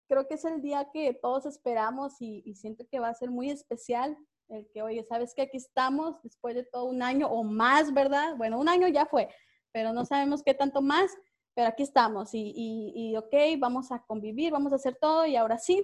creo 0.10 0.28
que 0.28 0.36
es 0.36 0.44
el 0.46 0.62
día 0.62 0.90
que 0.94 1.14
todos 1.14 1.46
esperamos 1.46 2.22
y, 2.22 2.44
y 2.46 2.56
siento 2.56 2.86
que 2.92 3.00
va 3.00 3.08
a 3.08 3.14
ser 3.14 3.32
muy 3.32 3.50
especial 3.50 4.18
el 4.50 4.70
que, 4.74 4.82
oye, 4.82 5.04
¿sabes 5.04 5.34
que 5.34 5.42
aquí 5.44 5.58
estamos 5.58 6.22
después 6.24 6.56
de 6.56 6.64
todo 6.64 6.86
un 6.86 7.02
año 7.02 7.28
o 7.28 7.44
más, 7.44 7.94
¿verdad? 7.94 8.36
Bueno, 8.38 8.60
un 8.60 8.70
año 8.70 8.88
ya 8.88 9.06
fue, 9.06 9.30
pero 9.72 9.94
no 9.94 10.06
sabemos 10.06 10.44
qué 10.44 10.54
tanto 10.54 10.82
más 10.82 11.12
pero 11.58 11.70
aquí 11.70 11.82
estamos 11.82 12.36
y, 12.36 12.54
y, 12.56 13.18
ok, 13.18 13.34
vamos 13.58 13.92
a 13.92 14.04
convivir, 14.06 14.52
vamos 14.52 14.72
a 14.72 14.76
hacer 14.76 14.96
todo 15.02 15.26
y 15.26 15.36
ahora 15.36 15.58
sí, 15.58 15.84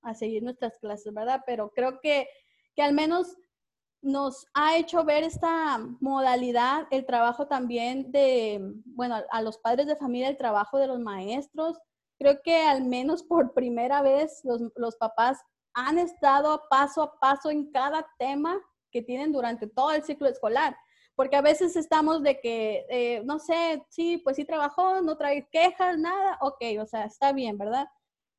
a 0.00 0.14
seguir 0.14 0.42
nuestras 0.42 0.78
clases, 0.78 1.12
¿verdad? 1.12 1.42
Pero 1.44 1.72
creo 1.74 2.00
que, 2.00 2.26
que 2.74 2.80
al 2.80 2.94
menos 2.94 3.36
nos 4.00 4.46
ha 4.54 4.78
hecho 4.78 5.04
ver 5.04 5.22
esta 5.22 5.76
modalidad, 6.00 6.86
el 6.90 7.04
trabajo 7.04 7.46
también 7.46 8.10
de, 8.10 8.62
bueno, 8.86 9.16
a 9.30 9.42
los 9.42 9.58
padres 9.58 9.86
de 9.86 9.96
familia, 9.96 10.30
el 10.30 10.38
trabajo 10.38 10.78
de 10.78 10.86
los 10.86 10.98
maestros. 10.98 11.78
Creo 12.18 12.40
que 12.42 12.62
al 12.62 12.84
menos 12.84 13.22
por 13.22 13.52
primera 13.52 14.00
vez 14.00 14.40
los, 14.42 14.62
los 14.74 14.96
papás 14.96 15.38
han 15.74 15.98
estado 15.98 16.62
paso 16.70 17.02
a 17.02 17.20
paso 17.20 17.50
en 17.50 17.70
cada 17.72 18.08
tema 18.18 18.58
que 18.90 19.02
tienen 19.02 19.32
durante 19.32 19.66
todo 19.66 19.90
el 19.90 20.02
ciclo 20.02 20.28
escolar 20.28 20.74
porque 21.14 21.36
a 21.36 21.42
veces 21.42 21.76
estamos 21.76 22.22
de 22.22 22.40
que, 22.40 22.86
eh, 22.88 23.22
no 23.24 23.38
sé, 23.38 23.82
sí, 23.90 24.18
pues 24.18 24.36
sí 24.36 24.44
trabajó, 24.44 25.02
no 25.02 25.16
trae 25.16 25.48
quejas, 25.50 25.98
nada, 25.98 26.38
ok, 26.40 26.62
o 26.80 26.86
sea, 26.86 27.04
está 27.04 27.32
bien, 27.32 27.58
¿verdad? 27.58 27.86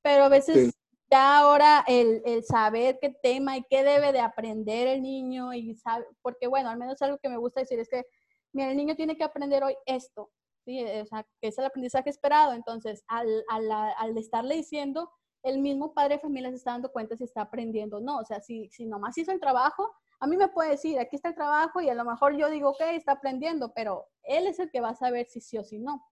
Pero 0.02 0.24
a 0.24 0.30
veces 0.30 0.74
ya 1.12 1.40
ahora 1.40 1.84
el, 1.88 2.22
el, 2.26 2.44
saber 2.44 2.98
qué 3.02 3.10
tema 3.10 3.58
y 3.58 3.64
qué 3.70 3.84
debe 3.84 4.12
de 4.12 4.20
aprender 4.20 4.88
el 4.88 5.02
niño, 5.02 5.54
y 5.54 5.76
sabe, 5.76 6.06
porque 6.22 6.48
bueno, 6.48 6.70
al 6.70 6.78
menos 6.78 7.02
algo 7.02 7.20
que 7.20 7.30
me 7.30 7.38
gusta 7.38 7.60
decir 7.60 7.80
es 7.80 7.90
que, 7.90 8.06
mira, 8.54 8.72
el 8.72 8.78
niño 8.78 8.96
tiene 8.96 9.18
que 9.18 9.24
aprender 9.24 9.64
hoy 9.64 9.76
esto, 9.86 10.32
¿sí? 10.66 10.84
O 10.84 11.06
sea, 11.06 11.26
que 11.42 11.50
es 11.50 11.58
el 11.58 11.66
aprendizaje 11.66 12.10
esperado, 12.10 12.54
entonces 12.54 13.04
al, 13.08 13.44
al, 13.50 13.72
al 13.72 14.18
estarle 14.18 14.56
diciendo, 14.56 15.12
el 15.44 15.60
mismo 15.60 15.94
padre 15.94 16.16
de 16.16 16.22
familia 16.22 16.50
se 16.50 16.58
está 16.58 16.72
dando 16.72 16.92
cuenta 16.92 17.18
si 17.18 17.24
está 17.24 17.42
aprendiendo 17.42 17.98
o 17.98 18.02
no, 18.02 18.20
o 18.20 18.26
sea, 18.26 18.42
si, 18.42 18.70
si 18.70 18.86
nomás 18.86 19.18
hizo 19.18 19.32
el 19.32 19.40
trabajo, 19.40 19.92
a 20.22 20.28
mí 20.28 20.38
me 20.38 20.50
puede 20.50 20.70
decir, 20.70 21.00
aquí 21.00 21.16
está 21.16 21.30
el 21.30 21.36
trabajo 21.36 21.82
y 21.82 21.90
a 21.90 21.96
lo 21.96 22.06
mejor 22.06 22.38
yo 22.38 22.50
digo, 22.52 22.70
ok, 22.70 22.82
está 22.92 23.14
aprendiendo, 23.14 23.74
pero 23.74 24.08
él 24.22 24.46
es 24.46 24.60
el 24.60 24.70
que 24.70 24.80
va 24.80 24.90
a 24.90 24.96
saber 24.96 25.26
si 25.26 25.42
sí 25.42 25.58
o 25.58 25.64
si 25.64 25.80
no. 25.80 26.08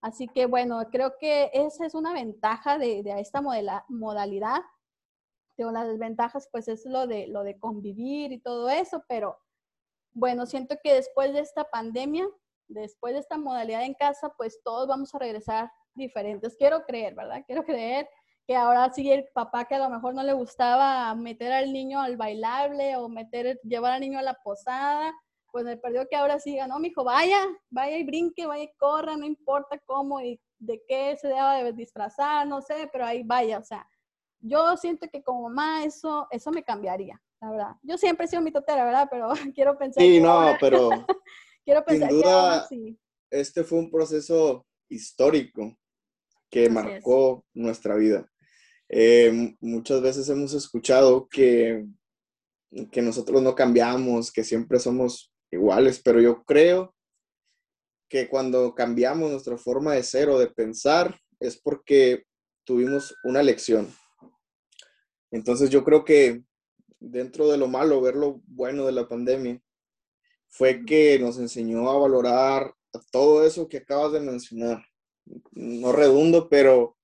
Así 0.00 0.28
que 0.28 0.46
bueno, 0.46 0.78
creo 0.92 1.18
que 1.18 1.50
esa 1.52 1.84
es 1.84 1.94
una 1.94 2.12
ventaja 2.12 2.78
de, 2.78 3.02
de 3.02 3.18
esta 3.18 3.42
modalidad. 3.88 4.60
Tengo 5.56 5.72
las 5.72 5.88
desventajas, 5.88 6.48
pues 6.52 6.68
es 6.68 6.86
lo 6.86 7.08
de, 7.08 7.26
lo 7.26 7.42
de 7.42 7.58
convivir 7.58 8.30
y 8.30 8.38
todo 8.38 8.68
eso, 8.70 9.02
pero 9.08 9.36
bueno, 10.12 10.46
siento 10.46 10.76
que 10.80 10.94
después 10.94 11.32
de 11.32 11.40
esta 11.40 11.64
pandemia, 11.64 12.28
después 12.68 13.14
de 13.14 13.20
esta 13.20 13.38
modalidad 13.38 13.82
en 13.82 13.94
casa, 13.94 14.32
pues 14.36 14.62
todos 14.62 14.86
vamos 14.86 15.12
a 15.16 15.18
regresar 15.18 15.72
diferentes. 15.94 16.56
Quiero 16.56 16.84
creer, 16.84 17.16
¿verdad? 17.16 17.42
Quiero 17.44 17.64
creer 17.64 18.08
que 18.48 18.56
ahora 18.56 18.90
sí 18.94 19.12
el 19.12 19.26
papá 19.34 19.66
que 19.66 19.74
a 19.74 19.78
lo 19.78 19.90
mejor 19.90 20.14
no 20.14 20.22
le 20.22 20.32
gustaba 20.32 21.14
meter 21.14 21.52
al 21.52 21.70
niño 21.70 22.00
al 22.00 22.16
bailable 22.16 22.96
o 22.96 23.06
meter, 23.06 23.60
llevar 23.62 23.92
al 23.92 24.00
niño 24.00 24.18
a 24.18 24.22
la 24.22 24.38
posada, 24.42 25.14
pues 25.52 25.66
me 25.66 25.76
perdió 25.76 26.08
que 26.08 26.16
ahora 26.16 26.40
sí, 26.40 26.58
no, 26.66 26.82
hijo, 26.82 27.04
vaya, 27.04 27.46
vaya 27.68 27.98
y 27.98 28.04
brinque, 28.04 28.46
vaya 28.46 28.64
y 28.64 28.72
corra, 28.78 29.18
no 29.18 29.26
importa 29.26 29.78
cómo 29.84 30.22
y 30.22 30.40
de 30.58 30.82
qué 30.88 31.14
se 31.20 31.28
debe 31.28 31.74
disfrazar, 31.74 32.48
no 32.48 32.62
sé, 32.62 32.88
pero 32.90 33.04
ahí 33.04 33.22
vaya, 33.22 33.58
o 33.58 33.64
sea, 33.64 33.86
yo 34.40 34.78
siento 34.78 35.08
que 35.12 35.22
como 35.22 35.42
mamá 35.50 35.84
eso, 35.84 36.26
eso 36.30 36.50
me 36.50 36.62
cambiaría, 36.62 37.20
la 37.42 37.50
verdad. 37.50 37.76
Yo 37.82 37.98
siempre 37.98 38.24
he 38.24 38.28
sido 38.28 38.40
mi 38.40 38.50
totera, 38.50 38.82
¿verdad? 38.82 39.08
Pero 39.10 39.28
quiero 39.54 39.76
pensar. 39.76 40.02
Sí, 40.02 40.20
no, 40.20 40.56
pero. 40.58 40.88
quiero 41.66 41.84
pensar 41.84 42.08
sin 42.08 42.22
duda, 42.22 42.66
Este 43.28 43.62
fue 43.62 43.78
un 43.78 43.90
proceso 43.90 44.66
histórico 44.88 45.76
que 46.48 46.70
marcó 46.70 47.44
nuestra 47.52 47.94
vida. 47.94 48.26
Eh, 48.88 49.54
muchas 49.60 50.00
veces 50.00 50.28
hemos 50.28 50.54
escuchado 50.54 51.28
que, 51.28 51.86
que 52.90 53.02
nosotros 53.02 53.42
no 53.42 53.54
cambiamos, 53.54 54.32
que 54.32 54.44
siempre 54.44 54.78
somos 54.78 55.32
iguales, 55.50 56.00
pero 56.02 56.20
yo 56.20 56.44
creo 56.44 56.94
que 58.08 58.28
cuando 58.28 58.74
cambiamos 58.74 59.30
nuestra 59.30 59.58
forma 59.58 59.94
de 59.94 60.02
ser 60.02 60.28
o 60.30 60.38
de 60.38 60.48
pensar 60.48 61.18
es 61.40 61.60
porque 61.60 62.24
tuvimos 62.64 63.14
una 63.24 63.42
lección. 63.42 63.94
Entonces 65.30 65.70
yo 65.70 65.84
creo 65.84 66.04
que 66.04 66.42
dentro 66.98 67.48
de 67.48 67.58
lo 67.58 67.68
malo, 67.68 68.00
ver 68.00 68.16
lo 68.16 68.40
bueno 68.46 68.86
de 68.86 68.92
la 68.92 69.08
pandemia, 69.08 69.60
fue 70.48 70.84
que 70.84 71.18
nos 71.18 71.38
enseñó 71.38 71.90
a 71.90 71.98
valorar 71.98 72.74
todo 73.10 73.44
eso 73.44 73.68
que 73.68 73.78
acabas 73.78 74.12
de 74.12 74.20
mencionar. 74.20 74.84
No 75.52 75.92
redundo, 75.92 76.48
pero 76.48 76.97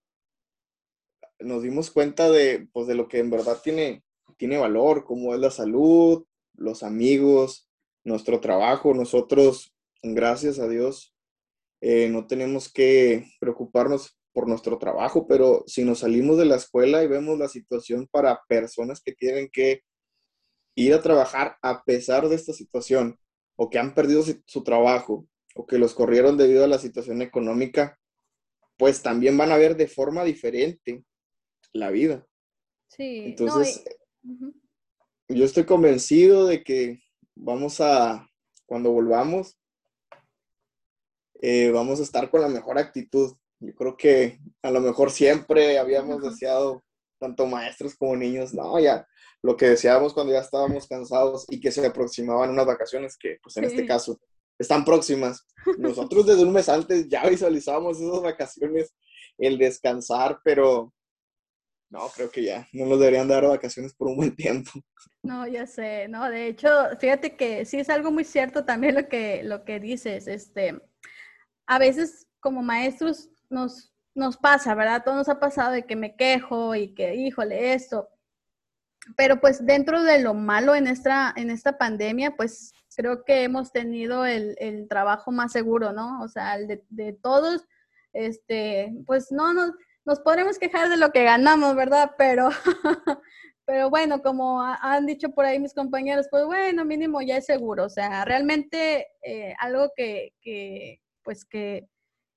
nos 1.44 1.62
dimos 1.62 1.90
cuenta 1.90 2.30
de, 2.30 2.68
pues, 2.72 2.86
de 2.86 2.94
lo 2.94 3.08
que 3.08 3.18
en 3.18 3.30
verdad 3.30 3.60
tiene, 3.62 4.02
tiene 4.36 4.58
valor, 4.58 5.04
como 5.04 5.34
es 5.34 5.40
la 5.40 5.50
salud, 5.50 6.24
los 6.54 6.82
amigos, 6.82 7.68
nuestro 8.04 8.40
trabajo. 8.40 8.94
Nosotros, 8.94 9.74
gracias 10.02 10.58
a 10.58 10.68
Dios, 10.68 11.14
eh, 11.80 12.08
no 12.08 12.26
tenemos 12.26 12.72
que 12.72 13.26
preocuparnos 13.40 14.18
por 14.32 14.48
nuestro 14.48 14.78
trabajo, 14.78 15.26
pero 15.28 15.62
si 15.66 15.84
nos 15.84 16.00
salimos 16.00 16.36
de 16.38 16.46
la 16.46 16.56
escuela 16.56 17.04
y 17.04 17.06
vemos 17.06 17.38
la 17.38 17.48
situación 17.48 18.08
para 18.10 18.40
personas 18.48 19.00
que 19.00 19.12
tienen 19.12 19.48
que 19.52 19.82
ir 20.74 20.92
a 20.92 21.02
trabajar 21.02 21.56
a 21.62 21.84
pesar 21.84 22.28
de 22.28 22.34
esta 22.34 22.52
situación, 22.52 23.18
o 23.56 23.70
que 23.70 23.78
han 23.78 23.94
perdido 23.94 24.24
su 24.46 24.64
trabajo, 24.64 25.28
o 25.54 25.66
que 25.66 25.78
los 25.78 25.94
corrieron 25.94 26.36
debido 26.36 26.64
a 26.64 26.68
la 26.68 26.78
situación 26.78 27.22
económica, 27.22 27.96
pues 28.76 29.02
también 29.02 29.36
van 29.36 29.52
a 29.52 29.56
ver 29.56 29.76
de 29.76 29.86
forma 29.86 30.24
diferente 30.24 31.04
la 31.74 31.90
vida. 31.90 32.26
Sí. 32.88 33.24
Entonces, 33.26 33.84
yo 35.28 35.44
estoy 35.44 35.64
convencido 35.64 36.46
de 36.46 36.62
que 36.62 37.00
vamos 37.34 37.80
a, 37.80 38.26
cuando 38.64 38.90
volvamos, 38.92 39.58
eh, 41.42 41.70
vamos 41.70 42.00
a 42.00 42.04
estar 42.04 42.30
con 42.30 42.40
la 42.40 42.48
mejor 42.48 42.78
actitud. 42.78 43.34
Yo 43.60 43.74
creo 43.74 43.96
que 43.96 44.38
a 44.62 44.70
lo 44.70 44.80
mejor 44.80 45.10
siempre 45.10 45.78
habíamos 45.78 46.22
deseado, 46.22 46.82
tanto 47.18 47.46
maestros 47.46 47.94
como 47.96 48.16
niños, 48.16 48.54
no, 48.54 48.78
ya, 48.78 49.06
lo 49.42 49.56
que 49.56 49.68
deseábamos 49.68 50.14
cuando 50.14 50.32
ya 50.32 50.40
estábamos 50.40 50.86
cansados 50.86 51.44
y 51.50 51.60
que 51.60 51.70
se 51.70 51.84
aproximaban 51.84 52.50
unas 52.50 52.64
vacaciones 52.64 53.16
que, 53.18 53.38
pues 53.42 53.56
en 53.58 53.64
este 53.64 53.84
caso, 53.84 54.18
están 54.58 54.86
próximas. 54.86 55.46
Nosotros 55.78 56.26
desde 56.26 56.44
un 56.44 56.52
mes 56.52 56.68
antes 56.68 57.08
ya 57.08 57.28
visualizábamos 57.28 58.00
esas 58.00 58.22
vacaciones, 58.22 58.94
el 59.36 59.58
descansar, 59.58 60.40
pero 60.44 60.93
no, 61.94 62.08
creo 62.08 62.28
que 62.28 62.42
ya, 62.42 62.66
no 62.72 62.86
nos 62.86 62.98
deberían 62.98 63.28
dar 63.28 63.46
vacaciones 63.46 63.94
por 63.94 64.08
un 64.08 64.16
buen 64.16 64.34
tiempo. 64.34 64.72
No, 65.22 65.46
ya 65.46 65.64
sé, 65.64 66.08
no, 66.08 66.28
de 66.28 66.48
hecho, 66.48 66.68
fíjate 66.98 67.36
que 67.36 67.64
sí 67.64 67.78
es 67.78 67.88
algo 67.88 68.10
muy 68.10 68.24
cierto 68.24 68.64
también 68.64 68.96
lo 68.96 69.08
que, 69.08 69.44
lo 69.44 69.64
que 69.64 69.78
dices, 69.78 70.26
este, 70.26 70.82
a 71.66 71.78
veces 71.78 72.26
como 72.40 72.62
maestros 72.62 73.30
nos, 73.48 73.94
nos 74.12 74.36
pasa, 74.36 74.74
¿verdad? 74.74 75.04
Todo 75.04 75.14
nos 75.14 75.28
ha 75.28 75.38
pasado 75.38 75.70
de 75.70 75.86
que 75.86 75.94
me 75.94 76.16
quejo 76.16 76.74
y 76.74 76.94
que, 76.94 77.14
híjole, 77.14 77.74
esto. 77.74 78.08
Pero 79.16 79.40
pues 79.40 79.64
dentro 79.64 80.02
de 80.02 80.18
lo 80.18 80.34
malo 80.34 80.74
en 80.74 80.88
esta, 80.88 81.32
en 81.36 81.48
esta 81.48 81.78
pandemia, 81.78 82.34
pues 82.36 82.72
creo 82.96 83.24
que 83.24 83.44
hemos 83.44 83.70
tenido 83.70 84.26
el, 84.26 84.56
el 84.58 84.88
trabajo 84.88 85.30
más 85.30 85.52
seguro, 85.52 85.92
¿no? 85.92 86.22
O 86.22 86.28
sea, 86.28 86.56
el 86.56 86.82
de, 86.90 87.12
todos, 87.12 87.66
este, 88.12 88.92
pues 89.06 89.30
no 89.30 89.54
nos, 89.54 89.70
nos 90.04 90.20
podremos 90.20 90.58
quejar 90.58 90.88
de 90.88 90.96
lo 90.96 91.10
que 91.10 91.24
ganamos, 91.24 91.74
¿verdad? 91.76 92.12
Pero, 92.18 92.48
pero 93.64 93.90
bueno, 93.90 94.22
como 94.22 94.62
han 94.62 95.06
dicho 95.06 95.30
por 95.30 95.44
ahí 95.44 95.58
mis 95.58 95.74
compañeros, 95.74 96.26
pues 96.30 96.44
bueno, 96.46 96.84
mínimo 96.84 97.22
ya 97.22 97.38
es 97.38 97.46
seguro. 97.46 97.84
O 97.84 97.90
sea, 97.90 98.24
realmente 98.24 99.08
eh, 99.22 99.54
algo 99.58 99.90
que, 99.96 100.32
que, 100.40 101.00
pues 101.22 101.44
que 101.44 101.88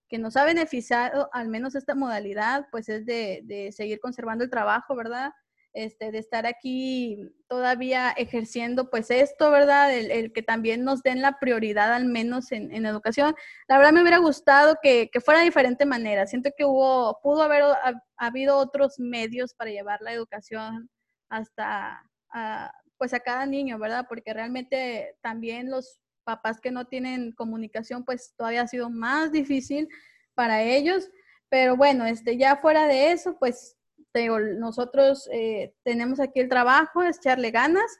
que 0.07 0.17
nos 0.17 0.37
ha 0.37 0.45
beneficiado, 0.45 1.29
al 1.33 1.49
menos 1.49 1.75
esta 1.75 1.95
modalidad, 1.95 2.67
pues 2.71 2.89
es 2.89 3.05
de, 3.05 3.69
seguir 3.75 3.99
conservando 3.99 4.43
el 4.43 4.49
trabajo, 4.49 4.95
¿verdad? 4.95 5.31
Este, 5.77 6.11
de 6.11 6.17
estar 6.17 6.47
aquí 6.47 7.19
todavía 7.47 8.09
ejerciendo 8.09 8.89
pues 8.89 9.11
esto, 9.11 9.51
¿verdad? 9.51 9.93
El, 9.95 10.33
que 10.33 10.41
también 10.41 10.83
nos 10.83 11.03
den 11.03 11.21
la 11.21 11.37
prioridad 11.37 11.93
al 11.93 12.05
menos 12.05 12.51
en, 12.51 12.83
educación. 12.83 13.35
La 13.67 13.77
verdad 13.77 13.93
me 13.93 14.01
hubiera 14.01 14.17
gustado 14.17 14.77
que, 14.81 15.11
fuera 15.23 15.41
de 15.41 15.45
diferente 15.45 15.85
manera. 15.85 16.25
Siento 16.25 16.49
que 16.57 16.65
hubo, 16.65 17.19
pudo 17.21 17.43
haber 17.43 17.63
habido 18.17 18.57
otros 18.57 18.95
medios 18.97 19.53
para 19.53 19.69
llevar 19.69 20.01
la 20.01 20.13
educación 20.13 20.89
hasta, 21.29 22.01
pues 22.97 23.13
a 23.13 23.19
cada 23.19 23.45
niño, 23.45 23.77
¿verdad? 23.77 24.07
Porque 24.09 24.33
realmente 24.33 25.15
también 25.21 25.69
los 25.69 25.99
papás 26.23 26.59
que 26.59 26.71
no 26.71 26.87
tienen 26.87 27.33
comunicación, 27.33 28.03
pues 28.03 28.33
todavía 28.35 28.63
ha 28.63 28.67
sido 28.67 28.89
más 28.89 29.31
difícil 29.31 29.87
para 30.33 30.63
ellos. 30.63 31.07
Pero 31.49 31.77
bueno, 31.77 32.07
este, 32.07 32.35
ya 32.35 32.55
fuera 32.55 32.87
de 32.87 33.11
eso, 33.11 33.37
pues 33.37 33.76
nosotros 34.57 35.29
eh, 35.31 35.73
tenemos 35.83 36.19
aquí 36.19 36.39
el 36.39 36.49
trabajo, 36.49 37.03
es 37.03 37.17
echarle 37.17 37.51
ganas. 37.51 37.99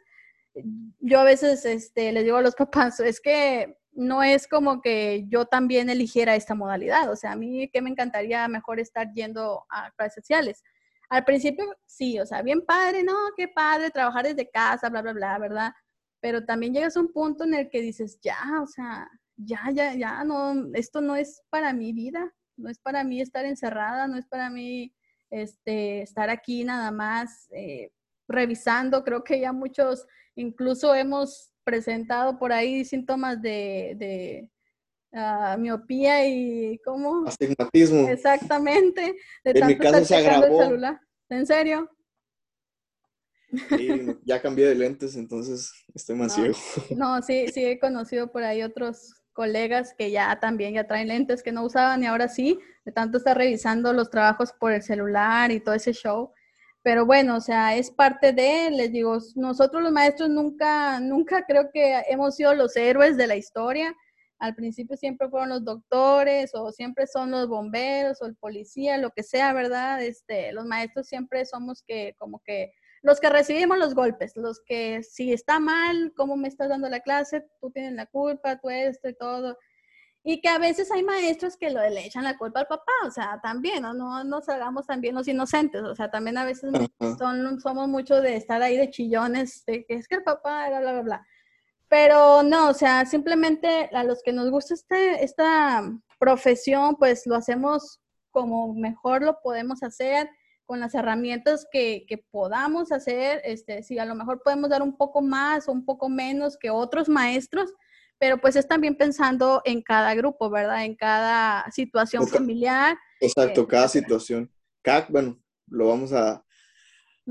Yo 1.00 1.20
a 1.20 1.24
veces 1.24 1.66
este, 1.66 2.12
les 2.12 2.24
digo 2.24 2.38
a 2.38 2.42
los 2.42 2.56
papás, 2.56 3.00
es 3.00 3.20
que 3.20 3.78
no 3.92 4.24
es 4.24 4.48
como 4.48 4.82
que 4.82 5.26
yo 5.28 5.46
también 5.46 5.90
eligiera 5.90 6.36
esta 6.36 6.56
modalidad. 6.56 7.12
O 7.12 7.16
sea, 7.16 7.34
a 7.34 7.36
mí 7.36 7.70
que 7.72 7.82
me 7.82 7.90
encantaría 7.90 8.48
mejor 8.48 8.80
estar 8.80 9.12
yendo 9.14 9.66
a 9.70 9.92
clases 9.92 10.16
sociales. 10.16 10.64
Al 11.10 11.24
principio 11.24 11.66
sí, 11.86 12.20
o 12.20 12.26
sea, 12.26 12.42
bien 12.42 12.66
padre, 12.66 13.04
no, 13.04 13.14
qué 13.36 13.48
padre 13.48 13.92
trabajar 13.92 14.26
desde 14.26 14.50
casa, 14.50 14.90
bla, 14.90 15.02
bla, 15.02 15.14
bla, 15.14 15.40
¿verdad? 15.40 15.72
pero 16.20 16.46
también 16.46 16.74
llegas 16.74 16.98
a 16.98 17.02
un 17.02 17.12
punto 17.12 17.44
en 17.44 17.54
el 17.54 17.70
que 17.70 17.82
dices, 17.82 18.20
ya, 18.22 18.40
o 18.62 18.68
sea, 18.68 19.10
ya, 19.36 19.62
ya, 19.74 19.94
ya, 19.94 20.24
no, 20.24 20.68
esto 20.74 21.02
no 21.02 21.16
es 21.16 21.42
para 21.50 21.74
mi 21.74 21.94
vida, 21.94 22.34
no 22.58 22.70
es 22.70 22.80
para 22.80 23.04
mí 23.04 23.22
estar 23.22 23.46
encerrada, 23.46 24.08
no 24.08 24.18
es 24.18 24.26
para 24.26 24.50
mí 24.50 24.94
este, 25.30 26.02
estar 26.02 26.30
aquí 26.30 26.64
nada 26.64 26.92
más 26.92 27.48
eh, 27.52 27.92
revisando. 28.28 29.04
Creo 29.04 29.24
que 29.24 29.40
ya 29.40 29.52
muchos 29.52 30.06
incluso 30.36 30.94
hemos 30.94 31.52
presentado 31.64 32.38
por 32.38 32.52
ahí 32.52 32.86
síntomas 32.86 33.42
de, 33.42 33.96
de 33.98 34.52
ah, 35.14 35.58
miopía 35.60 36.28
y 36.28 36.80
cómo... 36.86 37.28
Astigmatismo. 37.28 38.08
Exactamente. 38.08 39.16
en 39.44 39.68
mi 39.68 39.78
caso 39.78 40.06
se 40.06 40.16
agravó. 40.16 40.78
¿En 41.30 41.46
serio? 41.46 41.90
ya 44.24 44.42
cambié 44.42 44.68
de 44.68 44.76
lentes, 44.76 45.16
entonces 45.16 45.72
estoy 45.94 46.16
más 46.16 46.36
ciego. 46.36 46.56
No, 46.96 47.22
sí, 47.22 47.48
sí 47.48 47.66
he 47.66 47.80
conocido 47.80 48.32
por 48.32 48.44
ahí 48.44 48.62
otros 48.62 49.14
colegas 49.38 49.94
que 49.94 50.10
ya 50.10 50.40
también 50.40 50.74
ya 50.74 50.88
traen 50.88 51.10
lentes 51.10 51.44
que 51.44 51.52
no 51.52 51.64
usaban 51.64 52.02
y 52.02 52.08
ahora 52.08 52.28
sí, 52.28 52.60
de 52.86 52.92
tanto 52.92 53.20
estar 53.20 53.38
revisando 53.38 53.94
los 53.94 54.10
trabajos 54.10 54.52
por 54.52 54.72
el 54.74 54.82
celular 54.82 55.52
y 55.52 55.60
todo 55.60 55.76
ese 55.76 55.94
show. 55.94 56.34
Pero 56.82 57.06
bueno, 57.06 57.38
o 57.38 57.40
sea, 57.40 57.76
es 57.76 57.92
parte 57.92 58.34
de, 58.34 58.72
les 58.72 58.92
digo, 58.92 59.20
nosotros 59.36 59.84
los 59.84 59.92
maestros 59.92 60.30
nunca, 60.30 61.00
nunca 61.00 61.46
creo 61.46 61.70
que 61.72 62.02
hemos 62.10 62.36
sido 62.36 62.56
los 62.56 62.76
héroes 62.76 63.16
de 63.16 63.28
la 63.28 63.36
historia. 63.36 63.96
Al 64.40 64.56
principio 64.56 64.98
siempre 64.98 65.30
fueron 65.30 65.50
los 65.50 65.64
doctores 65.64 66.56
o 66.56 66.72
siempre 66.72 67.06
son 67.06 67.30
los 67.30 67.48
bomberos 67.48 68.20
o 68.22 68.26
el 68.26 68.36
policía, 68.38 68.98
lo 68.98 69.12
que 69.12 69.22
sea, 69.22 69.54
¿verdad? 69.54 70.02
Este, 70.02 70.52
los 70.52 70.66
maestros 70.66 71.08
siempre 71.08 71.46
somos 71.46 71.84
que 71.88 72.16
como 72.18 72.42
que 72.44 72.72
los 73.08 73.22
que 73.22 73.30
recibimos 73.30 73.78
los 73.78 73.96
golpes, 73.96 74.36
los 74.36 74.60
que 74.60 75.02
si 75.02 75.32
está 75.32 75.62
mal, 75.62 76.12
¿cómo 76.18 76.36
me 76.36 76.50
estás 76.50 76.68
dando 76.68 76.90
la 76.90 77.00
clase? 77.00 77.48
Tú 77.62 77.72
tienes 77.72 77.94
la 77.94 78.06
culpa, 78.06 78.60
tú 78.60 78.70
esto 78.70 79.08
y 79.08 79.16
todo. 79.16 79.58
Y 80.24 80.42
que 80.42 80.50
a 80.50 80.58
veces 80.58 80.92
hay 80.92 81.04
maestros 81.04 81.56
que 81.56 81.70
lo, 81.70 81.80
le 81.80 82.06
echan 82.06 82.26
la 82.26 82.38
culpa 82.38 82.60
al 82.60 82.68
papá, 82.68 82.92
o 83.06 83.12
sea, 83.12 83.40
también, 83.42 83.82
¿no? 83.82 83.94
No 83.94 84.26
nos 84.26 84.50
hagamos 84.50 84.86
también 84.86 85.16
los 85.16 85.26
inocentes, 85.26 85.84
o 85.84 85.96
sea, 85.96 86.12
también 86.12 86.38
a 86.38 86.44
veces 86.44 86.70
son, 87.18 87.62
somos 87.62 87.88
muchos 87.88 88.22
de 88.22 88.36
estar 88.36 88.62
ahí 88.62 88.76
de 88.76 88.90
chillones, 88.90 89.64
de 89.66 89.86
que 89.86 89.94
es 89.94 90.08
que 90.10 90.16
el 90.16 90.24
papá 90.24 90.68
era 90.68 90.82
bla, 90.82 90.92
bla, 90.92 91.02
bla. 91.02 91.28
Pero 91.88 92.44
no, 92.44 92.72
o 92.72 92.74
sea, 92.74 93.06
simplemente 93.06 93.90
a 93.94 94.04
los 94.04 94.22
que 94.22 94.34
nos 94.34 94.52
gusta 94.52 94.74
este, 94.74 95.24
esta 95.24 95.90
profesión, 96.20 96.98
pues 96.98 97.26
lo 97.26 97.36
hacemos 97.36 98.02
como 98.32 98.74
mejor 98.74 99.24
lo 99.24 99.40
podemos 99.40 99.82
hacer, 99.82 100.30
con 100.68 100.82
las 100.82 100.94
herramientas 100.94 101.66
que, 101.72 102.06
que, 102.08 102.18
podamos 102.18 102.92
hacer, 102.92 103.42
este, 103.46 103.82
si 103.84 103.98
a 103.98 104.06
lo 104.06 104.14
mejor 104.16 104.44
podemos 104.44 104.70
dar 104.70 104.82
un 104.82 104.96
poco 104.96 105.22
más 105.22 105.68
o 105.68 105.72
un 105.72 105.86
poco 105.86 106.10
menos 106.10 106.58
que 106.58 106.70
otros 106.70 107.08
maestros, 107.08 107.74
pero 108.20 108.40
pues 108.40 108.56
es 108.58 108.68
también 108.68 108.96
pensando 108.96 109.62
en 109.64 109.82
cada 109.82 110.14
grupo, 110.14 110.50
¿verdad? 110.50 110.84
En 110.84 110.96
cada 110.96 111.72
situación 111.72 112.28
familiar. 112.28 112.98
Exacto, 113.22 113.62
eh, 113.62 113.68
cada 113.68 113.88
situación. 113.88 114.52
Cada, 114.82 115.08
bueno, 115.10 115.42
lo 115.68 115.88
vamos 115.88 116.12
a, 116.12 116.44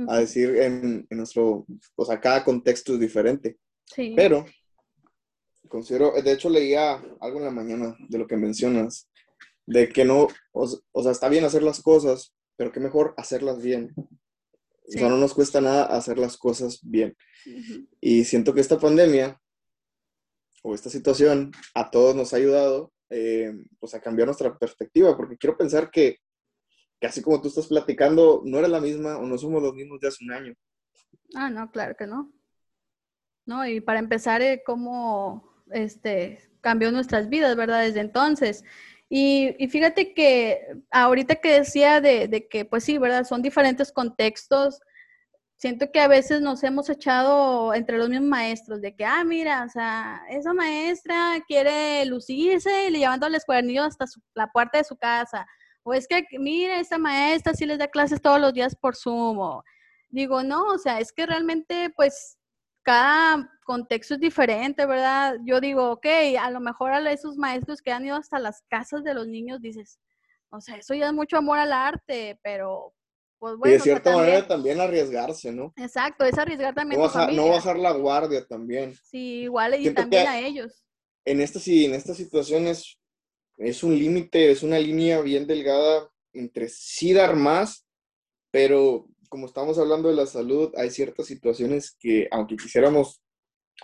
a 0.08 0.18
decir 0.18 0.56
en, 0.56 1.06
en, 1.10 1.18
nuestro, 1.18 1.66
o 1.94 2.04
sea, 2.04 2.18
cada 2.18 2.42
contexto 2.42 2.94
es 2.94 3.00
diferente. 3.00 3.58
Sí. 3.84 4.14
Pero 4.16 4.46
considero, 5.68 6.12
de 6.22 6.32
hecho 6.32 6.48
leía 6.48 6.94
algo 7.20 7.38
en 7.38 7.44
la 7.44 7.50
mañana 7.50 7.96
de 8.08 8.18
lo 8.18 8.26
que 8.26 8.36
mencionas, 8.36 9.10
de 9.66 9.90
que 9.90 10.06
no, 10.06 10.28
o, 10.52 10.80
o 10.92 11.02
sea, 11.02 11.12
está 11.12 11.28
bien 11.28 11.44
hacer 11.44 11.62
las 11.62 11.82
cosas, 11.82 12.35
pero 12.56 12.72
qué 12.72 12.80
mejor 12.80 13.14
hacerlas 13.16 13.62
bien. 13.62 13.94
O 13.96 14.92
sea, 14.92 15.08
no 15.08 15.16
nos 15.16 15.34
cuesta 15.34 15.60
nada 15.60 15.84
hacer 15.84 16.18
las 16.18 16.36
cosas 16.36 16.80
bien. 16.82 17.16
Y 18.00 18.24
siento 18.24 18.54
que 18.54 18.60
esta 18.60 18.78
pandemia 18.78 19.40
o 20.62 20.74
esta 20.74 20.90
situación 20.90 21.52
a 21.74 21.90
todos 21.90 22.14
nos 22.14 22.32
ha 22.32 22.36
ayudado 22.36 22.92
eh, 23.10 23.52
pues 23.78 23.94
a 23.94 24.00
cambiar 24.00 24.26
nuestra 24.26 24.56
perspectiva, 24.58 25.16
porque 25.16 25.36
quiero 25.36 25.56
pensar 25.56 25.90
que, 25.90 26.18
que, 27.00 27.06
así 27.06 27.22
como 27.22 27.40
tú 27.40 27.48
estás 27.48 27.68
platicando, 27.68 28.42
no 28.44 28.58
era 28.58 28.68
la 28.68 28.80
misma 28.80 29.16
o 29.16 29.26
no 29.26 29.38
somos 29.38 29.62
los 29.62 29.74
mismos 29.74 30.00
de 30.00 30.08
hace 30.08 30.24
un 30.24 30.32
año. 30.32 30.54
Ah, 31.34 31.50
no, 31.50 31.70
claro 31.70 31.94
que 31.96 32.06
no. 32.06 32.32
No, 33.44 33.64
y 33.66 33.80
para 33.80 34.00
empezar, 34.00 34.42
eh, 34.42 34.62
cómo 34.66 35.64
este, 35.70 36.50
cambió 36.60 36.90
nuestras 36.90 37.28
vidas, 37.28 37.56
¿verdad? 37.56 37.82
Desde 37.82 38.00
entonces. 38.00 38.64
Y, 39.08 39.54
fíjate 39.70 40.14
que 40.14 40.66
ahorita 40.90 41.36
que 41.36 41.52
decía 41.60 42.00
de, 42.00 42.26
de, 42.28 42.48
que, 42.48 42.64
pues 42.64 42.84
sí, 42.84 42.98
¿verdad? 42.98 43.24
Son 43.24 43.40
diferentes 43.42 43.92
contextos. 43.92 44.80
Siento 45.56 45.90
que 45.92 46.00
a 46.00 46.08
veces 46.08 46.40
nos 46.42 46.62
hemos 46.64 46.90
echado 46.90 47.72
entre 47.72 47.98
los 47.98 48.08
mismos 48.08 48.28
maestros 48.28 48.80
de 48.82 48.94
que, 48.94 49.04
ah, 49.04 49.24
mira, 49.24 49.64
o 49.64 49.68
sea, 49.68 50.22
esa 50.28 50.52
maestra 50.52 51.42
quiere 51.46 52.04
lucirse 52.06 52.88
y 52.88 52.90
le 52.90 52.98
llevando 52.98 53.26
al 53.26 53.36
cuadernillos 53.46 53.86
hasta 53.86 54.06
la 54.34 54.48
puerta 54.48 54.78
de 54.78 54.84
su 54.84 54.96
casa. 54.96 55.46
O 55.84 55.94
es 55.94 56.08
que, 56.08 56.24
mira, 56.38 56.80
esa 56.80 56.98
maestra 56.98 57.54
sí 57.54 57.64
les 57.64 57.78
da 57.78 57.88
clases 57.88 58.20
todos 58.20 58.40
los 58.40 58.52
días 58.52 58.74
por 58.76 58.96
Zoom. 58.96 59.62
digo, 60.10 60.42
no, 60.42 60.64
o 60.66 60.78
sea, 60.78 61.00
es 61.00 61.12
que 61.12 61.26
realmente, 61.26 61.90
pues, 61.96 62.35
cada 62.86 63.50
contexto 63.64 64.14
es 64.14 64.20
diferente, 64.20 64.86
¿verdad? 64.86 65.38
Yo 65.44 65.60
digo, 65.60 65.90
ok, 65.90 66.06
a 66.38 66.52
lo 66.52 66.60
mejor 66.60 66.92
a 66.92 67.12
esos 67.12 67.36
maestros 67.36 67.82
que 67.82 67.90
han 67.90 68.06
ido 68.06 68.14
hasta 68.14 68.38
las 68.38 68.62
casas 68.68 69.02
de 69.02 69.12
los 69.12 69.26
niños, 69.26 69.60
dices, 69.60 69.98
o 70.50 70.60
sea, 70.60 70.76
eso 70.76 70.94
ya 70.94 71.08
es 71.08 71.12
mucho 71.12 71.36
amor 71.36 71.58
al 71.58 71.72
arte, 71.72 72.38
pero 72.44 72.94
pues 73.40 73.56
bueno. 73.56 73.74
Y 73.74 73.78
de 73.78 73.82
cierta 73.82 74.16
manera 74.16 74.46
también 74.46 74.80
arriesgarse, 74.80 75.50
¿no? 75.50 75.74
Exacto, 75.76 76.24
es 76.24 76.38
arriesgar 76.38 76.76
también. 76.76 77.00
No, 77.00 77.08
bajar, 77.08 77.32
no 77.32 77.48
bajar 77.48 77.76
la 77.76 77.90
guardia 77.90 78.46
también. 78.46 78.94
Sí, 79.02 79.40
igual 79.42 79.74
y 79.84 79.92
también 79.92 80.28
a 80.28 80.38
ellos. 80.38 80.84
En 81.24 81.40
esta, 81.40 81.58
sí, 81.58 81.86
en 81.86 81.94
estas 81.94 82.16
situaciones 82.16 83.00
es 83.56 83.82
un 83.82 83.98
límite, 83.98 84.52
es 84.52 84.62
una 84.62 84.78
línea 84.78 85.20
bien 85.22 85.44
delgada 85.48 86.08
entre 86.32 86.68
sí 86.68 87.12
dar 87.12 87.34
más, 87.34 87.84
pero 88.52 89.08
como 89.28 89.46
estamos 89.46 89.78
hablando 89.78 90.08
de 90.08 90.14
la 90.14 90.26
salud, 90.26 90.72
hay 90.76 90.90
ciertas 90.90 91.26
situaciones 91.26 91.96
que, 91.98 92.28
aunque 92.30 92.56
quisiéramos 92.56 93.22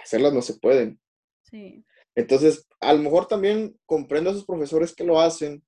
hacerlas, 0.02 0.32
no 0.32 0.42
se 0.42 0.54
pueden. 0.54 1.00
Sí. 1.42 1.84
Entonces, 2.14 2.66
a 2.80 2.92
lo 2.92 3.02
mejor 3.02 3.26
también 3.26 3.78
comprendo 3.86 4.30
a 4.30 4.32
esos 4.32 4.44
profesores 4.44 4.94
que 4.94 5.04
lo 5.04 5.20
hacen 5.20 5.62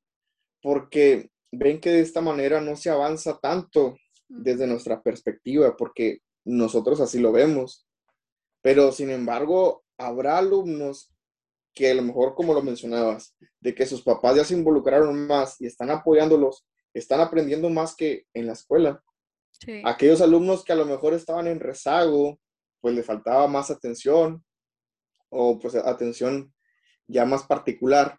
porque 0.62 1.30
ven 1.52 1.80
que 1.80 1.90
de 1.90 2.00
esta 2.00 2.20
manera 2.20 2.60
no 2.60 2.76
se 2.76 2.90
avanza 2.90 3.38
tanto 3.38 3.96
desde 4.28 4.66
nuestra 4.66 5.02
perspectiva, 5.02 5.76
porque 5.76 6.18
nosotros 6.44 7.00
así 7.00 7.18
lo 7.18 7.32
vemos. 7.32 7.86
Pero, 8.62 8.92
sin 8.92 9.10
embargo, 9.10 9.84
habrá 9.98 10.38
alumnos 10.38 11.12
que 11.74 11.90
a 11.90 11.94
lo 11.94 12.02
mejor, 12.02 12.34
como 12.34 12.54
lo 12.54 12.62
mencionabas, 12.62 13.34
de 13.60 13.74
que 13.74 13.86
sus 13.86 14.02
papás 14.02 14.36
ya 14.36 14.44
se 14.44 14.54
involucraron 14.54 15.26
más 15.26 15.60
y 15.60 15.66
están 15.66 15.90
apoyándolos, 15.90 16.64
están 16.94 17.20
aprendiendo 17.20 17.68
más 17.68 17.96
que 17.96 18.26
en 18.32 18.46
la 18.46 18.52
escuela. 18.52 19.02
Aquellos 19.84 20.20
alumnos 20.20 20.64
que 20.64 20.72
a 20.72 20.76
lo 20.76 20.86
mejor 20.86 21.14
estaban 21.14 21.46
en 21.46 21.60
rezago, 21.60 22.38
pues 22.80 22.94
le 22.94 23.02
faltaba 23.02 23.48
más 23.48 23.70
atención 23.70 24.44
o 25.30 25.58
pues 25.58 25.74
atención 25.74 26.52
ya 27.06 27.24
más 27.24 27.44
particular 27.44 28.18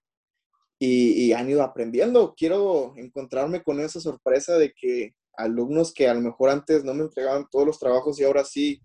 y, 0.77 1.31
han 1.33 1.49
ido 1.49 1.63
aprendiendo. 1.63 2.33
Quiero 2.35 2.93
encontrarme 2.97 3.63
con 3.63 3.79
esa 3.79 3.99
sorpresa 3.99 4.57
de 4.57 4.73
que 4.73 5.15
alumnos 5.37 5.93
que 5.93 6.07
a 6.07 6.13
lo 6.13 6.21
mejor 6.21 6.49
antes 6.49 6.83
no 6.83 6.93
me 6.93 7.03
entregaban 7.03 7.47
todos 7.49 7.65
los 7.65 7.79
trabajos 7.79 8.19
y 8.19 8.23
ahora 8.23 8.43
sí, 8.43 8.81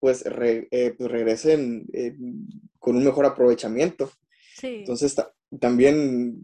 pues, 0.00 0.24
eh, 0.26 0.94
pues 0.96 1.10
regresen 1.10 1.86
eh, 1.92 2.14
con 2.78 2.96
un 2.96 3.04
mejor 3.04 3.26
aprovechamiento. 3.26 4.10
Entonces, 4.62 5.14
también 5.60 6.36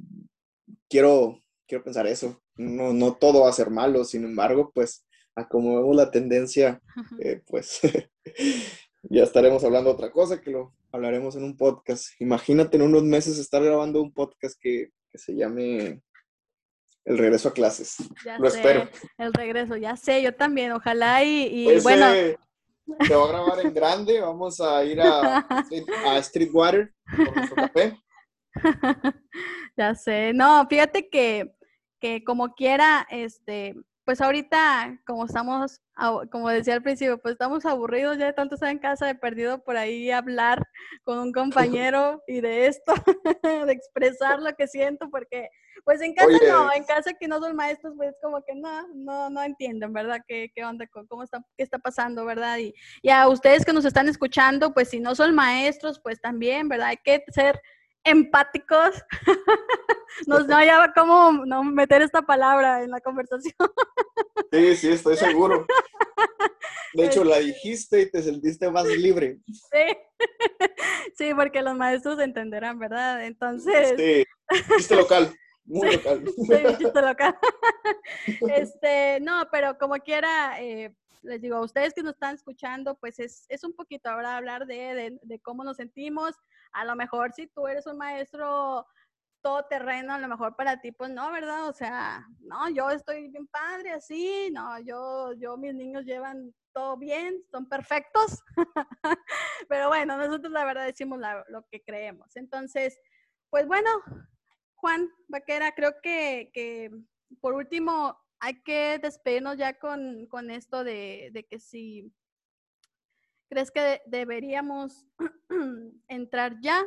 quiero, 0.89 1.41
quiero 1.67 1.85
pensar 1.85 2.07
eso. 2.07 2.41
No, 2.57 2.93
no 2.93 3.15
todo 3.15 3.43
va 3.43 3.49
a 3.49 3.55
ser 3.55 3.71
malo, 3.71 4.05
sin 4.05 4.25
embargo, 4.25 4.71
pues 4.75 5.07
a 5.41 5.49
como 5.49 5.77
vemos 5.77 5.97
la 5.97 6.11
tendencia, 6.11 6.81
eh, 7.21 7.43
pues 7.47 7.81
ya 9.03 9.23
estaremos 9.23 9.65
hablando 9.65 9.91
otra 9.91 10.11
cosa 10.11 10.41
que 10.41 10.51
lo 10.51 10.75
hablaremos 10.93 11.37
en 11.37 11.45
un 11.45 11.57
podcast. 11.57 12.09
Imagínate 12.21 12.77
en 12.77 12.83
unos 12.83 13.03
meses 13.03 13.39
estar 13.39 13.63
grabando 13.63 14.03
un 14.03 14.13
podcast 14.13 14.59
que, 14.61 14.91
se 15.13 15.35
llame 15.35 16.01
El 17.05 17.19
regreso 17.19 17.49
a 17.49 17.53
clases. 17.53 17.97
lo 18.39 18.47
espero. 18.47 18.89
El 19.19 19.33
regreso, 19.33 19.77
ya 19.77 19.97
sé, 19.97 20.23
yo 20.23 20.35
también, 20.35 20.73
ojalá 20.73 21.25
y, 21.25 21.81
bueno. 21.83 22.07
Se 23.07 23.15
va 23.15 23.25
a 23.25 23.29
grabar 23.29 23.61
en 23.65 23.73
grande, 23.73 24.21
vamos 24.21 24.61
a 24.61 24.85
ir 24.85 25.01
a, 25.01 25.39
a 25.39 26.23
Streetwater 26.23 26.93
con 27.17 27.35
nuestro 27.35 27.57
café. 27.57 27.97
ya 29.77 29.95
sé, 29.95 30.33
no, 30.33 30.67
fíjate 30.69 31.09
que, 31.09 31.53
que 32.01 32.25
como 32.25 32.55
quiera, 32.55 33.07
este, 33.11 33.77
pues 34.11 34.21
ahorita, 34.21 34.99
como 35.07 35.25
estamos, 35.25 35.81
como 36.33 36.49
decía 36.49 36.75
al 36.75 36.83
principio, 36.83 37.19
pues 37.19 37.35
estamos 37.35 37.65
aburridos 37.65 38.19
ya 38.19 38.27
de 38.27 38.33
tanto 38.33 38.57
estar 38.57 38.69
en 38.69 38.81
casa, 38.81 39.09
he 39.09 39.15
perdido 39.15 39.63
por 39.63 39.77
ahí 39.77 40.11
hablar 40.11 40.67
con 41.05 41.21
un 41.21 41.31
compañero 41.31 42.21
y 42.27 42.41
de 42.41 42.67
esto, 42.67 42.93
de 43.69 43.73
expresar 43.73 44.43
lo 44.43 44.53
que 44.57 44.67
siento, 44.67 45.09
porque 45.11 45.49
pues 45.85 46.01
en 46.01 46.13
casa 46.13 46.37
no, 46.49 46.73
en 46.73 46.83
casa 46.83 47.13
que 47.13 47.29
no 47.29 47.39
son 47.39 47.55
maestros, 47.55 47.95
pues 47.97 48.17
como 48.21 48.43
que 48.43 48.57
no, 48.57 48.89
no, 48.97 49.31
no 49.31 49.45
entienden, 49.45 49.93
¿verdad? 49.93 50.19
¿Qué, 50.27 50.51
qué 50.57 50.65
onda, 50.65 50.89
cómo 50.89 51.23
está, 51.23 51.39
qué 51.57 51.63
está 51.63 51.79
pasando, 51.79 52.25
¿verdad? 52.25 52.59
Y, 52.59 52.75
y 53.03 53.11
a 53.11 53.29
ustedes 53.29 53.65
que 53.65 53.73
nos 53.73 53.85
están 53.85 54.09
escuchando, 54.09 54.75
pues 54.75 54.91
si 54.91 54.99
no 54.99 55.15
son 55.15 55.37
maestros, 55.37 56.01
pues 56.03 56.21
también, 56.21 56.69
¿verdad? 56.69 56.89
Hay 56.89 56.97
que 56.97 57.23
ser 57.29 57.61
empáticos. 58.05 59.03
no, 60.27 60.41
no 60.41 60.57
hallaba 60.57 60.93
cómo 60.93 61.45
no 61.47 61.65
meter 61.65 62.03
esta 62.03 62.23
palabra 62.23 62.83
en 62.83 62.91
la 62.91 63.01
conversación. 63.01 63.55
sí, 64.51 64.77
sí, 64.77 64.89
estoy 64.91 65.17
seguro. 65.17 65.67
De 66.93 67.07
hecho, 67.07 67.25
la 67.25 67.39
dijiste 67.39 68.01
y 68.03 68.11
te 68.11 68.23
sentiste 68.23 68.71
más 68.71 68.85
libre. 68.87 69.39
Sí, 69.47 69.97
sí, 71.17 71.35
porque 71.35 71.63
los 71.63 71.77
maestros 71.77 72.19
entenderán, 72.19 72.79
¿verdad? 72.79 73.25
Entonces. 73.25 73.95
Sí, 73.97 74.25
chiste 74.77 74.97
local, 74.97 75.33
muy 75.65 75.93
local. 75.93 76.25
Sí, 76.37 76.77
chiste 76.79 77.03
local. 77.03 77.39
Este, 78.55 79.21
no, 79.21 79.45
pero 79.53 79.79
como 79.79 79.95
quiera, 79.99 80.61
eh, 80.61 80.93
les 81.23 81.41
digo, 81.41 81.57
a 81.57 81.65
ustedes 81.65 81.95
que 81.95 82.03
nos 82.03 82.15
están 82.15 82.35
escuchando, 82.35 82.97
pues 82.97 83.19
es, 83.19 83.47
es 83.49 83.65
un 83.65 83.75
poquito 83.75 84.11
ahora 84.11 84.37
hablar 84.37 84.67
de, 84.67 84.95
de, 84.95 85.19
de 85.23 85.41
cómo 85.41 85.65
nos 85.65 85.77
sentimos, 85.77 86.35
a 86.73 86.85
lo 86.85 86.97
mejor 86.97 87.33
si 87.33 87.47
tú 87.47 87.67
eres 87.67 87.87
un 87.87 87.99
maestro 87.99 88.87
todo 89.43 89.65
terreno, 89.65 90.13
a 90.15 90.19
lo 90.19 90.29
mejor 90.29 90.55
para 90.57 90.81
ti, 90.81 90.93
pues 90.93 91.11
no, 91.11 91.31
¿verdad? 91.33 91.69
O 91.69 91.73
sea, 91.73 92.27
no, 92.41 92.69
yo 92.71 92.91
estoy 92.91 93.29
bien 93.29 93.47
padre, 93.47 93.93
así, 93.93 94.51
no, 94.53 94.79
yo, 94.81 95.33
yo, 95.35 95.57
mis 95.57 95.75
niños 95.75 96.05
llevan 96.05 96.55
todo 96.73 96.97
bien, 96.97 97.43
son 97.51 97.69
perfectos, 97.69 98.43
pero 99.69 99.89
bueno, 99.89 100.17
nosotros 100.17 100.53
la 100.53 100.65
verdad 100.65 100.87
decimos 100.87 101.19
lo 101.49 101.65
que 101.71 101.83
creemos. 101.83 102.37
Entonces, 102.37 102.99
pues 103.49 103.67
bueno, 103.67 103.91
Juan 104.77 105.11
Vaquera, 105.29 105.73
creo 105.73 105.95
que, 106.03 106.51
que 106.53 106.91
por 107.41 107.55
último 107.55 108.19
hay 108.41 108.61
que 108.63 108.99
despedirnos 108.99 109.57
ya 109.57 109.79
con, 109.79 110.27
con 110.27 110.51
esto 110.51 110.85
de, 110.85 111.31
de 111.33 111.45
que 111.45 111.59
si 111.59 112.13
¿Crees 113.49 113.73
que 113.73 114.01
deberíamos 114.07 115.07
entrar 116.09 116.57
ya? 116.61 116.87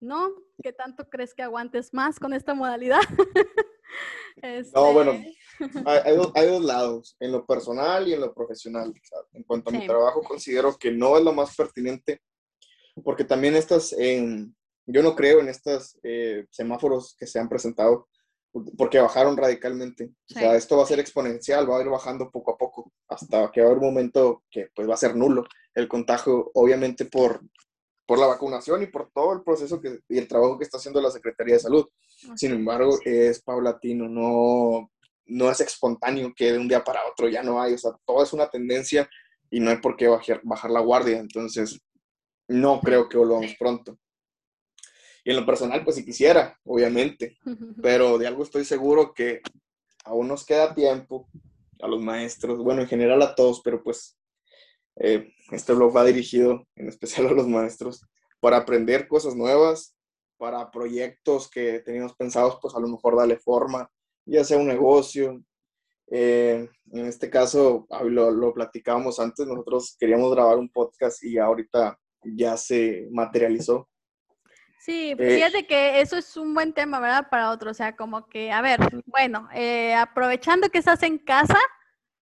¿no? 0.00 0.30
¿Qué 0.62 0.72
tanto 0.72 1.08
crees 1.08 1.34
que 1.34 1.42
aguantes 1.42 1.92
más 1.92 2.18
con 2.18 2.32
esta 2.32 2.54
modalidad? 2.54 3.00
No, 4.74 4.92
bueno, 4.92 5.12
este 5.12 5.34
hay, 6.34 6.46
dos, 6.46 6.62
lados, 6.62 7.16
en 7.20 7.32
lo 7.32 7.46
personal 7.46 8.06
y 8.06 8.12
en 8.12 8.20
lo 8.20 8.34
profesional. 8.34 8.92
En 9.32 9.42
cuanto 9.44 9.70
a 9.70 9.72
mi 9.72 9.86
trabajo, 9.86 10.20
considero 10.22 10.76
que 10.76 10.90
no 10.90 11.16
es 11.16 11.24
lo 11.24 11.32
más 11.32 11.56
pertinente, 11.56 12.20
porque 13.02 13.24
también 13.24 13.56
estas, 13.56 13.96
yo 13.96 15.02
no 15.02 15.16
creo 15.16 15.40
en 15.40 15.48
estos 15.48 15.98
eh, 16.02 16.44
semáforos 16.50 17.16
que 17.18 17.26
se 17.26 17.38
han 17.38 17.48
presentado, 17.48 18.08
porque 18.76 19.00
bajaron 19.00 19.36
radicalmente. 19.36 20.12
O 20.30 20.34
sea, 20.34 20.54
esto 20.54 20.76
va 20.76 20.84
a 20.84 20.86
ser 20.86 21.00
exponencial, 21.00 21.70
va 21.70 21.78
a 21.78 21.82
ir 21.82 21.88
bajando 21.88 22.30
poco 22.30 22.52
a 22.52 22.58
poco, 22.58 22.92
hasta 23.08 23.50
que 23.50 23.60
va 23.60 23.66
a 23.66 23.70
haber 23.70 23.82
un 23.82 23.88
momento 23.88 24.44
que 24.50 24.68
pues 24.74 24.88
va 24.88 24.94
a 24.94 24.98
ser 24.98 25.16
nulo 25.16 25.44
el 25.74 25.88
contagio, 25.88 26.50
obviamente 26.54 27.04
por, 27.04 27.42
por 28.06 28.18
la 28.18 28.26
vacunación 28.26 28.82
y 28.82 28.86
por 28.86 29.10
todo 29.12 29.34
el 29.34 29.42
proceso 29.42 29.80
que, 29.80 30.00
y 30.08 30.18
el 30.18 30.26
trabajo 30.26 30.56
que 30.56 30.64
está 30.64 30.78
haciendo 30.78 31.00
la 31.00 31.10
Secretaría 31.10 31.54
de 31.54 31.60
Salud. 31.60 31.86
Sin 32.34 32.52
embargo, 32.52 32.98
es 33.04 33.42
paulatino, 33.42 34.08
no, 34.08 34.90
no 35.26 35.50
es 35.50 35.60
espontáneo 35.60 36.32
que 36.34 36.52
de 36.52 36.58
un 36.58 36.68
día 36.68 36.82
para 36.82 37.06
otro 37.10 37.28
ya 37.28 37.42
no 37.42 37.60
hay, 37.60 37.74
o 37.74 37.78
sea, 37.78 37.92
todo 38.06 38.22
es 38.22 38.32
una 38.32 38.48
tendencia 38.48 39.08
y 39.50 39.60
no 39.60 39.70
hay 39.70 39.76
por 39.78 39.96
qué 39.96 40.08
bajar, 40.08 40.40
bajar 40.44 40.70
la 40.70 40.80
guardia, 40.80 41.18
entonces 41.18 41.80
no 42.48 42.80
creo 42.80 43.08
que 43.08 43.18
volvamos 43.18 43.54
pronto. 43.58 43.98
Y 45.26 45.30
en 45.30 45.36
lo 45.38 45.44
personal, 45.44 45.82
pues 45.82 45.96
si 45.96 46.04
quisiera, 46.04 46.56
obviamente, 46.62 47.36
pero 47.82 48.16
de 48.16 48.28
algo 48.28 48.44
estoy 48.44 48.64
seguro 48.64 49.12
que 49.12 49.40
aún 50.04 50.28
nos 50.28 50.46
queda 50.46 50.72
tiempo 50.72 51.28
a 51.80 51.88
los 51.88 52.00
maestros, 52.00 52.60
bueno, 52.60 52.82
en 52.82 52.86
general 52.86 53.20
a 53.22 53.34
todos, 53.34 53.60
pero 53.64 53.82
pues 53.82 54.16
eh, 55.00 55.32
este 55.50 55.72
blog 55.72 55.96
va 55.96 56.04
dirigido 56.04 56.64
en 56.76 56.86
especial 56.86 57.26
a 57.26 57.32
los 57.32 57.48
maestros 57.48 58.06
para 58.38 58.58
aprender 58.58 59.08
cosas 59.08 59.34
nuevas, 59.34 59.96
para 60.36 60.70
proyectos 60.70 61.50
que 61.50 61.80
teníamos 61.80 62.14
pensados, 62.14 62.58
pues 62.62 62.76
a 62.76 62.80
lo 62.80 62.86
mejor 62.86 63.16
darle 63.16 63.36
forma, 63.36 63.90
ya 64.26 64.44
sea 64.44 64.58
un 64.58 64.68
negocio. 64.68 65.42
Eh, 66.08 66.68
en 66.92 67.04
este 67.04 67.28
caso, 67.28 67.88
lo, 68.04 68.30
lo 68.30 68.54
platicábamos 68.54 69.18
antes, 69.18 69.44
nosotros 69.44 69.96
queríamos 69.98 70.30
grabar 70.30 70.56
un 70.56 70.68
podcast 70.68 71.24
y 71.24 71.36
ahorita 71.36 71.98
ya 72.22 72.56
se 72.56 73.08
materializó. 73.10 73.88
Sí, 74.86 75.16
eh, 75.18 75.34
fíjate 75.34 75.66
que 75.66 76.00
eso 76.00 76.16
es 76.16 76.36
un 76.36 76.54
buen 76.54 76.72
tema, 76.72 77.00
¿verdad? 77.00 77.26
Para 77.28 77.50
otro, 77.50 77.72
o 77.72 77.74
sea, 77.74 77.96
como 77.96 78.28
que, 78.28 78.52
a 78.52 78.60
ver, 78.60 78.78
bueno, 79.06 79.48
eh, 79.52 79.92
aprovechando 79.96 80.68
que 80.68 80.78
estás 80.78 81.02
en 81.02 81.18
casa, 81.18 81.58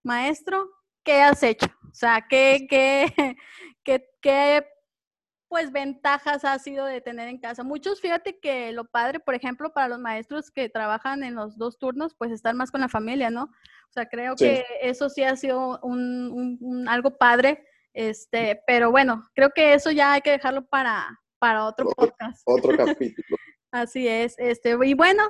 maestro, 0.02 0.70
¿qué 1.02 1.20
has 1.20 1.42
hecho? 1.42 1.66
O 1.66 1.94
sea, 1.94 2.24
¿qué, 2.26 2.66
qué, 2.70 3.12
qué, 3.84 4.08
qué 4.22 4.66
pues 5.46 5.72
ventajas 5.72 6.46
ha 6.46 6.58
sido 6.58 6.86
de 6.86 7.02
tener 7.02 7.28
en 7.28 7.38
casa. 7.38 7.62
Muchos, 7.64 8.00
fíjate 8.00 8.40
que 8.40 8.72
lo 8.72 8.86
padre, 8.86 9.20
por 9.20 9.34
ejemplo, 9.34 9.74
para 9.74 9.88
los 9.88 9.98
maestros 9.98 10.50
que 10.50 10.70
trabajan 10.70 11.22
en 11.22 11.34
los 11.34 11.58
dos 11.58 11.78
turnos, 11.78 12.14
pues 12.14 12.32
estar 12.32 12.54
más 12.54 12.70
con 12.70 12.80
la 12.80 12.88
familia, 12.88 13.28
¿no? 13.28 13.42
O 13.44 13.92
sea, 13.92 14.08
creo 14.08 14.36
que 14.36 14.64
eso 14.80 15.10
sí 15.10 15.22
ha 15.22 15.36
sido 15.36 15.78
un, 15.82 16.86
algo 16.88 17.18
padre, 17.18 17.62
este, 17.92 18.62
pero 18.66 18.90
bueno, 18.90 19.22
creo 19.34 19.50
que 19.50 19.74
eso 19.74 19.90
ya 19.90 20.14
hay 20.14 20.22
que 20.22 20.30
dejarlo 20.30 20.64
para, 20.64 21.20
para 21.44 21.66
otro 21.66 21.90
podcast. 21.90 22.40
Otro 22.46 22.74
capítulo. 22.96 23.36
Así 23.70 24.08
es, 24.08 24.34
este, 24.38 24.78
y 24.82 24.94
bueno, 24.94 25.22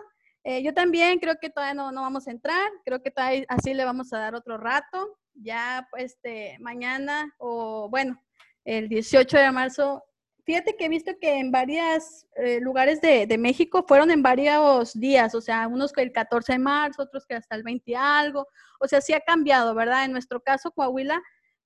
eh, 0.45 0.63
yo 0.63 0.73
también 0.73 1.19
creo 1.19 1.41
que 1.41 1.51
todavía 1.51 1.75
no, 1.75 1.91
no 1.91 2.03
vamos 2.03 2.29
a 2.29 2.31
entrar, 2.31 2.71
creo 2.85 3.03
que 3.03 3.11
todavía 3.11 3.45
así 3.49 3.75
le 3.75 3.85
vamos 3.85 4.13
a 4.13 4.19
dar 4.19 4.37
otro 4.37 4.57
rato, 4.57 5.19
ya 5.35 5.89
pues 5.91 6.13
este, 6.13 6.57
mañana 6.61 7.35
o 7.39 7.89
bueno, 7.91 8.23
el 8.65 8.89
18 8.89 9.39
de 9.39 9.51
marzo 9.51 10.05
Fíjate 10.45 10.77
que 10.77 10.85
he 10.85 10.89
visto 10.91 11.13
que 11.19 11.39
en 11.39 11.51
varios 11.51 12.27
eh, 12.37 12.61
lugares 12.61 13.01
de, 13.01 13.27
México 13.39 13.83
fueron 13.89 14.11
en 14.11 14.23
varios 14.23 14.93
días, 14.93 15.35
o 15.35 15.41
sea, 15.41 15.67
unos 15.69 15.91
que 15.91 16.03
el 16.03 16.13
14 16.13 16.53
de 16.53 16.59
marzo, 16.59 17.03
otros 17.03 17.25
que 17.27 17.35
hasta 17.35 17.57
el 17.57 17.63
20 17.63 17.91
y 17.91 17.95
algo, 17.95 18.47
o 18.79 18.87
sea, 18.87 19.01
sí 19.01 19.15
ha 19.15 19.21
cambiado, 19.21 19.75
¿verdad? 19.75 20.05
En 20.05 20.13
nuestro 20.13 20.43
caso, 20.43 20.71
Coahuila, 20.71 21.23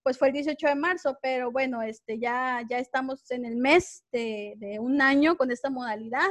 pues 0.09 0.17
fue 0.17 0.29
el 0.29 0.33
18 0.33 0.69
de 0.69 0.75
marzo, 0.75 1.19
pero 1.21 1.53
bueno, 1.53 1.83
este, 1.83 2.19
ya, 2.19 2.63
ya 2.71 2.79
estamos 2.79 3.31
en 3.31 3.45
el 3.45 3.57
mes 3.57 4.07
de, 4.11 4.79
un 4.81 5.03
año 5.03 5.37
con 5.37 5.51
esta 5.51 5.69
modalidad 5.69 6.31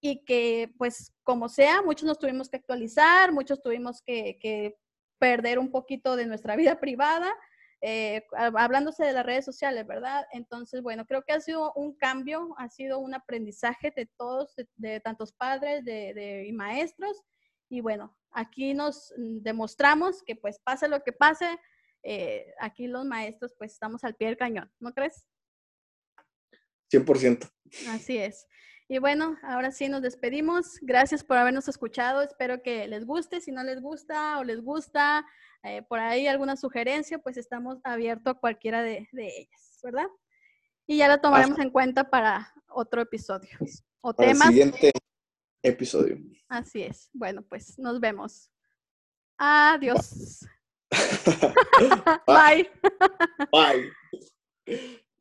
y 0.00 0.24
que, 0.24 0.72
pues, 0.76 1.14
como 1.22 1.48
sea, 1.48 1.82
muchos 1.82 2.04
nos 2.04 2.18
tuvimos 2.18 2.48
que 2.48 2.56
actualizar, 2.56 3.30
muchos 3.30 3.62
tuvimos 3.62 4.02
que, 4.02 4.40
que 4.40 4.74
perder 5.20 5.60
un 5.60 5.70
poquito 5.70 6.16
de 6.16 6.26
nuestra 6.26 6.56
vida 6.56 6.80
privada, 6.80 7.32
eh, 7.80 8.26
hablándose 8.36 9.04
de 9.04 9.12
las 9.12 9.24
redes 9.24 9.44
sociales, 9.44 9.86
¿verdad? 9.86 10.26
Entonces, 10.32 10.82
bueno, 10.82 11.06
creo 11.06 11.22
que 11.22 11.32
ha 11.32 11.40
sido 11.40 11.72
un 11.74 11.94
cambio, 11.94 12.56
ha 12.58 12.68
sido 12.70 12.98
un 12.98 13.14
aprendizaje 13.14 13.92
de 13.94 14.06
todos, 14.18 14.52
de, 14.74 14.98
tantos 14.98 15.32
padres 15.32 15.84
de, 15.84 16.44
y 16.44 16.52
maestros. 16.52 17.22
Y 17.68 17.82
bueno, 17.82 18.16
aquí 18.32 18.74
nos 18.74 19.14
demostramos 19.16 20.24
que 20.24 20.34
pues 20.34 20.58
pase 20.58 20.88
lo 20.88 21.04
que 21.04 21.12
pase, 21.12 21.56
eh, 22.02 22.54
aquí 22.60 22.86
los 22.86 23.04
maestros 23.04 23.54
pues 23.58 23.72
estamos 23.72 24.04
al 24.04 24.14
pie 24.14 24.28
del 24.28 24.36
cañón, 24.36 24.70
¿no 24.80 24.92
crees? 24.92 25.26
100%. 26.92 27.50
Así 27.88 28.18
es. 28.18 28.46
Y 28.88 28.98
bueno, 28.98 29.36
ahora 29.42 29.72
sí 29.72 29.88
nos 29.88 30.02
despedimos. 30.02 30.78
Gracias 30.80 31.24
por 31.24 31.36
habernos 31.36 31.66
escuchado. 31.66 32.22
Espero 32.22 32.62
que 32.62 32.86
les 32.86 33.04
guste. 33.04 33.40
Si 33.40 33.50
no 33.50 33.64
les 33.64 33.80
gusta 33.80 34.38
o 34.38 34.44
les 34.44 34.62
gusta, 34.62 35.26
eh, 35.64 35.82
por 35.82 35.98
ahí 35.98 36.28
alguna 36.28 36.56
sugerencia, 36.56 37.18
pues 37.18 37.36
estamos 37.36 37.78
abiertos 37.82 38.36
a 38.36 38.38
cualquiera 38.38 38.82
de, 38.82 39.08
ellas, 39.12 39.80
¿verdad? 39.82 40.06
Y 40.86 40.98
ya 40.98 41.08
la 41.08 41.20
tomaremos 41.20 41.58
en 41.58 41.70
cuenta 41.70 42.08
para 42.08 42.52
otro 42.68 43.02
episodio. 43.02 43.58
O 44.00 44.14
para 44.14 44.28
temas. 44.28 44.48
El 44.48 44.54
siguiente 44.54 44.92
episodio. 45.62 46.18
Así 46.48 46.82
es. 46.82 47.10
Bueno, 47.12 47.42
pues 47.42 47.76
nos 47.80 47.98
vemos. 47.98 48.52
Adiós. 49.36 50.46
Bye. 52.26 52.66
Bye. 53.52 53.90